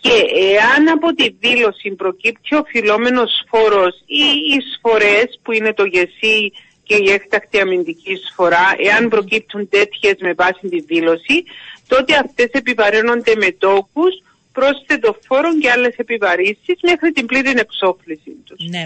και 0.01 0.24
εάν 0.59 0.88
από 0.88 1.14
τη 1.14 1.28
δήλωση 1.41 1.91
προκύπτει 1.91 2.57
ο 2.57 2.64
φυλόμενος 2.66 3.30
φόρος 3.49 3.95
ή 4.07 4.24
οι 4.47 4.57
εισφορές 4.59 5.41
που 5.43 5.53
είναι 5.53 5.74
το 5.74 5.84
γεσί 5.84 6.53
και 6.82 6.97
η 6.97 7.11
έκτακτη 7.11 7.61
αμυντική 7.61 8.12
εισφορά, 8.12 8.74
εάν 8.78 9.09
προκύπτουν 9.09 9.68
τέτοιες 9.68 10.14
με 10.20 10.32
βάση 10.32 10.68
τη 10.68 10.80
δήλωση, 10.80 11.45
τότε 11.88 12.14
αυτές 12.14 12.51
επιβαρύνονται 12.53 13.32
με 13.36 13.51
τόκους, 13.51 14.14
πρόσθετο 14.53 15.17
φόρο 15.27 15.59
και 15.61 15.71
άλλες 15.71 15.95
επιβαρύσεις 15.97 16.77
μέχρι 16.83 17.13
την 17.13 17.27
πλήρη 17.27 17.53
εξόφληση 17.57 18.31
τους. 18.45 18.69
Ναι. 18.69 18.83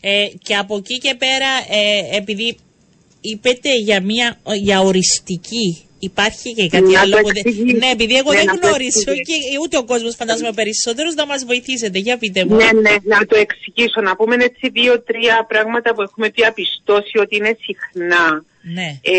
Ε, 0.00 0.26
και 0.42 0.54
από 0.56 0.76
εκεί 0.76 0.98
και 0.98 1.14
πέρα, 1.18 1.50
ε, 1.80 2.16
επειδή 2.16 2.56
είπετε 3.20 3.74
για, 3.74 4.02
μια, 4.02 4.38
για 4.62 4.80
οριστική, 4.80 5.82
υπάρχει 5.98 6.54
και 6.54 6.68
κάτι 6.68 6.92
Να 6.92 7.00
άλλο 7.00 7.16
το 7.16 7.22
που 7.22 7.26
δεν... 7.26 7.42
εξηγήσω. 7.46 7.76
Ναι, 7.76 7.90
επειδή 7.90 8.14
εγώ 8.16 8.30
Ναι, 8.32 8.36
δεν 8.38 8.46
να 8.46 8.58
το 8.58 8.66
γνωρίζω 8.66 9.02
και 9.04 9.10
εξηγήσω. 9.10 9.60
ούτε 9.62 9.76
ο 9.76 9.84
κόσμος 9.84 10.14
φαντάζομαι 10.14 10.52
περισσότερος 10.52 11.14
να 11.14 11.26
μας 11.26 11.44
βοηθήσετε. 11.44 11.98
Για 11.98 12.16
πείτε 12.18 12.44
μου. 12.44 12.56
Ναι, 12.56 12.70
ναι, 12.86 12.94
να 13.14 13.20
το 13.26 13.36
εξηγήσω, 13.44 14.00
να 14.08 14.16
πούμε 14.16 14.34
έτσι 14.50 14.68
δύο-τρία 14.78 15.44
πράγματα 15.48 15.94
που 15.94 16.02
έχουμε 16.02 16.28
διαπιστώσει 16.28 17.18
ότι 17.18 17.36
είναι 17.36 17.56
συχνά. 17.66 18.26
Ναι. 18.76 18.88
Ε, 19.12 19.14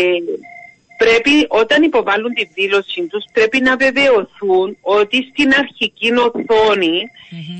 πρέπει 1.02 1.34
όταν 1.48 1.82
υποβάλουν 1.82 2.32
τη 2.34 2.44
δήλωση 2.54 3.00
τους 3.10 3.24
πρέπει 3.32 3.60
να 3.60 3.76
βεβαιωθούν 3.76 4.76
ότι 4.80 5.16
στην 5.30 5.52
αρχική 5.62 6.10
οθόνη 6.26 6.96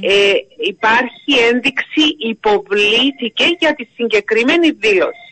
ε, 0.00 0.32
υπάρχει 0.72 1.32
ένδειξη 1.50 2.04
υποβλήθηκε 2.32 3.46
για 3.58 3.74
τη 3.74 3.84
συγκεκριμένη 3.96 4.70
δήλωση. 4.70 5.30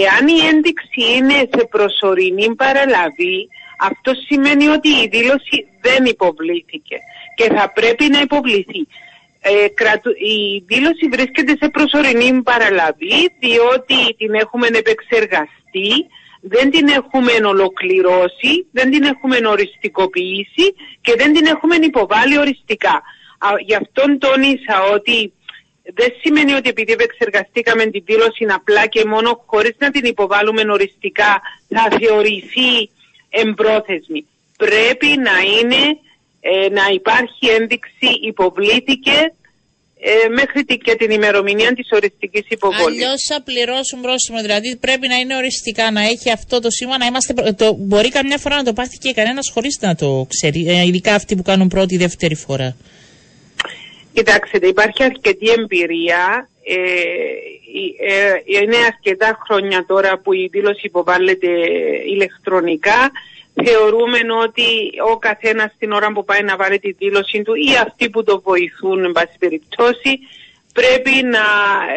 Εάν 0.00 0.28
η 0.28 0.38
ένδειξη 0.52 1.02
είναι 1.16 1.38
σε 1.54 1.62
προσωρινή 1.74 2.54
παραλαβή, 2.54 3.48
αυτό 3.80 4.12
σημαίνει 4.26 4.66
ότι 4.68 4.88
η 4.88 5.08
δήλωση 5.10 5.56
δεν 5.80 6.04
υποβλήθηκε 6.04 6.96
και 7.34 7.46
θα 7.56 7.72
πρέπει 7.72 8.04
να 8.14 8.20
υποβληθεί. 8.20 8.82
Ε, 9.40 9.68
κρατου- 9.68 10.20
η 10.36 10.62
δήλωση 10.66 11.08
βρίσκεται 11.10 11.54
σε 11.60 11.68
προσωρινή 11.68 12.42
παραλαβή 12.42 13.18
διότι 13.40 13.98
την 14.18 14.34
έχουμε 14.34 14.66
επεξεργαστεί, 14.66 15.90
δεν 16.40 16.70
την 16.70 16.88
έχουμε 16.88 17.32
ολοκληρώσει, 17.44 18.66
δεν 18.70 18.90
την 18.90 19.02
έχουμε 19.02 19.38
οριστικοποιήσει 19.46 20.74
και 21.00 21.14
δεν 21.16 21.32
την 21.32 21.46
έχουμε 21.46 21.76
υποβάλει 21.80 22.38
οριστικά. 22.38 23.02
Α, 23.38 23.48
Γι' 23.66 23.74
αυτόν 23.74 24.18
τόνισα 24.18 24.82
ότι 24.92 25.32
δεν 25.94 26.12
σημαίνει 26.22 26.52
ότι 26.52 26.68
επειδή 26.68 26.92
επεξεργαστήκαμε 26.92 27.86
την 27.86 28.02
δήλωση 28.04 28.46
απλά 28.54 28.86
και 28.86 29.04
μόνο 29.04 29.42
χωρίς 29.46 29.74
να 29.78 29.90
την 29.90 30.04
υποβάλουμε 30.04 30.72
οριστικά 30.72 31.40
θα 31.68 31.88
θεωρηθεί 32.00 32.90
εμπρόθεσμη. 33.28 34.26
Πρέπει 34.56 35.06
να 35.06 35.38
είναι, 35.58 35.98
ε, 36.40 36.68
να 36.68 36.82
υπάρχει 36.92 37.46
ένδειξη 37.58 38.08
υποβλήθηκε 38.22 39.32
ε, 40.00 40.28
μέχρι 40.28 40.64
τη- 40.64 40.76
και 40.78 40.94
την 40.94 41.10
ημερομηνία 41.10 41.72
της 41.72 41.88
οριστικής 41.92 42.44
υποβολής. 42.48 42.86
Αλλιώς 43.04 43.22
θα 43.28 43.42
πληρώσουν 43.42 44.00
πρόστιμο. 44.00 44.40
Δηλαδή 44.40 44.76
πρέπει 44.76 45.08
να 45.08 45.16
είναι 45.16 45.36
οριστικά, 45.36 45.90
να 45.90 46.00
έχει 46.02 46.30
αυτό 46.30 46.60
το 46.60 46.70
σήμα, 46.70 46.98
να 46.98 47.06
είμαστε. 47.06 47.32
προ- 47.34 47.54
Το, 47.56 47.72
μπορεί 47.78 48.08
καμιά 48.08 48.38
φορά 48.38 48.56
να 48.56 48.62
το 48.62 48.72
πάθει 48.72 48.96
και 48.98 49.12
κανένας 49.12 49.50
χωρίς 49.54 49.78
να 49.80 49.94
το 49.94 50.26
ξέρει. 50.28 50.66
ε, 50.68 50.86
ειδικά 50.86 51.14
αυτοί 51.14 51.36
που 51.36 51.42
κάνουν 51.42 51.68
πρώτη 51.68 51.94
ή 51.94 51.98
δεύτερη 51.98 52.34
φορά. 52.34 52.76
Κοιτάξτε, 54.12 54.66
υπάρχει 54.66 55.02
αρκετή 55.02 55.50
εμπειρία. 55.58 56.48
Ε, 56.62 56.74
η- 57.82 57.94
ε, 58.12 58.62
είναι 58.62 58.76
αρκετά 58.76 59.38
χρόνια 59.48 59.84
τώρα 59.88 60.18
που 60.18 60.32
η 60.32 60.48
δήλωση 60.52 60.80
υποβάλλεται 60.82 61.48
ηλεκτρονικά. 62.06 63.10
Θεωρούμε 63.64 64.18
ότι 64.42 64.68
ο 65.12 65.16
καθένας 65.18 65.72
την 65.78 65.92
ώρα 65.92 66.12
που 66.12 66.24
πάει 66.24 66.42
να 66.42 66.56
βάλει 66.56 66.78
τη 66.78 66.92
δήλωση 66.92 67.42
του 67.42 67.54
ή 67.54 67.68
αυτοί 67.86 68.10
που 68.10 68.24
το 68.24 68.40
βοηθούν, 68.40 69.04
εν 69.04 69.12
πάση 69.12 69.36
περιπτώσει, 69.38 70.12
πρέπει 70.72 71.10
να, 71.24 71.46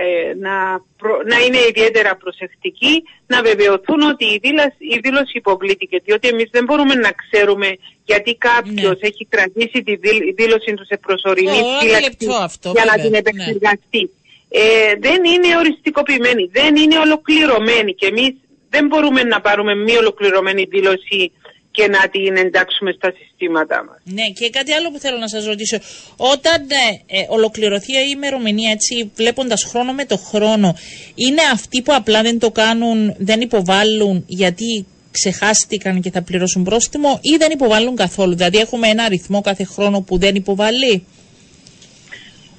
ε, 0.05 0.33
να, 0.39 0.81
προ- 0.97 1.23
να 1.25 1.37
είναι 1.39 1.57
ιδιαίτερα 1.69 2.15
προσεκτικοί, 2.15 3.03
να 3.27 3.41
βεβαιωθούν 3.41 4.01
ότι 4.01 4.25
η 4.25 4.39
δήλωση, 4.41 4.75
η 4.95 4.99
δήλωση 5.03 5.31
υποβλήθηκε. 5.37 6.01
Διότι 6.05 6.27
εμείς 6.27 6.49
δεν 6.51 6.63
μπορούμε 6.63 6.93
να 6.95 7.11
ξέρουμε 7.11 7.77
γιατί 8.05 8.35
κάποιος 8.35 8.97
Ναι. 9.01 9.07
έχει 9.07 9.25
κρατήσει 9.29 9.83
τη 9.83 9.95
δήλ- 9.95 10.35
δήλωση 10.35 10.73
του 10.73 10.85
σε 10.85 10.97
προσωρινή 10.97 11.49
Ω, 11.59 11.79
φύλαξη 11.81 12.05
αντιληπτό 12.05 12.33
αυτό, 12.35 12.71
για 12.75 12.85
να 12.85 12.91
βέβαια. 12.91 13.03
την 13.03 13.11
Ναι. 13.11 13.17
επεξεργαστεί. 13.17 14.09
Ε, 14.49 14.61
δεν 14.99 15.23
είναι 15.23 15.57
οριστικοποιημένη, 15.57 16.49
δεν 16.51 16.75
είναι 16.75 16.97
ολοκληρωμένη 16.99 17.93
και 17.93 18.05
εμείς 18.05 18.33
δεν 18.69 18.87
μπορούμε 18.87 19.23
να 19.23 19.41
πάρουμε 19.41 19.75
μη 19.75 19.95
ολοκληρωμένη 19.97 20.63
δήλωση 20.69 21.31
και 21.71 21.87
να 21.87 22.09
την 22.09 22.35
εντάξουμε 22.35 22.91
στα 22.91 23.13
συστήματά 23.17 23.83
μας. 23.83 23.97
Ναι, 24.03 24.29
και 24.39 24.49
κάτι 24.49 24.71
άλλο 24.71 24.91
που 24.91 24.99
θέλω 24.99 25.17
να 25.17 25.27
σας 25.27 25.45
ρωτήσω. 25.45 25.77
Όταν 26.17 26.61
ε, 26.61 27.17
ε, 27.19 27.25
ολοκληρωθεί 27.29 27.91
η 27.93 28.11
ημερομηνία, 28.15 28.71
έτσι, 28.71 29.11
βλέποντας 29.15 29.63
χρόνο 29.63 29.93
με 29.93 30.05
το 30.05 30.17
χρόνο, 30.17 30.75
είναι 31.15 31.41
αυτοί 31.53 31.81
που 31.81 31.93
απλά 31.93 32.21
δεν 32.21 32.39
το 32.39 32.51
κάνουν, 32.51 33.15
δεν 33.17 33.41
υποβάλλουν, 33.41 34.23
γιατί 34.27 34.85
ξεχάστηκαν 35.11 36.01
και 36.01 36.11
θα 36.11 36.21
πληρώσουν 36.21 36.63
πρόστιμο 36.63 37.19
ή 37.21 37.35
δεν 37.37 37.51
υποβάλλουν 37.51 37.95
καθόλου; 37.95 38.35
Δηλαδή 38.35 38.57
έχουμε 38.57 38.87
ένα 38.87 39.03
αριθμό 39.03 39.41
κάθε 39.41 39.63
χρόνο 39.63 40.01
που 40.01 40.17
δεν 40.17 40.35
υποβάλλει; 40.35 41.05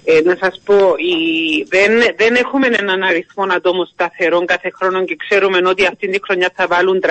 Ε, 0.05 0.21
να 0.25 0.37
σας 0.41 0.61
πω, 0.65 0.95
η, 0.97 1.17
δεν, 1.69 1.93
δεν 2.17 2.35
έχουμε 2.35 2.67
έναν 2.67 3.03
αριθμό 3.03 3.45
ατόμων 3.51 3.87
σταθερών 3.87 4.47
κάθε 4.47 4.71
χρόνο 4.75 5.05
και 5.05 5.17
ξέρουμε 5.17 5.69
ότι 5.69 5.87
αυτή 5.87 6.09
τη 6.09 6.19
χρονιά 6.25 6.53
θα 6.55 6.67
βάλουν 6.67 7.03
350.000, 7.03 7.11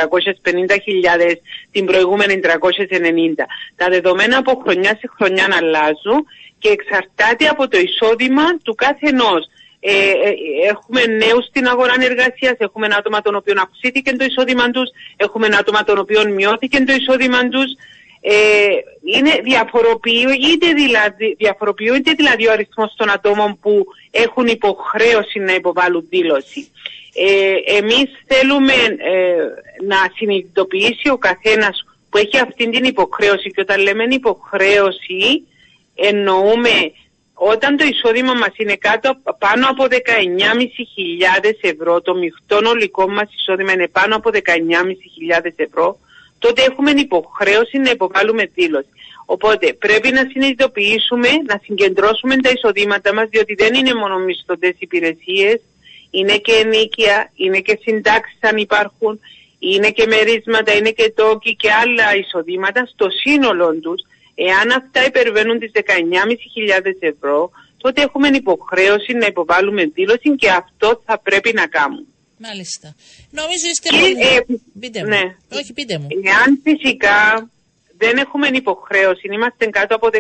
την 1.72 1.86
προηγούμενη 1.86 2.40
390. 2.44 2.48
Τα 3.76 3.90
δεδομένα 3.90 4.38
από 4.38 4.62
χρονιά 4.64 4.90
σε 5.00 5.10
χρονιά 5.18 5.48
αλλάζουν 5.60 6.26
και 6.60 6.70
εξαρτάται 6.70 7.48
από 7.48 7.68
το 7.68 7.78
εισόδημα 7.78 8.58
του 8.64 8.76
κάθε 8.76 9.08
ενός. 9.08 9.46
Ε, 9.84 9.94
ε, 9.94 10.34
έχουμε 10.70 11.06
νέους 11.06 11.46
στην 11.46 11.68
αγορά 11.68 11.94
εργασίας, 12.00 12.56
έχουμε 12.58 12.88
άτομα 12.98 13.22
των 13.22 13.36
οποίων 13.36 13.58
αυξήθηκε 13.58 14.16
το 14.16 14.26
εισόδημα 14.26 14.70
τους, 14.70 14.90
έχουμε 15.16 15.48
άτομα 15.60 15.84
των 15.84 15.98
οποίων 15.98 16.34
μειώθηκε 16.34 16.84
το 16.84 16.94
εισόδημα 16.94 17.48
τους. 17.48 17.70
Ε, 18.22 18.34
είναι 19.04 19.40
διαφοροποιείται 19.44 20.74
δηλαδή, 20.74 21.36
διαφοροποιείται 21.38 22.12
δηλαδή 22.12 22.48
ο 22.48 22.52
αριθμός 22.52 22.94
των 22.98 23.10
ατόμων 23.10 23.60
που 23.60 23.86
έχουν 24.12 24.48
υποχρέωση 24.48 25.40
να 25.40 25.54
υποβάλουν 25.54 26.08
δήλωση. 26.10 26.72
Ε, 27.14 27.78
εμείς 27.78 28.10
θέλουμε 28.28 28.74
ε, 28.98 29.36
να 29.86 29.98
συνειδητοποιήσει 30.16 31.10
ο 31.10 31.18
καθένας 31.18 31.86
που 32.10 32.18
έχει 32.18 32.40
αυτή 32.40 32.70
την 32.70 32.84
υποχρέωση 32.84 33.52
και 33.52 33.62
όταν 33.62 33.82
λέμε 33.82 34.04
υποχρέωση 34.10 35.48
εννοούμε 35.96 36.92
όταν 37.44 37.78
το 37.78 37.86
εισόδημα 37.86 38.34
μας 38.34 38.54
είναι 38.58 38.76
κάτω 38.76 39.18
πάνω 39.38 39.68
από 39.70 39.84
19.500 39.84 39.96
ευρώ, 41.62 42.02
το 42.02 42.16
μειχτό 42.16 42.60
ολικό 42.66 43.10
μας 43.10 43.34
εισόδημα 43.34 43.72
είναι 43.72 43.88
πάνω 43.88 44.16
από 44.16 44.30
19.500 44.34 44.40
ευρώ, 45.56 46.00
τότε 46.42 46.62
έχουμε 46.70 46.92
υποχρέωση 46.92 47.78
να 47.78 47.90
υποβάλουμε 47.90 48.44
δήλωση. 48.54 48.90
Οπότε 49.26 49.74
πρέπει 49.74 50.10
να 50.12 50.24
συνειδητοποιήσουμε, 50.32 51.30
να 51.50 51.60
συγκεντρώσουμε 51.64 52.36
τα 52.36 52.50
εισοδήματά 52.50 53.14
μας, 53.14 53.28
διότι 53.30 53.54
δεν 53.54 53.74
είναι 53.74 53.94
μόνο 53.94 54.18
μισθωτές 54.18 54.74
υπηρεσίες, 54.80 55.60
είναι 56.12 56.38
και 56.38 56.54
ενίκεια, 56.64 57.32
είναι 57.36 57.60
και 57.60 57.80
συντάξεις 57.82 58.38
αν 58.42 58.58
υπάρχουν, 58.58 59.20
είναι 59.60 59.90
και 59.92 60.06
μερίσματα, 60.08 60.74
είναι 60.74 60.92
και 60.92 61.12
τόκοι 61.16 61.56
και 61.56 61.72
άλλα 61.72 62.16
εισοδήματα 62.16 62.86
στο 62.86 63.08
σύνολο 63.10 63.74
τους. 63.80 64.02
Εάν 64.36 64.72
αυτά 64.72 65.06
υπερβαίνουν 65.06 65.60
τις 65.60 65.72
19.500 65.74 65.82
ευρώ, 67.00 67.52
τότε 67.78 68.02
έχουμε 68.02 68.28
υποχρέωση 68.28 69.14
να 69.14 69.26
υποβάλουμε 69.26 69.84
δήλωση 69.86 70.36
και 70.36 70.50
αυτό 70.50 71.02
θα 71.06 71.20
πρέπει 71.20 71.52
να 71.54 71.66
κάνουμε. 71.68 72.06
Μάλιστα. 72.48 72.96
Νομίζω 73.32 73.66
είστε 73.72 73.90
πολύ... 73.90 74.12
Ε, 74.28 74.40
πείτε 74.80 75.00
μου. 75.02 75.08
Ναι. 75.08 75.24
Όχι, 75.60 75.74
πείτε 75.74 75.98
μου. 75.98 76.08
Εάν 76.24 76.50
φυσικά 76.64 77.50
δεν 77.98 78.18
έχουμε 78.18 78.48
υποχρέωση, 78.48 79.28
είμαστε 79.32 79.66
κάτω 79.66 79.96
από 79.96 80.08
19.500 80.12 80.20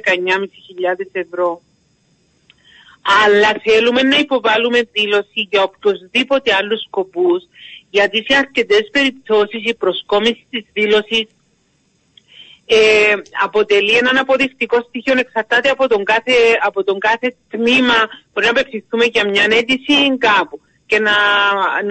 ευρώ, 1.11 1.61
αλλά 3.23 3.51
θέλουμε 3.63 4.01
να 4.01 4.17
υποβάλουμε 4.17 4.79
δήλωση 4.91 5.47
για 5.49 5.63
οποιοδήποτε 5.63 6.53
άλλους 6.53 6.81
σκοπούς, 6.81 7.43
γιατί 7.89 8.25
σε 8.27 8.37
αρκετές 8.37 8.89
περιπτώσεις 8.91 9.61
η 9.63 9.73
προσκόμιση 9.75 10.45
της 10.49 10.65
δήλωσης 10.73 11.25
ε, 12.65 13.13
αποτελεί 13.43 13.91
έναν 13.91 14.17
αποδεικτικό 14.17 14.77
στοιχείο, 14.87 15.13
εξαρτάται 15.17 15.69
από 15.69 15.87
τον 15.87 16.03
κάθε, 16.03 16.33
από 16.61 16.83
τον 16.83 16.99
κάθε 16.99 17.35
τμήμα. 17.49 17.99
Μπορεί 18.33 18.45
να 18.45 18.51
απευθυνθούμε 18.51 19.05
για 19.05 19.29
μια 19.29 19.43
αίτηση 19.49 20.17
κάπου 20.17 20.61
και 20.91 20.99
να, 20.99 21.17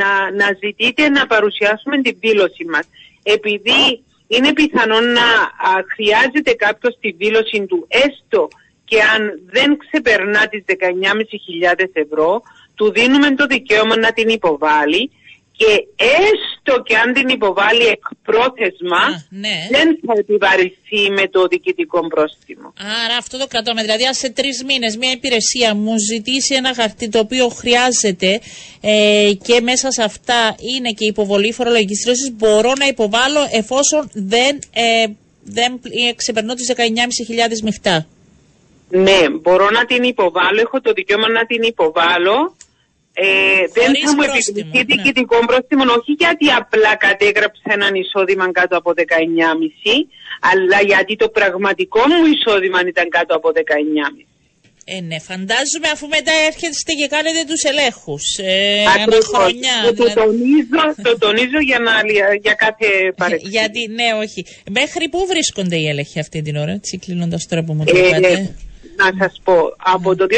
να, 0.01 0.11
να 0.30 0.46
ζητείτε 0.62 1.09
να 1.09 1.26
παρουσιάσουμε 1.26 1.96
την 2.01 2.16
δήλωση 2.20 2.64
μας. 2.72 2.86
Επειδή 3.22 4.03
είναι 4.26 4.53
πιθανό 4.53 5.01
να 5.01 5.26
χρειάζεται 5.92 6.53
κάποιος 6.64 6.98
τη 7.01 7.11
δήλωση 7.11 7.66
του 7.68 7.86
έστω 7.88 8.48
και 8.84 8.98
αν 9.14 9.22
δεν 9.46 9.78
ξεπερνά 9.82 10.48
τις 10.48 10.64
19.500 10.66 11.90
ευρώ, 11.92 12.42
του 12.74 12.92
δίνουμε 12.92 13.34
το 13.34 13.46
δικαίωμα 13.46 13.96
να 13.96 14.12
την 14.12 14.28
υποβάλει 14.28 15.11
και 15.61 15.87
έστω 15.97 16.83
και 16.83 16.97
αν 16.97 17.13
την 17.13 17.29
υποβάλει 17.29 17.87
εκ 17.87 18.05
πρόθεσμα, 18.23 19.03
ναι. 19.29 19.57
δεν 19.71 19.99
θα 20.07 20.13
επιβαρυνθεί 20.19 21.03
με 21.19 21.29
το 21.29 21.47
διοικητικό 21.47 22.09
πρόστιμο. 22.09 22.73
Άρα 23.05 23.17
αυτό 23.19 23.39
το 23.39 23.47
κρατάμε. 23.47 23.81
Δηλαδή, 23.81 24.05
αν 24.07 24.15
σε 24.15 24.31
τρεις 24.31 24.65
μήνες 24.65 24.97
μια 24.97 25.11
υπηρεσία 25.11 25.75
μου 25.75 25.95
ζητήσει 25.99 26.55
ένα 26.55 26.75
χαρτί 26.75 27.09
το 27.09 27.19
οποίο 27.19 27.49
χρειάζεται 27.49 28.41
ε, 28.81 29.31
και 29.47 29.61
μέσα 29.61 29.91
σε 29.91 30.03
αυτά 30.03 30.57
είναι 30.75 30.91
και 30.91 31.05
υποβολή 31.05 31.53
φορολογικής 31.53 32.03
δήλωση, 32.03 32.31
μπορώ 32.31 32.73
να 32.79 32.87
υποβάλω 32.87 33.41
εφόσον 33.51 34.11
δεν, 34.13 34.59
ε, 34.73 35.07
δεν 35.43 35.81
ξεπερνώ 36.17 36.55
τις 36.55 36.73
19.500 36.77 36.83
μειχτά. 37.63 38.07
Ναι, 38.89 39.21
μπορώ 39.41 39.71
να 39.71 39.85
την 39.85 40.03
υποβάλω, 40.03 40.61
έχω 40.61 40.81
το 40.81 40.93
δικαίωμα 40.93 41.29
να 41.29 41.47
την 41.47 41.63
υποβάλω 41.63 42.57
ε, 43.13 43.27
δεν 43.77 43.91
θα 44.05 44.15
μου 44.15 44.23
επιβληθεί 44.23 44.79
ναι. 44.79 44.85
διοικητικό 44.89 45.37
πρόστιμο, 45.47 45.85
όχι 45.99 46.13
γιατί 46.23 46.47
απλά 46.61 46.93
κατέγραψα 46.97 47.69
έναν 47.77 47.95
εισόδημα 47.95 48.53
κάτω 48.53 48.77
από 48.77 48.91
19,5, 48.97 49.03
αλλά 50.51 50.79
γιατί 50.91 51.17
το 51.17 51.29
πραγματικό 51.29 52.01
μου 52.09 52.25
εισόδημα 52.33 52.81
ήταν 52.93 53.09
κάτω 53.09 53.33
από 53.39 53.49
19,5. 53.49 54.25
Ε, 54.93 55.01
ναι, 55.01 55.19
φαντάζομαι 55.29 55.89
αφού 55.95 56.07
μετά 56.17 56.33
έρχεστε 56.49 56.93
και 56.99 57.07
κάνετε 57.15 57.41
τους 57.51 57.63
ελέγχους 57.71 58.25
ε, 58.39 58.85
χρονιά. 59.33 59.77
Το, 59.85 59.93
δηλαδή... 59.93 60.15
τονίζω, 60.21 60.83
το 61.07 61.19
τονίζω 61.19 61.61
για, 61.69 61.79
να, 61.87 61.93
για 62.47 62.55
κάθε 62.65 62.87
ε, 63.07 63.11
παρεξήγηση. 63.17 63.57
γιατί, 63.59 63.81
ναι, 63.99 64.09
όχι. 64.25 64.41
Μέχρι 64.79 65.09
πού 65.09 65.27
βρίσκονται 65.33 65.77
οι 65.77 65.87
έλεγχοι 65.89 66.19
αυτή 66.25 66.43
την 66.43 66.57
ώρα, 66.57 66.73
έτσι 66.73 66.99
κλείνοντας 66.99 67.47
τώρα 67.49 67.63
που 67.65 67.73
μου 67.73 67.85
το 67.85 67.97
είπατε; 67.97 68.55
Να 69.03 69.09
σας 69.18 69.40
πω, 69.44 69.57
από 69.94 70.16
το 70.16 70.26
2021 70.30 70.34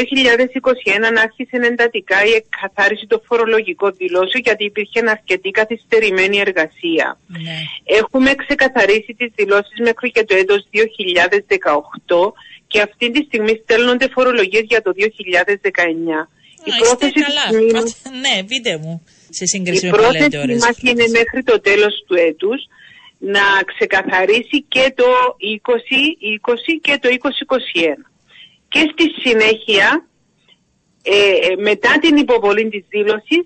άρχισε 1.25 1.57
εντατικά 1.71 2.17
η 2.25 2.31
εκκαθάριση 2.41 3.05
των 3.07 3.21
φορολογικών 3.27 3.91
δηλώσεων 3.97 4.41
γιατί 4.43 4.63
υπήρχε 4.65 4.99
αρκετή 5.15 5.49
καθυστερημένη 5.49 6.37
εργασία. 6.39 7.17
Ναι. 7.27 7.57
Έχουμε 7.99 8.31
ξεκαθαρίσει 8.43 9.11
τις 9.17 9.31
δηλώσεις 9.35 9.79
μέχρι 9.79 10.11
και 10.11 10.23
το 10.23 10.35
έτος 10.35 10.59
2018 10.71 12.33
και 12.67 12.81
αυτή 12.81 13.11
τη 13.11 13.23
στιγμή 13.27 13.53
στέλνονται 13.63 14.07
φορολογίες 14.15 14.63
για 14.67 14.81
το 14.81 14.91
2019. 14.97 15.01
η 16.69 16.71
πρόθεση 16.79 17.19
καλά. 17.27 17.45
Ναι, 18.23 18.43
πείτε 18.49 18.77
μου, 18.81 19.03
σε 19.29 19.45
σύγκριση 19.45 19.85
η 19.87 19.89
με 19.89 19.97
πρόθεση 19.97 20.55
μας 20.65 20.77
είναι 20.81 21.07
μέχρι 21.19 21.43
το 21.43 21.59
τέλος 21.61 22.03
του 22.07 22.15
έτους 22.29 22.59
να 23.17 23.45
ξεκαθαρίσει 23.65 24.57
και 24.67 24.93
το 24.95 25.09
2020 26.55 26.79
και 26.81 26.97
το 27.01 27.09
2021 27.09 28.12
και 28.73 28.83
στη 28.91 29.05
συνέχεια 29.23 30.07
ε, 31.03 31.15
ε, 31.47 31.55
μετά 31.61 31.99
την 32.01 32.15
υποβολή 32.15 32.69
της 32.69 32.83
δήλωσης 32.89 33.45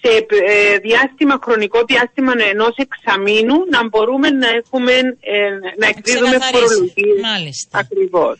σε 0.00 0.26
ε, 0.46 0.78
διάστημα, 0.78 1.38
χρονικό 1.42 1.80
διάστημα 1.86 2.32
ενός 2.50 2.74
εξαμήνου 2.76 3.56
να 3.70 3.88
μπορούμε 3.88 4.30
να 4.30 4.48
έχουμε, 4.48 4.92
να 5.78 5.86
εκδίδουμε 5.86 6.38
φορολογίες. 6.52 7.20
Μάλιστα. 7.22 7.78
Ακριβώς. 7.78 8.38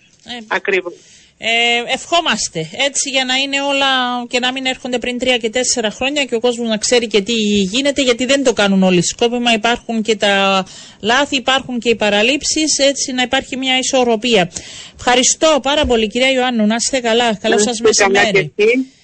Ακριβώς. 0.49 0.95
Ε, 1.41 1.93
ευχόμαστε 1.93 2.69
έτσι 2.87 3.11
για 3.11 3.25
να 3.25 3.35
είναι 3.35 3.61
όλα 3.63 3.87
και 4.29 4.39
να 4.39 4.53
μην 4.53 4.67
έρχονται 4.67 4.99
πριν 4.99 5.19
τρία 5.19 5.37
και 5.37 5.51
τέσσερα 5.51 5.91
χρόνια 5.91 6.25
και 6.25 6.35
ο 6.35 6.41
κόσμος 6.41 6.69
να 6.69 6.77
ξέρει 6.77 7.07
και 7.07 7.21
τι 7.21 7.33
γίνεται 7.73 8.03
γιατί 8.03 8.25
δεν 8.25 8.45
το 8.45 8.53
κάνουν 8.53 8.83
όλοι 8.83 9.03
σκόπιμα. 9.03 9.53
Υπάρχουν 9.53 10.03
και 10.03 10.17
τα 10.17 10.65
λάθη, 11.01 11.37
υπάρχουν 11.37 11.79
και 11.79 11.89
οι 11.89 11.95
παραλήψεις, 11.95 12.79
έτσι 12.79 13.13
να 13.13 13.23
υπάρχει 13.23 13.57
μια 13.57 13.79
ισορροπία. 13.79 14.51
Ευχαριστώ 14.97 15.59
πάρα 15.63 15.85
πολύ 15.87 16.07
κυρία 16.07 16.31
Ιωάννου, 16.31 16.67
να 16.67 16.75
είστε 16.75 17.01
καλά. 17.01 17.37
Καλό 17.37 17.59
σας 17.59 17.81
μεσημέρι. 17.81 18.53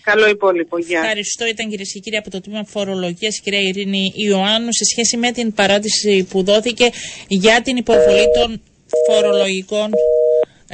Καλό 0.03 0.29
υπόλοιπο. 0.29 0.79
Γεια. 0.79 1.01
Ευχαριστώ. 1.01 1.47
Ήταν 1.47 1.69
κυρίες 1.69 1.93
και 1.93 1.99
κύριοι 1.99 2.17
από 2.17 2.31
το 2.31 2.41
τμήμα 2.41 2.65
Φορολογίας, 2.69 3.41
κυρία 3.41 3.61
Ειρήνη 3.61 4.13
Ιωάννου, 4.17 4.73
σε 4.73 4.85
σχέση 4.85 5.17
με 5.17 5.33
την 5.33 5.55
παράτηση 5.55 6.27
που 6.31 6.43
δόθηκε 6.43 6.91
για 7.29 7.61
την 7.63 7.77
υποβολή 7.77 8.25
των 8.35 8.63
φορολογικών 9.07 9.91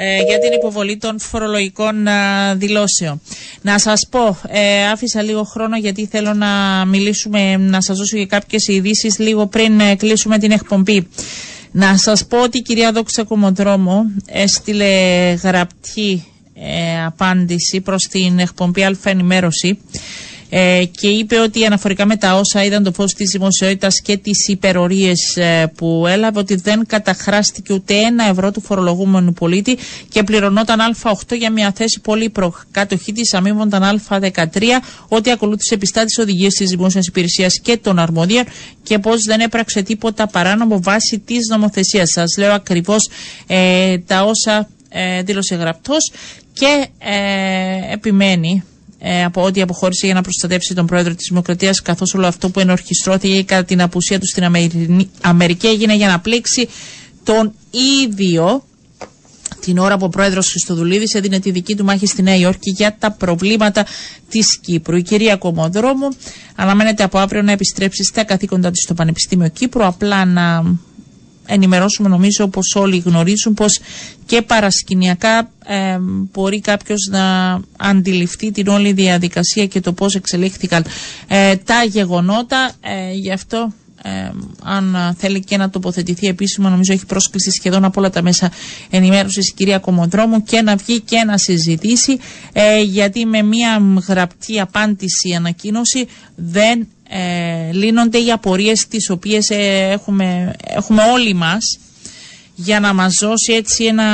ε, 0.02 0.16
για 0.22 0.38
την 0.38 0.52
υποβολή 0.52 0.96
των 0.96 1.18
φορολογικών 1.20 2.06
ε, 2.06 2.12
δηλώσεων. 2.54 3.20
Να 3.62 3.78
σας 3.78 4.06
πω, 4.10 4.38
ε, 4.48 4.86
άφησα 4.88 5.22
λίγο 5.22 5.42
χρόνο 5.42 5.76
γιατί 5.76 6.06
θέλω 6.06 6.32
να 6.34 6.84
μιλήσουμε, 6.86 7.56
να 7.56 7.80
σας 7.80 7.96
δώσω 7.98 8.16
και 8.16 8.26
κάποιες 8.26 8.66
ειδήσεις 8.68 9.18
λίγο 9.18 9.46
πριν 9.46 9.80
ε, 9.80 9.94
κλείσουμε 9.94 10.38
την 10.38 10.50
εκπομπή. 10.50 11.08
Να 11.72 11.96
σας 11.96 12.26
πω 12.26 12.42
ότι 12.42 12.58
η 12.58 12.62
κυρία 12.62 12.92
Δόξα 12.92 13.24
Κομοντρόμο 13.24 14.04
έστειλε 14.26 14.88
γραπτή 15.42 16.24
απάντηση 17.06 17.80
προς 17.80 18.02
την 18.10 18.38
εκπομπή 18.38 18.84
Αλφα 18.84 19.10
Ενημέρωση 19.10 19.78
ε, 20.50 20.84
και 21.00 21.08
είπε 21.08 21.38
ότι 21.38 21.64
αναφορικά 21.64 22.06
με 22.06 22.16
τα 22.16 22.34
όσα 22.34 22.64
είδαν 22.64 22.82
το 22.82 22.92
φως 22.92 23.12
της 23.14 23.30
δημοσιότητας 23.30 24.00
και 24.02 24.16
τις 24.16 24.48
υπερορίες 24.48 25.36
ε, 25.36 25.72
που 25.76 26.04
έλαβε 26.08 26.38
ότι 26.38 26.54
δεν 26.54 26.86
καταχράστηκε 26.86 27.72
ούτε 27.72 27.94
ένα 27.94 28.24
ευρώ 28.28 28.50
του 28.50 28.60
φορολογούμενου 28.60 29.32
πολίτη 29.32 29.78
και 30.08 30.22
πληρωνόταν 30.22 30.78
Α8 31.02 31.36
για 31.38 31.50
μια 31.50 31.72
θέση 31.76 32.00
πολύ 32.00 32.30
προκατοχή 32.30 33.12
της 33.12 33.34
αμείβονταν 33.34 34.00
Α13 34.08 34.36
ότι 35.08 35.30
ακολούθησε 35.30 35.76
πιστά 35.76 36.04
τις 36.04 36.18
οδηγίες 36.18 36.54
της 36.54 36.70
δημόσιας 36.70 37.06
υπηρεσίας 37.06 37.60
και 37.62 37.76
των 37.76 37.98
αρμόδιων 37.98 38.44
και 38.82 38.98
πως 38.98 39.22
δεν 39.22 39.40
έπραξε 39.40 39.82
τίποτα 39.82 40.26
παράνομο 40.26 40.80
βάσει 40.82 41.18
της 41.18 41.48
νομοθεσίας. 41.48 42.10
Σας 42.10 42.36
λέω 42.38 42.52
ακριβώς 42.52 43.08
ε, 43.46 43.98
τα 43.98 44.22
όσα 44.24 44.68
ε, 44.88 45.22
δήλωσε 45.22 45.54
γραπτός 45.54 46.12
και 46.52 46.86
ε, 46.98 47.92
επιμένει 47.92 48.64
ε, 49.02 49.24
από 49.24 49.42
ότι 49.42 49.60
αποχώρησε 49.62 50.06
για 50.06 50.14
να 50.14 50.22
προστατεύσει 50.22 50.74
τον 50.74 50.86
πρόεδρο 50.86 51.14
της 51.14 51.26
Δημοκρατίας 51.28 51.82
καθώς 51.82 52.14
όλο 52.14 52.26
αυτό 52.26 52.50
που 52.50 52.60
ενορχιστρώθηκε 52.60 53.42
κατά 53.42 53.64
την 53.64 53.82
απουσία 53.82 54.18
του 54.18 54.26
στην 54.26 54.44
Αμερική 55.20 55.66
έγινε 55.66 55.94
για 55.94 56.08
να 56.08 56.20
πλήξει 56.20 56.68
τον 57.24 57.52
ίδιο 58.02 58.64
την 59.60 59.78
ώρα 59.78 59.96
που 59.96 60.04
ο 60.04 60.08
πρόεδρος 60.08 60.48
Χριστοδουλίδης 60.50 61.14
έδινε 61.14 61.38
τη 61.40 61.50
δική 61.50 61.76
του 61.76 61.84
μάχη 61.84 62.06
στη 62.06 62.22
Νέα 62.22 62.36
Υόρκη 62.36 62.70
για 62.70 62.96
τα 62.98 63.10
προβλήματα 63.10 63.86
της 64.28 64.58
Κύπρου. 64.58 64.96
Η 64.96 65.02
κυρία 65.02 65.36
Κομοδρόμου 65.36 66.08
αναμένεται 66.56 67.02
από 67.02 67.18
αύριο 67.18 67.42
να 67.42 67.52
επιστρέψει 67.52 68.04
στα 68.04 68.24
καθήκοντα 68.24 68.70
της 68.70 68.82
στο 68.82 68.94
Πανεπιστήμιο 68.94 69.48
Κύπρου 69.48 69.84
απλά 69.86 70.24
να 70.24 70.62
ενημερώσουμε 71.46 72.08
νομίζω 72.08 72.48
πως 72.48 72.74
όλοι 72.74 72.98
γνωρίζουν 72.98 73.54
πως 73.54 73.80
και 74.26 74.42
παρασκηνιακά 74.42 75.50
ε, 75.66 75.98
μπορεί 76.32 76.60
κάποιος 76.60 77.08
να 77.10 77.60
αντιληφθεί 77.76 78.50
την 78.50 78.68
όλη 78.68 78.92
διαδικασία 78.92 79.66
και 79.66 79.80
το 79.80 79.92
πώς 79.92 80.14
εξελίχθηκαν 80.14 80.84
ε, 81.28 81.56
τα 81.56 81.84
γεγονότα. 81.84 82.72
Ε, 82.80 83.12
γι' 83.12 83.32
αυτό 83.32 83.72
ε, 84.02 84.30
αν 84.64 85.14
θέλει 85.18 85.44
και 85.44 85.56
να 85.56 85.70
τοποθετηθεί 85.70 86.26
επίσημα 86.26 86.70
νομίζω 86.70 86.92
έχει 86.92 87.06
πρόσκληση 87.06 87.50
σχεδόν 87.50 87.84
από 87.84 88.00
όλα 88.00 88.10
τα 88.10 88.22
μέσα 88.22 88.50
ενημέρωσης 88.90 89.48
η 89.48 89.52
κυρία 89.54 89.78
Κομοδρόμου 89.78 90.42
και 90.42 90.62
να 90.62 90.76
βγει 90.76 91.00
και 91.00 91.24
να 91.26 91.38
συζητήσει 91.38 92.18
γιατί 92.84 93.26
με 93.26 93.42
μια 93.42 93.82
γραπτή 94.08 94.60
απάντηση 94.60 95.32
ανακοίνωση 95.32 96.06
δεν 96.34 96.88
ε, 97.12 97.72
λύνονται 97.72 98.18
οι 98.18 98.30
απορίες 98.32 98.86
τις 98.88 99.10
οποίες 99.10 99.48
ε, 99.50 99.88
έχουμε, 99.92 100.52
έχουμε 100.66 101.02
όλοι 101.02 101.34
μας 101.34 101.78
για 102.54 102.80
να 102.80 102.94
μας 102.94 103.14
δώσει 103.20 103.52
έτσι 103.52 103.84
ένα 103.84 104.04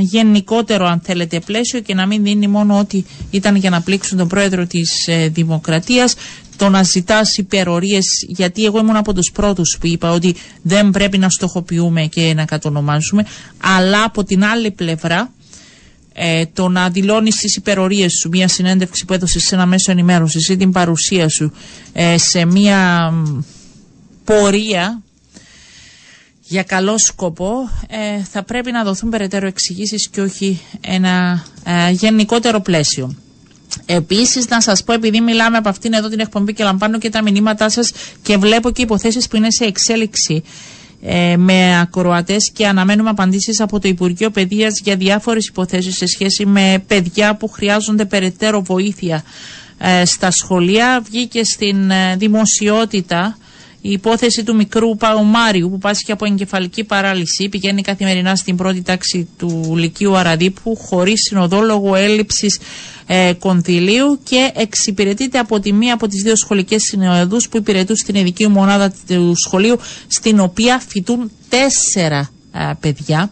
γενικότερο 0.00 0.86
αν 0.86 1.00
θέλετε 1.04 1.40
πλαίσιο 1.40 1.80
και 1.80 1.94
να 1.94 2.06
μην 2.06 2.22
δίνει 2.22 2.46
μόνο 2.48 2.78
ότι 2.78 3.04
ήταν 3.30 3.56
για 3.56 3.70
να 3.70 3.80
πλήξουν 3.80 4.18
τον 4.18 4.28
πρόεδρο 4.28 4.66
της 4.66 5.06
ε, 5.06 5.28
Δημοκρατίας 5.28 6.14
το 6.56 6.68
να 6.68 6.82
ζητάς 6.82 7.36
υπερορίες 7.36 8.04
γιατί 8.28 8.64
εγώ 8.64 8.78
ήμουν 8.78 8.96
από 8.96 9.12
τους 9.14 9.30
πρώτους 9.32 9.76
που 9.80 9.86
είπα 9.86 10.10
ότι 10.10 10.34
δεν 10.62 10.90
πρέπει 10.90 11.18
να 11.18 11.28
στοχοποιούμε 11.28 12.06
και 12.06 12.32
να 12.34 12.44
κατονομάζουμε 12.44 13.26
αλλά 13.78 14.04
από 14.04 14.24
την 14.24 14.44
άλλη 14.44 14.70
πλευρά 14.70 15.32
ε, 16.12 16.46
το 16.46 16.68
να 16.68 16.88
δηλώνεις 16.90 17.36
τις 17.36 17.56
υπερορίες 17.56 18.12
σου 18.20 18.28
μια 18.28 18.48
συνέντευξη 18.48 19.04
που 19.04 19.12
έδωσες 19.12 19.42
σε 19.42 19.54
ένα 19.54 19.66
μέσο 19.66 19.90
ενημέρωσης 19.90 20.48
ή 20.48 20.56
την 20.56 20.72
παρουσία 20.72 21.28
σου 21.28 21.52
ε, 21.92 22.18
σε 22.18 22.44
μια 22.44 23.12
πορεία 24.24 25.02
για 26.52 26.62
καλό 26.62 26.98
σκοπό 26.98 27.52
ε, 27.88 28.22
θα 28.30 28.42
πρέπει 28.42 28.70
να 28.72 28.84
δοθούν 28.84 29.10
περαιτέρω 29.10 29.46
εξηγήσεις 29.46 30.08
και 30.08 30.20
όχι 30.20 30.60
ένα 30.80 31.44
ε, 31.64 31.90
γενικότερο 31.90 32.60
πλαίσιο. 32.60 33.14
Επίσης, 33.86 34.48
να 34.48 34.60
σας 34.60 34.84
πω, 34.84 34.92
επειδή 34.92 35.20
μιλάμε 35.20 35.56
από 35.56 35.68
αυτήν 35.68 35.92
εδώ 35.92 36.08
την 36.08 36.20
εκπομπή 36.20 36.52
και 36.52 36.64
λαμβάνω 36.64 36.98
και 36.98 37.10
τα 37.10 37.22
μηνύματά 37.22 37.68
σας 37.68 37.92
και 38.22 38.36
βλέπω 38.36 38.70
και 38.70 38.82
υποθέσεις 38.82 39.28
που 39.28 39.36
είναι 39.36 39.50
σε 39.50 39.64
εξέλιξη 39.64 40.42
ε, 41.04 41.36
με 41.36 41.80
ακροατές 41.80 42.50
και 42.54 42.66
αναμένουμε 42.66 43.10
απαντήσεις 43.10 43.60
από 43.60 43.80
το 43.80 43.88
Υπουργείο 43.88 44.30
Παιδείας 44.30 44.80
για 44.84 44.96
διάφορες 44.96 45.46
υποθέσεις 45.46 45.96
σε 45.96 46.06
σχέση 46.06 46.46
με 46.46 46.84
παιδιά 46.86 47.34
που 47.36 47.48
χρειάζονται 47.48 48.04
περαιτέρω 48.04 48.62
βοήθεια 48.62 49.24
ε, 49.78 50.04
στα 50.04 50.30
σχολεία. 50.30 51.02
Βγήκε 51.04 51.44
στην 51.44 51.90
ε, 51.90 52.16
δημοσιότητα 52.16 53.36
η 53.84 53.90
υπόθεση 53.90 54.44
του 54.44 54.54
μικρού 54.54 54.96
Παουμάριου 54.96 55.70
που 55.70 55.78
πάσχει 55.78 56.12
από 56.12 56.24
εγκεφαλική 56.24 56.84
παράλυση 56.84 57.48
πηγαίνει 57.48 57.82
καθημερινά 57.82 58.36
στην 58.36 58.56
πρώτη 58.56 58.82
τάξη 58.82 59.28
του 59.38 59.74
Λυκείου 59.76 60.16
Αραδίπου 60.16 60.76
χωρίς 60.76 61.20
συνοδόλογο 61.22 61.94
έλλειψης 61.94 62.58
ε, 63.06 63.32
κονδυλίου 63.38 64.20
και 64.24 64.50
εξυπηρετείται 64.54 65.38
από 65.38 65.60
τη 65.60 65.72
μία 65.72 65.94
από 65.94 66.08
τις 66.08 66.22
δύο 66.22 66.36
σχολικές 66.36 66.82
συνοδούς 66.82 67.48
που 67.48 67.56
υπηρετούν 67.56 67.96
στην 67.96 68.14
ειδική 68.14 68.48
μονάδα 68.48 68.94
του 69.06 69.32
σχολείου 69.36 69.78
στην 70.06 70.40
οποία 70.40 70.82
φοιτούν 70.88 71.30
τέσσερα 71.48 72.30
ε, 72.52 72.70
παιδιά. 72.80 73.30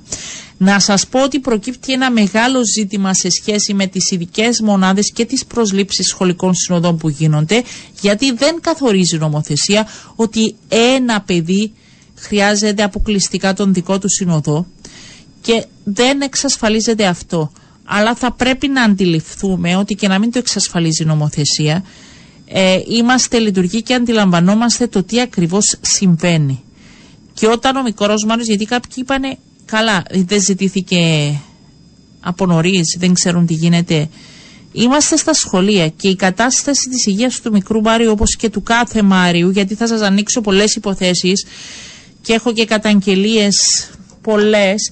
Να 0.63 0.79
σας 0.81 1.07
πω 1.07 1.23
ότι 1.23 1.41
προκύπτει 1.41 1.93
ένα 1.93 2.11
μεγάλο 2.11 2.59
ζήτημα 2.77 3.15
σε 3.15 3.29
σχέση 3.31 3.75
με 3.75 3.87
τις 3.87 4.11
ειδικές 4.11 4.61
μονάδες 4.61 5.13
και 5.13 5.25
τις 5.25 5.45
προσλήψεις 5.47 6.07
σχολικών 6.09 6.55
συνοδών 6.55 6.97
που 6.97 7.09
γίνονται 7.09 7.63
γιατί 8.01 8.33
δεν 8.33 8.61
καθορίζει 8.61 9.17
νομοθεσία 9.19 9.89
ότι 10.15 10.55
ένα 10.69 11.21
παιδί 11.21 11.73
χρειάζεται 12.15 12.83
αποκλειστικά 12.83 13.55
τον 13.55 13.73
δικό 13.75 13.99
του 13.99 14.09
συνοδό 14.09 14.67
και 15.41 15.65
δεν 15.85 16.21
εξασφαλίζεται 16.21 17.07
αυτό. 17.07 17.53
Αλλά 17.85 18.15
θα 18.15 18.33
πρέπει 18.33 18.69
να 18.69 18.83
αντιληφθούμε 18.83 19.77
ότι 19.77 19.95
και 19.95 20.09
να 20.09 20.19
μην 20.19 20.33
το 20.33 20.39
εξασφαλίζει 20.39 21.03
η 21.03 21.07
νομοθεσία 21.07 21.85
ε, 22.47 22.81
είμαστε 22.89 23.39
λειτουργοί 23.39 23.83
και 23.83 23.95
αντιλαμβανόμαστε 23.95 24.87
το 24.87 25.03
τι 25.03 25.21
ακριβώς 25.21 25.77
συμβαίνει. 25.81 26.63
Και 27.33 27.47
όταν 27.47 27.77
ο 27.77 27.83
μικρός 27.83 28.25
Μάνος, 28.25 28.47
γιατί 28.47 28.65
κάποιοι 28.65 28.93
είπανε 28.97 29.39
Καλά, 29.71 30.03
δεν 30.11 30.41
ζητήθηκε 30.41 31.33
από 32.21 32.47
νωρίς, 32.47 32.97
δεν 32.99 33.15
ξέρουν 33.15 33.47
τι 33.47 33.55
γίνεται. 33.55 34.09
Είμαστε 34.73 35.17
στα 35.17 35.35
σχολεία 35.35 35.89
και 35.89 36.09
η 36.09 36.17
κατάσταση 36.17 36.89
της 36.89 37.07
υγείας 37.07 37.41
του 37.41 37.51
μικρού 37.53 37.81
Μάριου 37.81 38.11
όπως 38.11 38.37
και 38.37 38.49
του 38.49 38.63
κάθε 38.63 39.03
Μάριου, 39.03 39.51
γιατί 39.51 39.75
θα 39.75 39.87
σας 39.87 40.01
ανοίξω 40.01 40.41
πολλές 40.41 40.75
υποθέσεις 40.75 41.47
και 42.23 42.33
έχω 42.33 42.53
και 42.53 42.65
καταγγελίες 42.65 43.57
πολλές, 44.23 44.91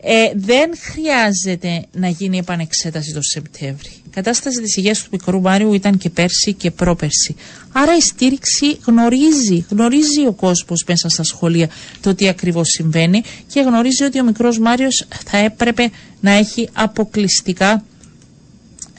ε, 0.00 0.24
δεν 0.34 0.70
χρειάζεται 0.80 1.84
να 1.92 2.08
γίνει 2.08 2.38
επανεξέταση 2.38 3.12
το 3.12 3.22
Σεπτέμβρη. 3.22 3.90
Η 4.06 4.10
κατάσταση 4.10 4.60
της 4.62 4.76
υγείας 4.76 5.02
του 5.02 5.08
μικρού 5.12 5.40
Μάριου 5.40 5.72
ήταν 5.74 5.98
και 5.98 6.10
πέρσι 6.10 6.52
και 6.54 6.70
πρόπερσι. 6.70 7.36
Άρα 7.72 7.96
η 7.96 8.00
στήριξη 8.00 8.78
γνωρίζει, 8.86 9.64
γνωρίζει 9.70 10.26
ο 10.26 10.32
κόσμος 10.32 10.84
μέσα 10.88 11.08
στα 11.08 11.22
σχολεία 11.22 11.68
το 12.00 12.14
τι 12.14 12.28
ακριβώς 12.28 12.68
συμβαίνει 12.68 13.22
και 13.46 13.60
γνωρίζει 13.60 14.04
ότι 14.04 14.20
ο 14.20 14.24
μικρός 14.24 14.58
Μάριος 14.58 15.06
θα 15.26 15.36
έπρεπε 15.38 15.90
να 16.20 16.30
έχει 16.30 16.68
αποκλειστικά 16.72 17.84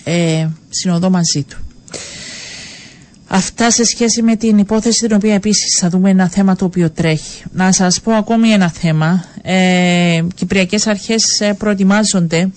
ε, 0.03 0.47
συνοδό 0.69 1.09
μαζί 1.09 1.43
του. 1.43 1.57
Αυτά 3.33 3.71
σε 3.71 3.83
σχέση 3.83 4.21
με 4.21 4.35
την 4.35 4.57
υπόθεση 4.57 5.07
την 5.07 5.15
οποία 5.15 5.33
επίσης 5.33 5.77
θα 5.79 5.89
δούμε 5.89 6.09
ένα 6.09 6.29
θέμα 6.29 6.55
το 6.55 6.65
οποίο 6.65 6.89
τρέχει. 6.89 7.43
Να 7.53 7.71
σας 7.71 8.01
πω 8.01 8.11
ακόμη 8.13 8.49
ένα 8.49 8.69
θέμα. 8.69 9.25
Ε, 9.41 10.21
Κυπριακές 10.35 10.87
αρχές 10.87 11.39
ε, 11.39 11.53
προετοιμάζονται 11.53 12.49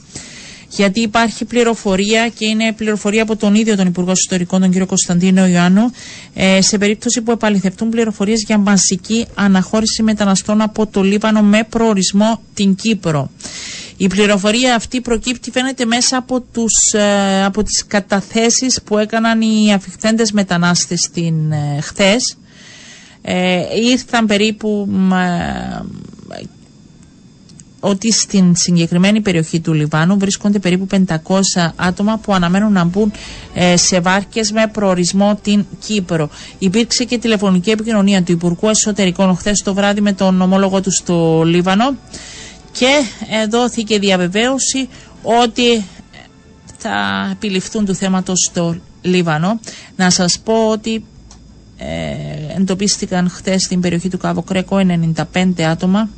γιατί 0.76 1.00
υπάρχει 1.00 1.44
πληροφορία 1.44 2.28
και 2.28 2.46
είναι 2.46 2.72
πληροφορία 2.72 3.22
από 3.22 3.36
τον 3.36 3.54
ίδιο 3.54 3.76
τον 3.76 3.86
Υπουργό 3.86 4.10
Ιστορικών, 4.12 4.60
τον 4.60 4.70
κύριο 4.70 4.86
Κωνσταντίνο 4.86 5.46
Ιωάννου, 5.46 5.90
ε, 6.34 6.60
σε 6.62 6.78
περίπτωση 6.78 7.22
που 7.22 7.30
επαληθευτούν 7.30 7.88
πληροφορίες 7.88 8.42
για 8.46 8.58
μαζική 8.58 9.26
αναχώρηση 9.34 10.02
μεταναστών 10.02 10.60
από 10.60 10.86
το 10.86 11.02
Λίβανο 11.02 11.42
με 11.42 11.64
προορισμό 11.68 12.40
την 12.54 12.74
Κύπρο. 12.74 13.30
Η 13.96 14.06
πληροφορία 14.06 14.74
αυτή 14.74 15.00
προκύπτει 15.00 15.50
φαίνεται 15.50 15.84
μέσα 15.84 16.16
από, 16.16 16.40
τους, 16.40 16.92
ε, 16.92 17.44
από 17.44 17.62
τις 17.62 17.84
καταθέσεις 17.86 18.80
που 18.84 18.98
έκαναν 18.98 19.40
οι 19.40 19.72
αφιχθέντες 19.72 20.32
μετανάστες 20.32 21.10
την, 21.12 21.52
ε, 21.52 21.78
χθες. 21.80 22.36
Ε, 23.22 23.60
ήρθαν 23.90 24.26
περίπου 24.26 24.88
ότι 27.84 28.12
στην 28.12 28.56
συγκεκριμένη 28.56 29.20
περιοχή 29.20 29.60
του 29.60 29.72
Λιβάνου 29.72 30.18
βρίσκονται 30.18 30.58
περίπου 30.58 30.86
500 31.06 31.16
άτομα 31.76 32.18
που 32.18 32.34
αναμένουν 32.34 32.72
να 32.72 32.84
μπουν 32.84 33.12
ε, 33.54 33.76
σε 33.76 34.00
βάρκες 34.00 34.50
με 34.52 34.66
προορισμό 34.72 35.38
την 35.42 35.64
Κύπρο. 35.86 36.28
Υπήρξε 36.58 37.04
και 37.04 37.18
τηλεφωνική 37.18 37.70
επικοινωνία 37.70 38.22
του 38.22 38.32
Υπουργού 38.32 38.68
Εσωτερικών 38.68 39.36
χθες 39.36 39.62
το 39.62 39.74
βράδυ 39.74 40.00
με 40.00 40.12
τον 40.12 40.40
ομόλογο 40.40 40.80
του 40.80 40.90
στο 40.90 41.42
Λίβανο 41.44 41.94
και 42.72 43.02
δόθηκε 43.50 43.98
διαβεβαίωση 43.98 44.88
ότι 45.22 45.84
θα 46.78 47.28
επιληφθούν 47.32 47.84
του 47.84 47.94
θέματος 47.94 48.48
στο 48.50 48.76
Λίβανο. 49.02 49.60
Να 49.96 50.10
σας 50.10 50.38
πω 50.44 50.68
ότι 50.70 51.04
ε, 51.76 52.56
εντοπίστηκαν 52.56 53.28
χθες 53.30 53.62
στην 53.62 53.80
περιοχή 53.80 54.08
του 54.08 54.18
Καβοκρέκο 54.18 54.76
95 55.32 55.62
άτομα 55.62 56.08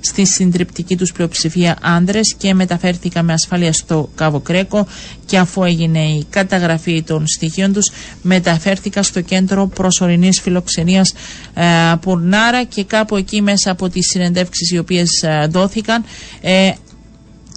στη 0.00 0.26
συντριπτική 0.26 0.96
τους 0.96 1.12
πλειοψηφία 1.12 1.76
άνδρες 1.82 2.34
και 2.38 2.54
μεταφέρθηκαν 2.54 3.24
με 3.24 3.32
ασφάλεια 3.32 3.72
στο 3.72 4.08
Κάβο 4.14 4.40
Κρέκο 4.40 4.86
και 5.26 5.38
αφού 5.38 5.64
έγινε 5.64 5.98
η 6.04 6.26
καταγραφή 6.30 7.02
των 7.02 7.26
στοιχείων 7.26 7.72
τους 7.72 7.90
μεταφέρθηκαν 8.22 9.02
στο 9.02 9.20
κέντρο 9.20 9.66
προσωρινής 9.66 10.40
φιλοξενίας 10.40 11.12
ε, 11.54 11.64
Πουρνάρα 12.00 12.64
και 12.64 12.84
κάπου 12.84 13.16
εκεί 13.16 13.42
μέσα 13.42 13.70
από 13.70 13.88
τις 13.88 14.06
συνεντεύξεις 14.10 14.70
οι 14.70 14.78
οποίες 14.78 15.22
ε, 15.22 15.46
δόθηκαν 15.50 16.04
ε, 16.40 16.70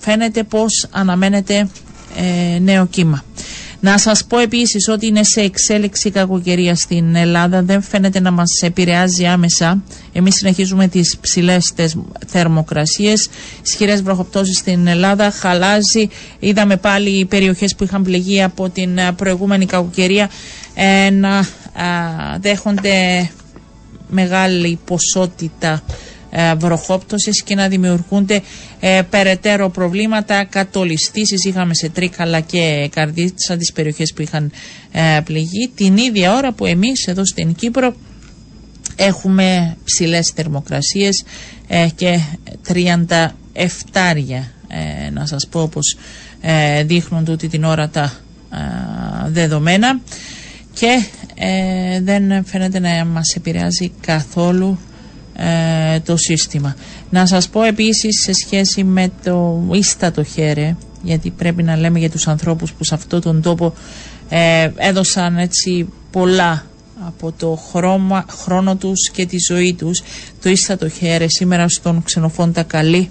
φαίνεται 0.02 0.44
πως 0.44 0.88
αναμένεται 0.92 1.68
ε, 2.56 2.60
νέο 2.60 2.86
κύμα. 2.86 3.24
Να 3.86 3.98
σας 3.98 4.26
πω 4.26 4.38
επίσης 4.40 4.88
ότι 4.88 5.06
είναι 5.08 5.24
σε 5.24 5.42
εξέλιξη 5.42 6.12
κακοκαιρία 6.12 6.76
στην 6.76 7.16
Ελλάδα, 7.16 7.62
δεν 7.64 7.82
φαίνεται 7.82 8.20
να 8.20 8.32
μας 8.32 8.50
επηρεάζει 8.62 9.26
άμεσα. 9.26 9.84
Εμείς 10.14 10.36
συνεχίζουμε 10.36 10.88
τις 10.88 11.18
ψηλές 11.22 11.74
θερμοκρασίες, 12.28 13.30
ισχυρές 13.66 14.02
βροχοπτώσεις 14.02 14.58
στην 14.58 14.88
Ελλάδα, 14.88 15.32
χαλάζει. 15.32 16.08
Είδαμε 16.40 16.78
πάλι 16.78 17.10
οι 17.10 17.26
περιοχές 17.26 17.76
που 17.76 17.84
είχαν 17.84 18.04
πληγεί 18.04 18.44
από 18.44 18.70
την 18.70 19.00
προηγούμενη 19.16 19.66
κακοκαιρία 19.66 20.30
ε, 20.74 21.10
να 21.10 21.48
δέχονται 22.40 23.30
μεγάλη 24.10 24.80
ποσότητα 24.86 25.82
ε, 26.36 26.56
βροχόπτωσης 26.56 27.44
και 27.44 27.56
να 27.56 27.68
δημιουργούνται 27.68 28.42
ε, 28.86 29.02
περαιτέρω 29.10 29.70
προβλήματα, 29.70 30.44
κατολιστήσεις 30.44 31.46
είχαμε 31.46 31.74
σε 31.74 31.90
Τρίκαλα 31.90 32.40
και 32.40 32.90
Καρδίτσα 32.94 33.58
τις 33.58 33.72
περιοχές 33.72 34.14
που 34.14 34.22
είχαν 34.22 34.52
ε, 34.92 35.20
πληγεί 35.24 35.72
την 35.76 35.98
ίδια 35.98 36.34
ώρα 36.36 36.52
που 36.54 36.66
εμείς 36.66 37.08
εδώ 37.08 37.26
στην 37.26 37.56
Κύπρο 37.56 37.96
έχουμε 38.96 39.78
ψηλές 39.84 40.32
θερμοκρασίες 40.36 41.24
και 41.96 42.20
37 42.74 43.28
ε, 44.68 45.10
να 45.10 45.26
σας 45.26 45.48
πω 45.52 45.62
όπως 45.62 45.98
δείχνουν 46.86 47.26
τούτη 47.26 47.48
την 47.48 47.64
ώρα 47.64 47.90
τα 47.90 48.14
δεδομένα 49.28 50.00
και 50.74 51.04
δεν 52.02 52.46
φαίνεται 52.46 52.80
να 52.80 53.06
μας 53.06 53.34
επηρεάζει 53.36 53.92
καθόλου 54.02 54.80
ε, 55.36 56.00
το 56.00 56.18
σύστημα. 56.18 56.76
Να 57.14 57.26
σας 57.26 57.50
πω 57.50 57.64
επίσης 57.64 58.22
σε 58.24 58.34
σχέση 58.34 58.84
με 58.84 59.12
το 59.24 59.64
ίστατο 59.72 60.24
χέρι, 60.24 60.78
γιατί 61.04 61.30
πρέπει 61.30 61.64
να 61.64 61.78
λέμε 61.78 62.00
για 62.00 62.10
τους 62.10 62.28
ανθρώπους 62.28 62.74
που 62.74 62.84
σε 62.84 62.94
αυτόν 62.96 63.22
τον 63.22 63.42
τόπο 63.42 63.74
ε, 64.30 64.70
έδωσαν 64.76 65.38
έτσι 65.38 65.90
πολλά 66.12 66.66
από 67.08 67.32
το 67.38 67.60
χρώμα, 67.72 68.26
χρόνο 68.30 68.76
τους 68.76 69.10
και 69.12 69.26
τη 69.26 69.38
ζωή 69.48 69.74
τους 69.74 70.02
το 70.42 70.50
ίστατο 70.50 70.90
χέρι 70.90 71.32
σήμερα 71.32 71.70
στον 71.70 72.04
ξενοφόντα 72.04 72.64
Καλή 72.64 73.10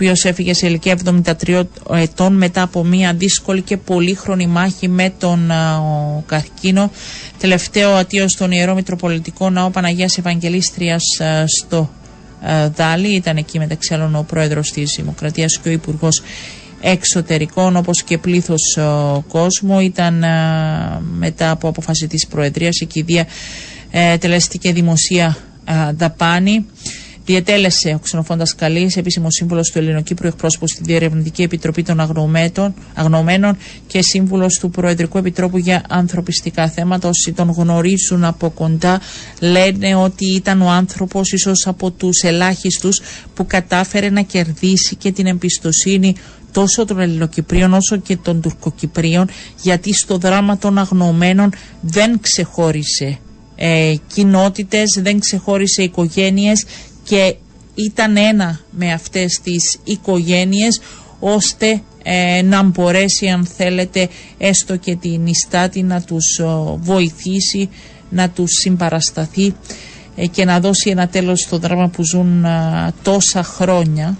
οποίος 0.00 0.24
έφυγε 0.24 0.54
σε 0.54 0.66
ηλικία 0.66 0.98
73 1.42 1.62
ετών 1.90 2.32
μετά 2.36 2.62
από 2.62 2.84
μια 2.84 3.12
δύσκολη 3.14 3.60
και 3.60 3.76
πολύχρονη 3.76 4.46
μάχη 4.46 4.88
με 4.88 5.12
τον 5.18 5.50
ο, 5.50 6.24
καρκίνο. 6.26 6.90
Τελευταίο 7.38 7.90
ατίο 7.94 8.28
στον 8.28 8.50
Ιερό 8.50 8.74
Μητροπολιτικό 8.74 9.50
Ναό 9.50 9.70
Παναγίας 9.70 10.18
Ευαγγελίστριας 10.18 11.02
στο 11.58 11.90
Δάλι. 12.74 13.08
Ήταν 13.14 13.36
εκεί 13.36 13.58
μεταξύ 13.58 13.94
άλλων 13.94 14.14
ο 14.14 14.22
πρόεδρος 14.28 14.72
της 14.72 14.94
Δημοκρατίας 14.96 15.58
και 15.58 15.68
ο 15.68 15.72
Υπουργός 15.72 16.22
εξωτερικών 16.80 17.76
όπως 17.76 18.02
και 18.02 18.18
πλήθος 18.18 18.78
κόσμο 19.28 19.80
ήταν 19.80 20.24
μετά 21.18 21.50
από 21.50 21.68
αποφάση 21.68 22.06
της 22.06 22.26
Προεδρίας 22.26 22.80
η 22.80 22.86
κηδεία 22.86 23.26
ε, 23.90 24.18
τελεστική 24.18 24.72
δημοσία 24.72 25.36
δαπάνη 25.96 26.66
Διετέλεσε 27.30 27.94
ο 27.94 27.98
ξενοφώντα 27.98 28.46
Καλής, 28.56 28.96
επίσημος 28.96 29.34
σύμβουλος 29.34 29.70
του 29.70 29.78
Ελληνοκύπρου 29.78 30.26
εκπρόσωπος 30.26 30.70
στη 30.70 30.82
Διερευνητική 30.84 31.42
Επιτροπή 31.42 31.82
των 31.82 32.00
Αγνωμένων 32.94 33.56
και 33.86 34.02
σύμβουλος 34.02 34.58
του 34.58 34.70
Προεδρικού 34.70 35.18
Επιτρόπου 35.18 35.58
για 35.58 35.82
Ανθρωπιστικά 35.88 36.68
Θέματα. 36.68 37.08
Όσοι 37.08 37.32
τον 37.32 37.50
γνωρίζουν 37.50 38.24
από 38.24 38.50
κοντά 38.50 39.00
λένε 39.40 39.94
ότι 39.94 40.34
ήταν 40.34 40.62
ο 40.62 40.70
άνθρωπος 40.70 41.32
ίσως 41.32 41.66
από 41.66 41.90
τους 41.90 42.22
ελάχιστους 42.22 43.00
που 43.34 43.46
κατάφερε 43.46 44.10
να 44.10 44.22
κερδίσει 44.22 44.96
και 44.96 45.12
την 45.12 45.26
εμπιστοσύνη 45.26 46.14
τόσο 46.52 46.84
των 46.84 47.00
Ελληνοκυπρίων 47.00 47.72
όσο 47.72 47.96
και 47.96 48.16
των 48.16 48.40
Τουρκοκυπρίων 48.40 49.28
γιατί 49.62 49.94
στο 49.94 50.18
δράμα 50.18 50.58
των 50.58 50.78
αγνωμένων 50.78 51.52
δεν 51.80 52.20
ξεχώρισε 52.20 53.18
ε, 53.62 53.94
κοινότητες, 54.14 54.98
δεν 55.02 55.20
ξεχώρισε 55.20 55.82
οικογένειες 55.82 56.64
και 57.10 57.36
ήταν 57.74 58.16
ένα 58.16 58.60
με 58.70 58.92
αυτές 58.92 59.40
τις 59.42 59.78
οικογένειες 59.84 60.80
ώστε 61.20 61.82
ε, 62.02 62.42
να 62.42 62.62
μπορέσει 62.62 63.26
αν 63.28 63.46
θέλετε 63.46 64.08
έστω 64.38 64.76
και 64.76 64.96
την 64.96 65.26
Ιστάτη 65.26 65.82
να 65.82 66.02
τους 66.02 66.40
βοηθήσει, 66.76 67.68
να 68.10 68.30
τους 68.30 68.50
συμπαρασταθεί 68.52 69.54
ε, 70.16 70.26
και 70.26 70.44
να 70.44 70.60
δώσει 70.60 70.90
ένα 70.90 71.08
τέλος 71.08 71.40
στο 71.40 71.58
δράμα 71.58 71.88
που 71.88 72.04
ζουν 72.04 72.44
τόσα 73.02 73.42
χρόνια. 73.42 74.18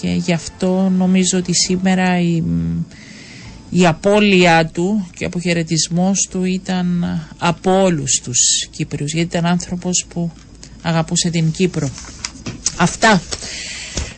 Και 0.00 0.08
γι' 0.08 0.32
αυτό 0.32 0.92
νομίζω 0.96 1.38
ότι 1.38 1.54
σήμερα 1.54 2.20
η, 2.20 2.42
η 3.70 3.86
απώλεια 3.86 4.66
του 4.66 5.08
και 5.16 5.24
ο 5.24 5.26
αποχαιρετισμός 5.26 6.28
του 6.30 6.44
ήταν 6.44 7.04
από 7.38 7.82
όλους 7.82 8.20
τους 8.24 8.68
Κύπριους 8.70 9.12
γιατί 9.12 9.36
ήταν 9.36 9.50
άνθρωπος 9.50 10.06
που 10.08 10.30
αγαπούσε 10.82 11.30
την 11.30 11.50
Κύπρο. 11.50 11.88
Αυτά. 12.76 13.20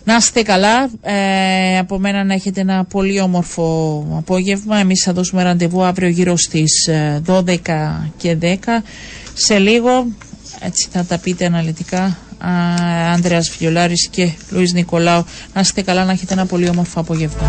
Να 0.05 0.17
είστε 0.17 0.43
καλά. 0.43 0.91
Ε, 1.03 1.79
από 1.79 1.99
μένα 1.99 2.25
να 2.25 2.35
έχετε 2.35 2.61
ένα 2.61 2.85
πολύ 2.85 3.21
όμορφο 3.21 4.07
απόγευμα. 4.17 4.79
Εμείς 4.79 5.03
θα 5.03 5.13
δώσουμε 5.13 5.43
ραντεβού 5.43 5.85
αύριο 5.85 6.09
γύρω 6.09 6.37
στις 6.37 6.89
12 7.27 7.47
ε, 7.47 7.57
και 8.17 8.37
10. 8.41 8.47
Σε 9.35 9.59
λίγο, 9.59 10.07
έτσι 10.61 10.89
θα 10.93 11.05
τα 11.05 11.19
πείτε 11.19 11.45
αναλυτικά, 11.45 12.19
Άνδρεας 13.13 13.57
Βιολάρης 13.59 14.09
και 14.11 14.31
Λουίς 14.51 14.73
Νικολάου. 14.73 15.25
Να 15.55 15.61
είστε 15.61 15.83
καλά, 15.83 16.05
να 16.05 16.13
έχετε 16.13 16.33
ένα 16.33 16.47
πολύ 16.47 16.69
όμορφο 16.69 17.01
απόγευμα. 17.01 17.43